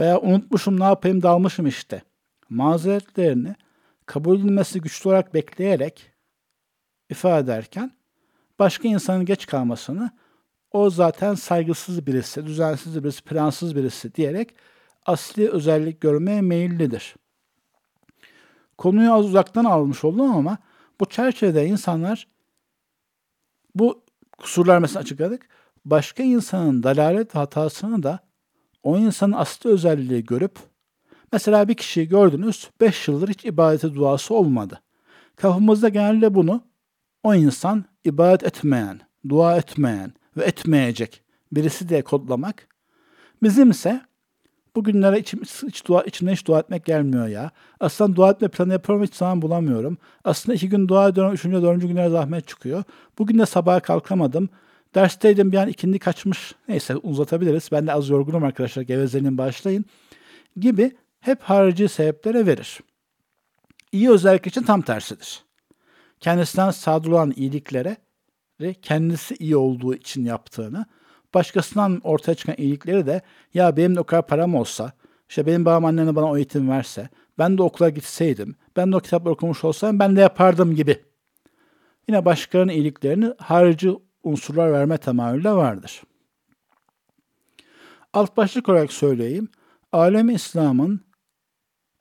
veya 0.00 0.20
unutmuşum 0.20 0.80
ne 0.80 0.84
yapayım 0.84 1.22
dalmışım 1.22 1.66
işte. 1.66 2.02
Mazeretlerini 2.48 3.54
kabul 4.06 4.38
edilmesi 4.38 4.80
güçlü 4.80 5.08
olarak 5.10 5.34
bekleyerek 5.34 6.12
ifade 7.10 7.40
ederken 7.40 7.92
başka 8.58 8.88
insanın 8.88 9.24
geç 9.24 9.46
kalmasını 9.46 10.10
o 10.70 10.90
zaten 10.90 11.34
saygısız 11.34 12.06
birisi, 12.06 12.46
düzensiz 12.46 13.04
birisi, 13.04 13.22
plansız 13.22 13.76
birisi 13.76 14.14
diyerek 14.14 14.54
asli 15.06 15.50
özellik 15.50 16.00
görmeye 16.00 16.40
meyillidir. 16.40 17.14
Konuyu 18.78 19.12
az 19.12 19.24
uzaktan 19.24 19.64
almış 19.64 20.04
oldum 20.04 20.36
ama 20.36 20.58
bu 21.00 21.06
çerçevede 21.06 21.66
insanlar 21.66 22.28
bu 23.74 24.04
kusurlar 24.38 24.78
mesela 24.78 25.00
açıkladık. 25.00 25.48
Başka 25.84 26.22
insanın 26.22 26.82
dalalet 26.82 27.34
hatasını 27.34 28.02
da 28.02 28.29
o 28.82 28.98
insanın 28.98 29.32
asli 29.32 29.70
özelliği 29.70 30.24
görüp 30.24 30.58
mesela 31.32 31.68
bir 31.68 31.74
kişiyi 31.74 32.08
gördünüz 32.08 32.70
5 32.80 33.08
yıldır 33.08 33.28
hiç 33.28 33.44
ibadeti 33.44 33.94
duası 33.94 34.34
olmadı. 34.34 34.80
Kafamızda 35.36 35.88
genelde 35.88 36.34
bunu 36.34 36.62
o 37.22 37.34
insan 37.34 37.84
ibadet 38.04 38.44
etmeyen, 38.44 39.00
dua 39.28 39.56
etmeyen 39.56 40.12
ve 40.36 40.44
etmeyecek 40.44 41.22
birisi 41.52 41.88
diye 41.88 42.02
kodlamak. 42.02 42.68
Bizimse 43.42 44.00
bugünlere 44.76 45.18
içim, 45.18 45.40
hiç 45.42 45.86
dua, 45.86 46.02
içimden 46.02 46.32
hiç 46.32 46.46
dua 46.46 46.60
etmek 46.60 46.84
gelmiyor 46.84 47.26
ya. 47.26 47.50
Aslında 47.80 48.16
dua 48.16 48.30
etme 48.30 48.48
planı 48.48 48.72
yapıyorum 48.72 49.04
hiç 49.04 49.14
zaman 49.14 49.42
bulamıyorum. 49.42 49.98
Aslında 50.24 50.56
iki 50.56 50.68
gün 50.68 50.88
dua 50.88 51.08
ediyorum, 51.08 51.34
üçüncü, 51.34 51.62
dördüncü 51.62 51.88
günlere 51.88 52.08
zahmet 52.08 52.48
çıkıyor. 52.48 52.82
Bugün 53.18 53.38
de 53.38 53.46
sabaha 53.46 53.80
kalkamadım. 53.80 54.48
Dersteydim 54.94 55.52
bir 55.52 55.56
an 55.56 55.68
ikindi 55.68 55.98
kaçmış. 55.98 56.54
Neyse 56.68 56.96
uzatabiliriz. 56.96 57.68
Ben 57.72 57.86
de 57.86 57.92
az 57.92 58.08
yorgunum 58.08 58.44
arkadaşlar. 58.44 58.82
Gevezeliğin 58.82 59.38
başlayın. 59.38 59.84
Gibi 60.56 60.92
hep 61.20 61.42
harici 61.42 61.88
sebeplere 61.88 62.46
verir. 62.46 62.80
İyi 63.92 64.10
özellik 64.10 64.46
için 64.46 64.62
tam 64.62 64.82
tersidir 64.82 65.44
kendisinden 66.20 66.70
sadır 66.70 67.08
olan 67.08 67.32
iyiliklere 67.36 67.96
ve 68.60 68.74
kendisi 68.74 69.34
iyi 69.34 69.56
olduğu 69.56 69.94
için 69.94 70.24
yaptığını, 70.24 70.86
başkasından 71.34 72.00
ortaya 72.04 72.34
çıkan 72.34 72.54
iyilikleri 72.58 73.06
de 73.06 73.22
ya 73.54 73.76
benim 73.76 73.96
de 73.96 74.00
o 74.00 74.04
kadar 74.04 74.26
param 74.26 74.54
olsa, 74.54 74.92
işte 75.28 75.46
benim 75.46 75.64
babam 75.64 75.84
annem 75.84 76.16
bana 76.16 76.30
o 76.30 76.36
eğitim 76.36 76.70
verse, 76.70 77.08
ben 77.38 77.58
de 77.58 77.62
okula 77.62 77.88
gitseydim, 77.88 78.56
ben 78.76 78.92
de 78.92 78.96
o 78.96 79.00
kitapları 79.00 79.34
okumuş 79.34 79.64
olsaydım 79.64 79.98
ben 79.98 80.16
de 80.16 80.20
yapardım 80.20 80.74
gibi. 80.74 81.04
Yine 82.08 82.24
başkalarının 82.24 82.72
iyiliklerini 82.72 83.34
harici 83.38 83.90
unsurlar 84.22 84.72
verme 84.72 84.98
temayülü 84.98 85.44
de 85.44 85.52
vardır. 85.52 86.02
Alt 88.12 88.36
başlık 88.36 88.68
olarak 88.68 88.92
söyleyeyim. 88.92 89.48
Alem 89.92 90.30
İslam'ın 90.30 91.00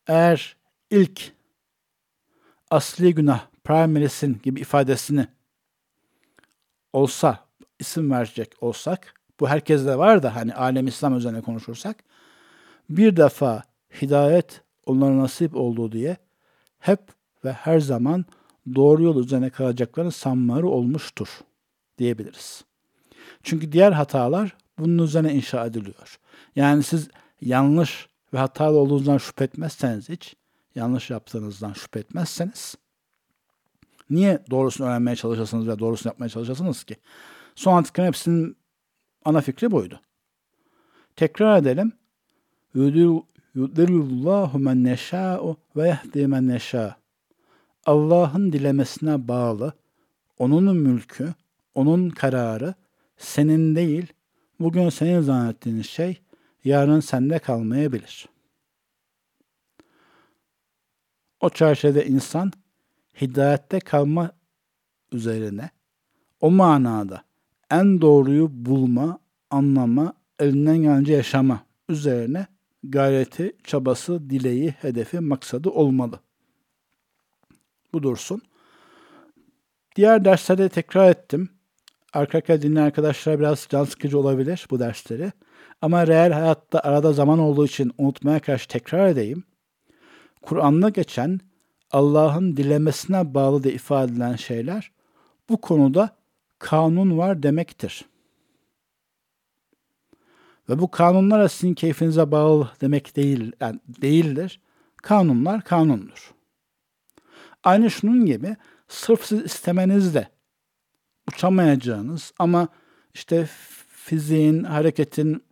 eğer 0.07 0.57
ilk 0.89 1.31
asli 2.71 3.15
günah, 3.15 3.47
primary 3.63 4.07
sin 4.07 4.39
gibi 4.43 4.59
ifadesini 4.59 5.27
olsa, 6.93 7.45
isim 7.79 8.11
verecek 8.11 8.55
olsak, 8.61 9.13
bu 9.39 9.49
herkeste 9.49 9.97
var 9.97 10.23
da 10.23 10.35
hani 10.35 10.53
alem 10.53 10.87
İslam 10.87 11.17
üzerine 11.17 11.41
konuşursak, 11.41 12.03
bir 12.89 13.17
defa 13.17 13.63
hidayet 14.01 14.61
onlara 14.85 15.17
nasip 15.17 15.55
olduğu 15.55 15.91
diye 15.91 16.17
hep 16.79 16.99
ve 17.45 17.51
her 17.51 17.79
zaman 17.79 18.25
doğru 18.75 19.03
yol 19.03 19.23
üzerine 19.23 19.49
kalacaklarının 19.49 20.11
sanmarı 20.11 20.67
olmuştur 20.67 21.29
diyebiliriz. 21.99 22.63
Çünkü 23.43 23.71
diğer 23.71 23.91
hatalar 23.91 24.57
bunun 24.77 25.03
üzerine 25.03 25.33
inşa 25.33 25.65
ediliyor. 25.65 26.19
Yani 26.55 26.83
siz 26.83 27.09
yanlış 27.41 28.09
ve 28.33 28.37
hatalı 28.37 28.77
olduğunuzdan 28.77 29.17
şüphe 29.17 29.43
etmezseniz 29.43 30.09
hiç, 30.09 30.35
yanlış 30.75 31.09
yaptığınızdan 31.09 31.73
şüphe 31.73 31.99
etmezseniz, 31.99 32.75
niye 34.09 34.43
doğrusunu 34.51 34.87
öğrenmeye 34.87 35.15
çalışasınız 35.15 35.67
ve 35.67 35.79
doğrusunu 35.79 36.11
yapmaya 36.11 36.29
çalışasınız 36.29 36.83
ki? 36.83 36.95
Son 37.55 37.77
antiklerin 37.77 38.07
hepsinin 38.07 38.57
ana 39.25 39.41
fikri 39.41 39.71
buydu. 39.71 40.01
Tekrar 41.15 41.61
edelim. 41.61 41.91
Yudillullahu 43.55 44.59
men 44.59 44.83
neşâ'u 44.83 45.57
ve 45.75 45.87
yehdi 45.87 46.27
men 46.27 46.47
neşâ. 46.47 46.95
Allah'ın 47.85 48.51
dilemesine 48.51 49.27
bağlı, 49.27 49.73
onun 50.37 50.77
mülkü, 50.77 51.33
onun 51.75 52.09
kararı 52.09 52.73
senin 53.17 53.75
değil, 53.75 54.13
bugün 54.59 54.89
senin 54.89 55.21
zannettiğin 55.21 55.81
şey 55.81 56.21
yarın 56.63 56.99
sende 56.99 57.39
kalmayabilir. 57.39 58.29
O 61.39 61.49
çerçevede 61.49 62.05
insan 62.05 62.51
hidayette 63.21 63.79
kalma 63.79 64.31
üzerine 65.11 65.69
o 66.41 66.51
manada 66.51 67.23
en 67.71 68.01
doğruyu 68.01 68.47
bulma, 68.51 69.19
anlama, 69.49 70.13
elinden 70.39 70.77
gelince 70.77 71.13
yaşama 71.13 71.65
üzerine 71.89 72.47
gayreti, 72.83 73.57
çabası, 73.63 74.29
dileği, 74.29 74.71
hedefi, 74.71 75.19
maksadı 75.19 75.69
olmalı. 75.69 76.19
Bu 77.93 78.03
dursun. 78.03 78.41
Diğer 79.95 80.25
derslerde 80.25 80.69
tekrar 80.69 81.09
ettim. 81.09 81.49
Arka 82.13 82.37
arkaya 82.37 82.61
dinleyen 82.61 82.85
arkadaşlar 82.85 83.39
biraz 83.39 83.67
can 83.69 83.83
sıkıcı 83.83 84.19
olabilir 84.19 84.67
bu 84.69 84.79
dersleri. 84.79 85.31
Ama 85.81 86.07
reel 86.07 86.31
hayatta 86.31 86.79
arada 86.79 87.13
zaman 87.13 87.39
olduğu 87.39 87.65
için 87.65 87.91
unutmaya 87.97 88.39
karşı 88.39 88.67
tekrar 88.67 89.07
edeyim. 89.07 89.43
Kur'an'da 90.41 90.89
geçen 90.89 91.39
Allah'ın 91.91 92.57
dilemesine 92.57 93.33
bağlı 93.33 93.63
da 93.63 93.69
ifade 93.69 94.11
edilen 94.11 94.35
şeyler 94.35 94.91
bu 95.49 95.61
konuda 95.61 96.09
kanun 96.59 97.17
var 97.17 97.43
demektir. 97.43 98.05
Ve 100.69 100.79
bu 100.79 100.91
kanunlar 100.91 101.47
sizin 101.47 101.73
keyfinize 101.73 102.31
bağlı 102.31 102.71
demek 102.81 103.15
değil, 103.15 103.51
yani 103.59 103.79
değildir. 103.87 104.61
Kanunlar 104.97 105.63
kanundur. 105.63 106.33
Aynı 107.63 107.91
şunun 107.91 108.25
gibi 108.25 108.55
sırf 108.87 109.25
siz 109.25 109.43
istemenizle 109.43 110.29
uçamayacağınız 111.33 112.33
ama 112.39 112.67
işte 113.13 113.49
fiziğin, 113.89 114.63
hareketin, 114.63 115.43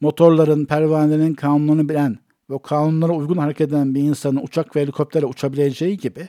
motorların, 0.00 0.64
pervanenin 0.64 1.34
kanunlarını 1.34 1.88
bilen 1.88 2.18
ve 2.50 2.58
kanunlara 2.62 3.12
uygun 3.12 3.36
hareket 3.36 3.68
eden 3.68 3.94
bir 3.94 4.00
insanın 4.00 4.40
uçak 4.42 4.76
ve 4.76 4.80
helikopterle 4.80 5.26
uçabileceği 5.26 5.98
gibi 5.98 6.28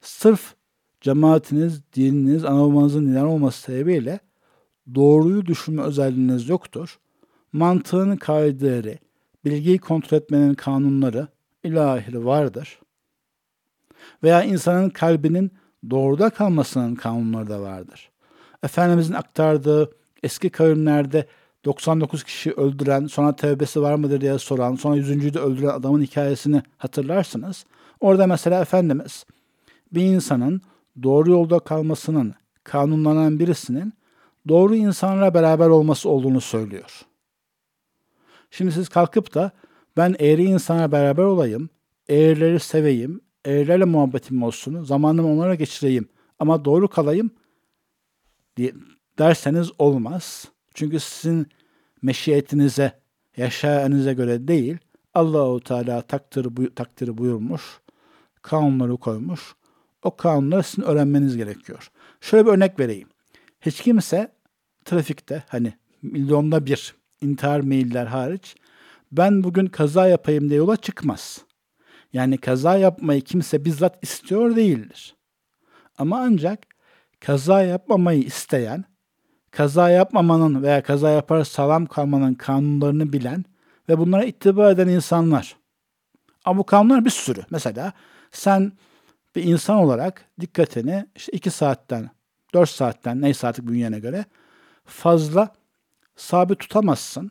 sırf 0.00 0.54
cemaatiniz, 1.00 1.82
dininiz, 1.92 2.44
ana 2.44 2.86
neden 3.00 3.24
olması 3.24 3.60
sebebiyle 3.60 4.20
doğruyu 4.94 5.46
düşünme 5.46 5.82
özelliğiniz 5.82 6.48
yoktur. 6.48 6.98
Mantığın 7.52 8.16
kaideleri, 8.16 8.98
bilgiyi 9.44 9.78
kontrol 9.78 10.18
etmenin 10.18 10.54
kanunları 10.54 11.28
ilahiri 11.64 12.24
vardır. 12.24 12.80
Veya 14.22 14.42
insanın 14.42 14.90
kalbinin 14.90 15.50
doğruda 15.90 16.30
kalmasının 16.30 16.94
kanunları 16.94 17.48
da 17.48 17.60
vardır. 17.60 18.10
Efendimizin 18.62 19.14
aktardığı 19.14 19.90
eski 20.22 20.50
kavimlerde 20.50 21.26
99 21.64 22.24
kişi 22.24 22.52
öldüren, 22.52 23.06
sonra 23.06 23.36
tevbesi 23.36 23.82
var 23.82 23.94
mıdır 23.94 24.20
diye 24.20 24.38
soran, 24.38 24.74
sonra 24.74 24.96
100. 24.96 25.34
de 25.34 25.38
öldüren 25.38 25.68
adamın 25.68 26.02
hikayesini 26.02 26.62
hatırlarsınız. 26.78 27.64
Orada 28.00 28.26
mesela 28.26 28.60
Efendimiz 28.60 29.24
bir 29.92 30.02
insanın 30.02 30.62
doğru 31.02 31.30
yolda 31.30 31.58
kalmasının 31.58 32.34
kanunlanan 32.64 33.38
birisinin 33.38 33.92
doğru 34.48 34.74
insanlarla 34.74 35.34
beraber 35.34 35.68
olması 35.68 36.08
olduğunu 36.08 36.40
söylüyor. 36.40 37.02
Şimdi 38.50 38.72
siz 38.72 38.88
kalkıp 38.88 39.34
da 39.34 39.50
ben 39.96 40.16
eğri 40.18 40.44
insana 40.44 40.92
beraber 40.92 41.22
olayım, 41.22 41.70
eğrileri 42.08 42.60
seveyim, 42.60 43.20
eğrilerle 43.48 43.84
muhabbetim 43.84 44.42
olsun, 44.42 44.84
zamanımı 44.84 45.32
onlara 45.32 45.54
geçireyim 45.54 46.08
ama 46.38 46.64
doğru 46.64 46.88
kalayım 46.88 47.30
diye 48.56 48.72
derseniz 49.18 49.70
olmaz. 49.78 50.44
Çünkü 50.74 51.00
sizin 51.00 51.46
meşiyetinize, 52.02 52.92
yaşayanıza 53.36 54.12
göre 54.12 54.48
değil, 54.48 54.78
Allahu 55.14 55.60
Teala 55.60 56.02
takdir, 56.02 56.56
bu, 56.56 56.74
takdiri 56.74 57.18
buyurmuş, 57.18 57.62
kanunları 58.42 58.96
koymuş. 58.96 59.40
O 60.02 60.16
kanunları 60.16 60.62
sizin 60.62 60.82
öğrenmeniz 60.82 61.36
gerekiyor. 61.36 61.90
Şöyle 62.20 62.46
bir 62.46 62.50
örnek 62.50 62.80
vereyim. 62.80 63.08
Hiç 63.60 63.82
kimse 63.82 64.32
trafikte 64.84 65.44
hani 65.48 65.72
milyonda 66.02 66.66
bir 66.66 66.94
intihar 67.20 67.60
mailler 67.60 68.06
hariç 68.06 68.56
ben 69.12 69.44
bugün 69.44 69.66
kaza 69.66 70.08
yapayım 70.08 70.48
diye 70.48 70.58
yola 70.58 70.76
çıkmaz. 70.76 71.47
Yani 72.12 72.38
kaza 72.38 72.76
yapmayı 72.76 73.20
kimse 73.20 73.64
bizzat 73.64 74.04
istiyor 74.04 74.56
değildir. 74.56 75.16
Ama 75.98 76.20
ancak 76.20 76.66
kaza 77.20 77.62
yapmamayı 77.62 78.22
isteyen, 78.22 78.84
kaza 79.50 79.90
yapmamanın 79.90 80.62
veya 80.62 80.82
kaza 80.82 81.10
yapar 81.10 81.44
salam 81.44 81.86
kalmanın 81.86 82.34
kanunlarını 82.34 83.12
bilen 83.12 83.44
ve 83.88 83.98
bunlara 83.98 84.24
ittiba 84.24 84.70
eden 84.70 84.88
insanlar. 84.88 85.56
Ama 86.44 86.58
bu 86.58 86.64
kanunlar 86.64 87.04
bir 87.04 87.10
sürü. 87.10 87.44
Mesela 87.50 87.92
sen 88.32 88.72
bir 89.36 89.44
insan 89.44 89.76
olarak 89.76 90.24
dikkatini 90.40 91.06
işte 91.16 91.32
2 91.32 91.50
saatten, 91.50 92.10
4 92.54 92.70
saatten 92.70 93.20
neyse 93.20 93.46
artık 93.46 93.66
bünyene 93.66 93.98
göre 93.98 94.24
fazla 94.84 95.54
sabit 96.16 96.58
tutamazsın. 96.58 97.30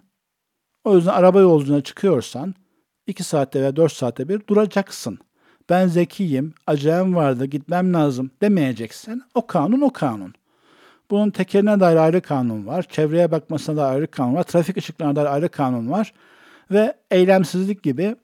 O 0.83 0.95
yüzden 0.95 1.13
araba 1.13 1.39
yolculuğuna 1.39 1.81
çıkıyorsan 1.81 2.55
2 3.07 3.23
saatte 3.23 3.61
veya 3.61 3.75
4 3.75 3.91
saatte 3.91 4.29
bir 4.29 4.47
duracaksın. 4.47 5.19
Ben 5.69 5.87
zekiyim, 5.87 6.53
acelem 6.67 7.15
vardı, 7.15 7.45
gitmem 7.45 7.93
lazım 7.93 8.31
demeyeceksin. 8.41 9.23
O 9.33 9.47
kanun 9.47 9.81
o 9.81 9.93
kanun. 9.93 10.33
Bunun 11.11 11.29
tekerine 11.29 11.79
dair 11.79 11.95
ayrı 11.95 12.21
kanun 12.21 12.67
var. 12.67 12.83
Çevreye 12.83 13.31
bakmasına 13.31 13.77
dair 13.77 13.95
ayrı 13.95 14.07
kanun 14.07 14.35
var. 14.35 14.43
Trafik 14.43 14.77
ışıklarına 14.77 15.15
dair 15.15 15.25
ayrı 15.25 15.49
kanun 15.49 15.91
var. 15.91 16.13
Ve 16.71 16.93
eylemsizlik 17.11 17.83
gibi 17.83 18.15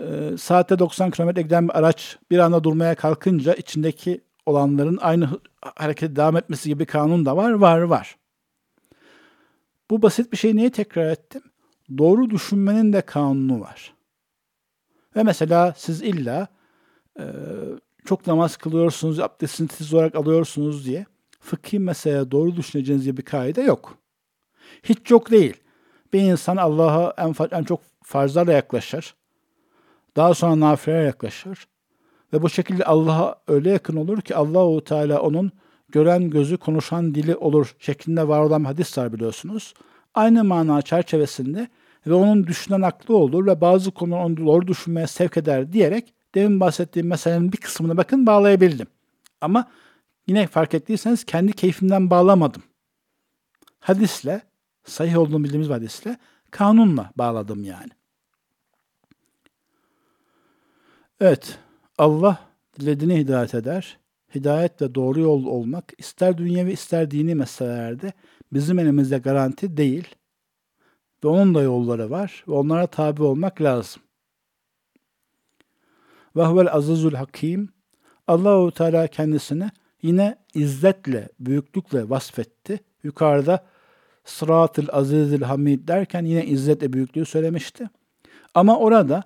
e, 0.00 0.36
saatte 0.38 0.78
90 0.78 1.10
km 1.10 1.30
giden 1.30 1.68
bir 1.68 1.78
araç 1.78 2.18
bir 2.30 2.38
anda 2.38 2.64
durmaya 2.64 2.94
kalkınca 2.94 3.54
içindeki 3.54 4.20
olanların 4.46 4.98
aynı 5.00 5.28
harekete 5.76 6.16
devam 6.16 6.36
etmesi 6.36 6.68
gibi 6.68 6.86
kanun 6.86 7.26
da 7.26 7.36
var. 7.36 7.50
Var 7.50 7.80
var. 7.80 8.16
Bu 9.90 10.02
basit 10.02 10.32
bir 10.32 10.36
şeyi 10.36 10.56
niye 10.56 10.70
tekrar 10.72 11.10
ettim? 11.10 11.42
Doğru 11.98 12.30
düşünmenin 12.30 12.92
de 12.92 13.00
kanunu 13.00 13.60
var. 13.60 13.94
Ve 15.16 15.22
mesela 15.22 15.74
siz 15.76 16.02
illa 16.02 16.48
e, 17.18 17.24
çok 18.04 18.26
namaz 18.26 18.56
kılıyorsunuz, 18.56 19.20
abdestinizi 19.20 19.96
olarak 19.96 20.14
alıyorsunuz 20.14 20.86
diye 20.86 21.06
fıkhi 21.40 21.78
meseleye 21.78 22.30
doğru 22.30 22.56
düşüneceğiniz 22.56 23.04
diye 23.04 23.16
bir 23.16 23.22
kaide 23.22 23.62
yok. 23.62 23.98
Hiç 24.82 25.10
yok 25.10 25.30
değil. 25.30 25.54
Bir 26.12 26.20
insan 26.20 26.56
Allah'a 26.56 27.14
en, 27.18 27.34
en 27.50 27.64
çok 27.64 27.80
farzlarla 28.02 28.52
yaklaşır. 28.52 29.14
Daha 30.16 30.34
sonra 30.34 30.60
nafilelere 30.60 31.04
yaklaşır. 31.04 31.68
Ve 32.32 32.42
bu 32.42 32.48
şekilde 32.48 32.84
Allah'a 32.84 33.36
öyle 33.48 33.70
yakın 33.70 33.96
olur 33.96 34.20
ki 34.20 34.36
Allahu 34.36 34.84
Teala 34.84 35.22
onun 35.22 35.52
gören 35.88 36.30
gözü 36.30 36.56
konuşan 36.56 37.14
dili 37.14 37.36
olur 37.36 37.76
şeklinde 37.78 38.28
var 38.28 38.40
olan 38.40 38.64
hadis 38.64 38.98
var 38.98 39.12
biliyorsunuz. 39.12 39.74
Aynı 40.14 40.44
mana 40.44 40.82
çerçevesinde 40.82 41.68
ve 42.06 42.14
onun 42.14 42.46
düşünen 42.46 42.80
aklı 42.80 43.16
olur 43.16 43.46
ve 43.46 43.60
bazı 43.60 43.90
konuları 43.90 44.20
onu 44.20 44.36
doğru 44.36 44.66
düşünmeye 44.66 45.06
sevk 45.06 45.36
eder 45.36 45.72
diyerek 45.72 46.14
demin 46.34 46.60
bahsettiğim 46.60 47.08
meselenin 47.08 47.52
bir 47.52 47.56
kısmını 47.56 47.96
bakın 47.96 48.26
bağlayabildim. 48.26 48.86
Ama 49.40 49.70
yine 50.26 50.46
fark 50.46 50.74
ettiyseniz 50.74 51.24
kendi 51.24 51.52
keyfimden 51.52 52.10
bağlamadım. 52.10 52.62
Hadisle, 53.80 54.42
sahih 54.84 55.18
olduğunu 55.18 55.44
bildiğimiz 55.44 55.68
hadisle, 55.68 56.18
kanunla 56.50 57.10
bağladım 57.16 57.64
yani. 57.64 57.90
Evet, 61.20 61.58
Allah 61.98 62.38
dilediğini 62.80 63.18
hidayet 63.18 63.54
eder. 63.54 63.98
Hidayet 64.34 64.82
ve 64.82 64.94
doğru 64.94 65.20
yol 65.20 65.44
olmak 65.44 65.92
ister 65.98 66.38
dünyevi 66.38 66.72
ister 66.72 67.10
dini 67.10 67.34
meselelerde 67.34 68.12
bizim 68.52 68.78
elimizde 68.78 69.18
garanti 69.18 69.76
değil. 69.76 70.14
Ve 71.24 71.28
onun 71.28 71.54
da 71.54 71.62
yolları 71.62 72.10
var 72.10 72.44
ve 72.48 72.52
onlara 72.52 72.86
tabi 72.86 73.22
olmak 73.22 73.62
lazım. 73.62 74.02
Ve 76.36 76.46
huvel 76.46 76.72
azizul 76.72 77.12
hakim. 77.12 77.68
Allahu 78.26 78.70
Teala 78.70 79.06
kendisini 79.06 79.70
yine 80.02 80.36
izzetle, 80.54 81.28
büyüklükle 81.40 82.10
vasfetti. 82.10 82.80
Yukarıda 83.02 83.66
sıratıl 84.24 84.86
azizil 84.92 85.42
hamid 85.42 85.88
derken 85.88 86.24
yine 86.24 86.46
izzet 86.46 86.82
ve 86.82 86.92
büyüklüğü 86.92 87.26
söylemişti. 87.26 87.90
Ama 88.54 88.78
orada 88.78 89.24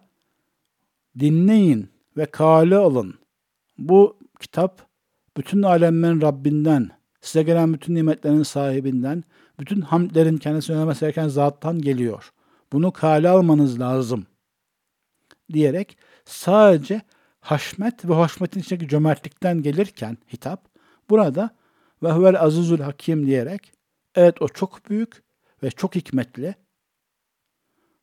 dinleyin 1.19 1.89
ve 2.17 2.27
kale 2.27 2.77
alın. 2.77 3.15
Bu 3.79 4.17
kitap 4.41 4.87
bütün 5.37 5.63
alemlerin 5.63 6.21
Rabbinden, 6.21 6.91
size 7.21 7.43
gelen 7.43 7.73
bütün 7.73 7.95
nimetlerin 7.95 8.43
sahibinden, 8.43 9.25
bütün 9.59 9.81
hamdlerin 9.81 10.37
kendisine 10.37 10.77
önemesi 10.77 11.01
gereken 11.01 11.29
zattan 11.29 11.81
geliyor. 11.81 12.33
Bunu 12.73 12.93
kale 12.93 13.29
almanız 13.29 13.81
lazım 13.81 14.27
diyerek 15.53 15.99
sadece 16.25 17.03
haşmet 17.41 18.09
ve 18.09 18.15
haşmetin 18.15 18.61
içindeki 18.61 18.89
cömertlikten 18.89 19.63
gelirken 19.63 20.19
hitap 20.33 20.69
burada 21.11 21.51
ve 22.03 22.13
huvel 22.13 22.41
azizül 22.41 22.81
hakim 22.81 23.27
diyerek 23.27 23.73
evet 24.15 24.43
o 24.43 24.49
çok 24.49 24.91
büyük 24.91 25.23
ve 25.63 25.71
çok 25.71 25.95
hikmetli. 25.95 26.55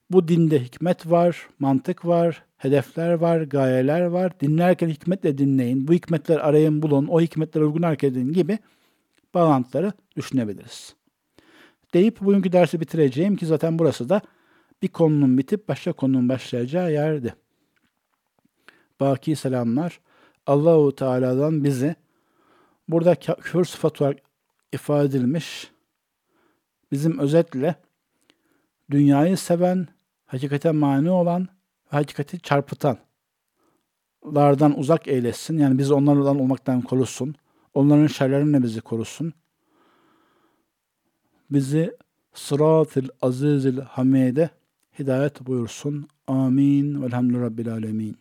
Bu 0.10 0.28
dinde 0.28 0.64
hikmet 0.64 1.10
var, 1.10 1.50
mantık 1.60 2.06
var, 2.06 2.44
hedefler 2.58 3.14
var, 3.14 3.42
gayeler 3.42 4.02
var. 4.02 4.40
Dinlerken 4.40 4.90
hikmetle 4.90 5.38
dinleyin. 5.38 5.88
Bu 5.88 5.94
hikmetler 5.94 6.38
arayın 6.40 6.82
bulun. 6.82 7.08
O 7.08 7.22
hikmetler 7.22 7.62
uygun 7.62 7.82
hareket 7.82 8.12
edin 8.12 8.34
gibi 8.34 8.60
bağlantıları 9.34 9.94
düşünebiliriz. 10.16 10.96
Deyip 11.94 12.22
bugünkü 12.22 12.52
dersi 12.52 12.80
bitireceğim 12.80 13.36
ki 13.36 13.46
zaten 13.46 13.80
burası 13.80 14.10
da 14.10 14.22
bir 14.82 14.88
konunun 14.88 15.38
bitip 15.38 15.68
başka 15.68 15.94
konunun 15.94 16.30
başlayacağı 16.30 16.92
yerdi. 16.92 17.36
Baki 19.00 19.36
selamlar. 19.36 20.00
Allahu 20.48 20.96
Teala'dan 20.96 21.64
bizi 21.64 21.96
burada 22.88 23.16
küfür 23.16 23.66
sıfatı 23.66 24.04
olarak 24.04 24.20
ifade 24.74 25.06
edilmiş 25.06 25.72
bizim 26.92 27.20
özetle 27.20 27.76
dünyayı 28.92 29.38
seven, 29.38 29.88
hakikate 30.26 30.72
mani 30.72 31.12
olan 31.12 31.42
ve 31.42 31.98
hakikati 31.98 32.40
çarpıtanlardan 32.40 34.80
uzak 34.80 35.08
eylesin. 35.08 35.58
Yani 35.58 35.78
bizi 35.78 35.94
onlardan 35.94 36.40
olmaktan 36.40 36.82
korusun. 36.82 37.36
Onların 37.74 38.08
şerlerinden 38.08 38.64
bizi 38.64 38.82
korusun. 38.82 39.34
Bizi 41.52 41.98
sırat-ı 42.34 43.02
azizil 43.22 43.78
hamide 43.78 44.50
hidayet 45.00 45.46
buyursun. 45.48 46.08
Amin. 46.28 47.04
Velhamdülillah 47.04 47.42
Rabbil 47.42 47.72
alemin. 47.72 48.18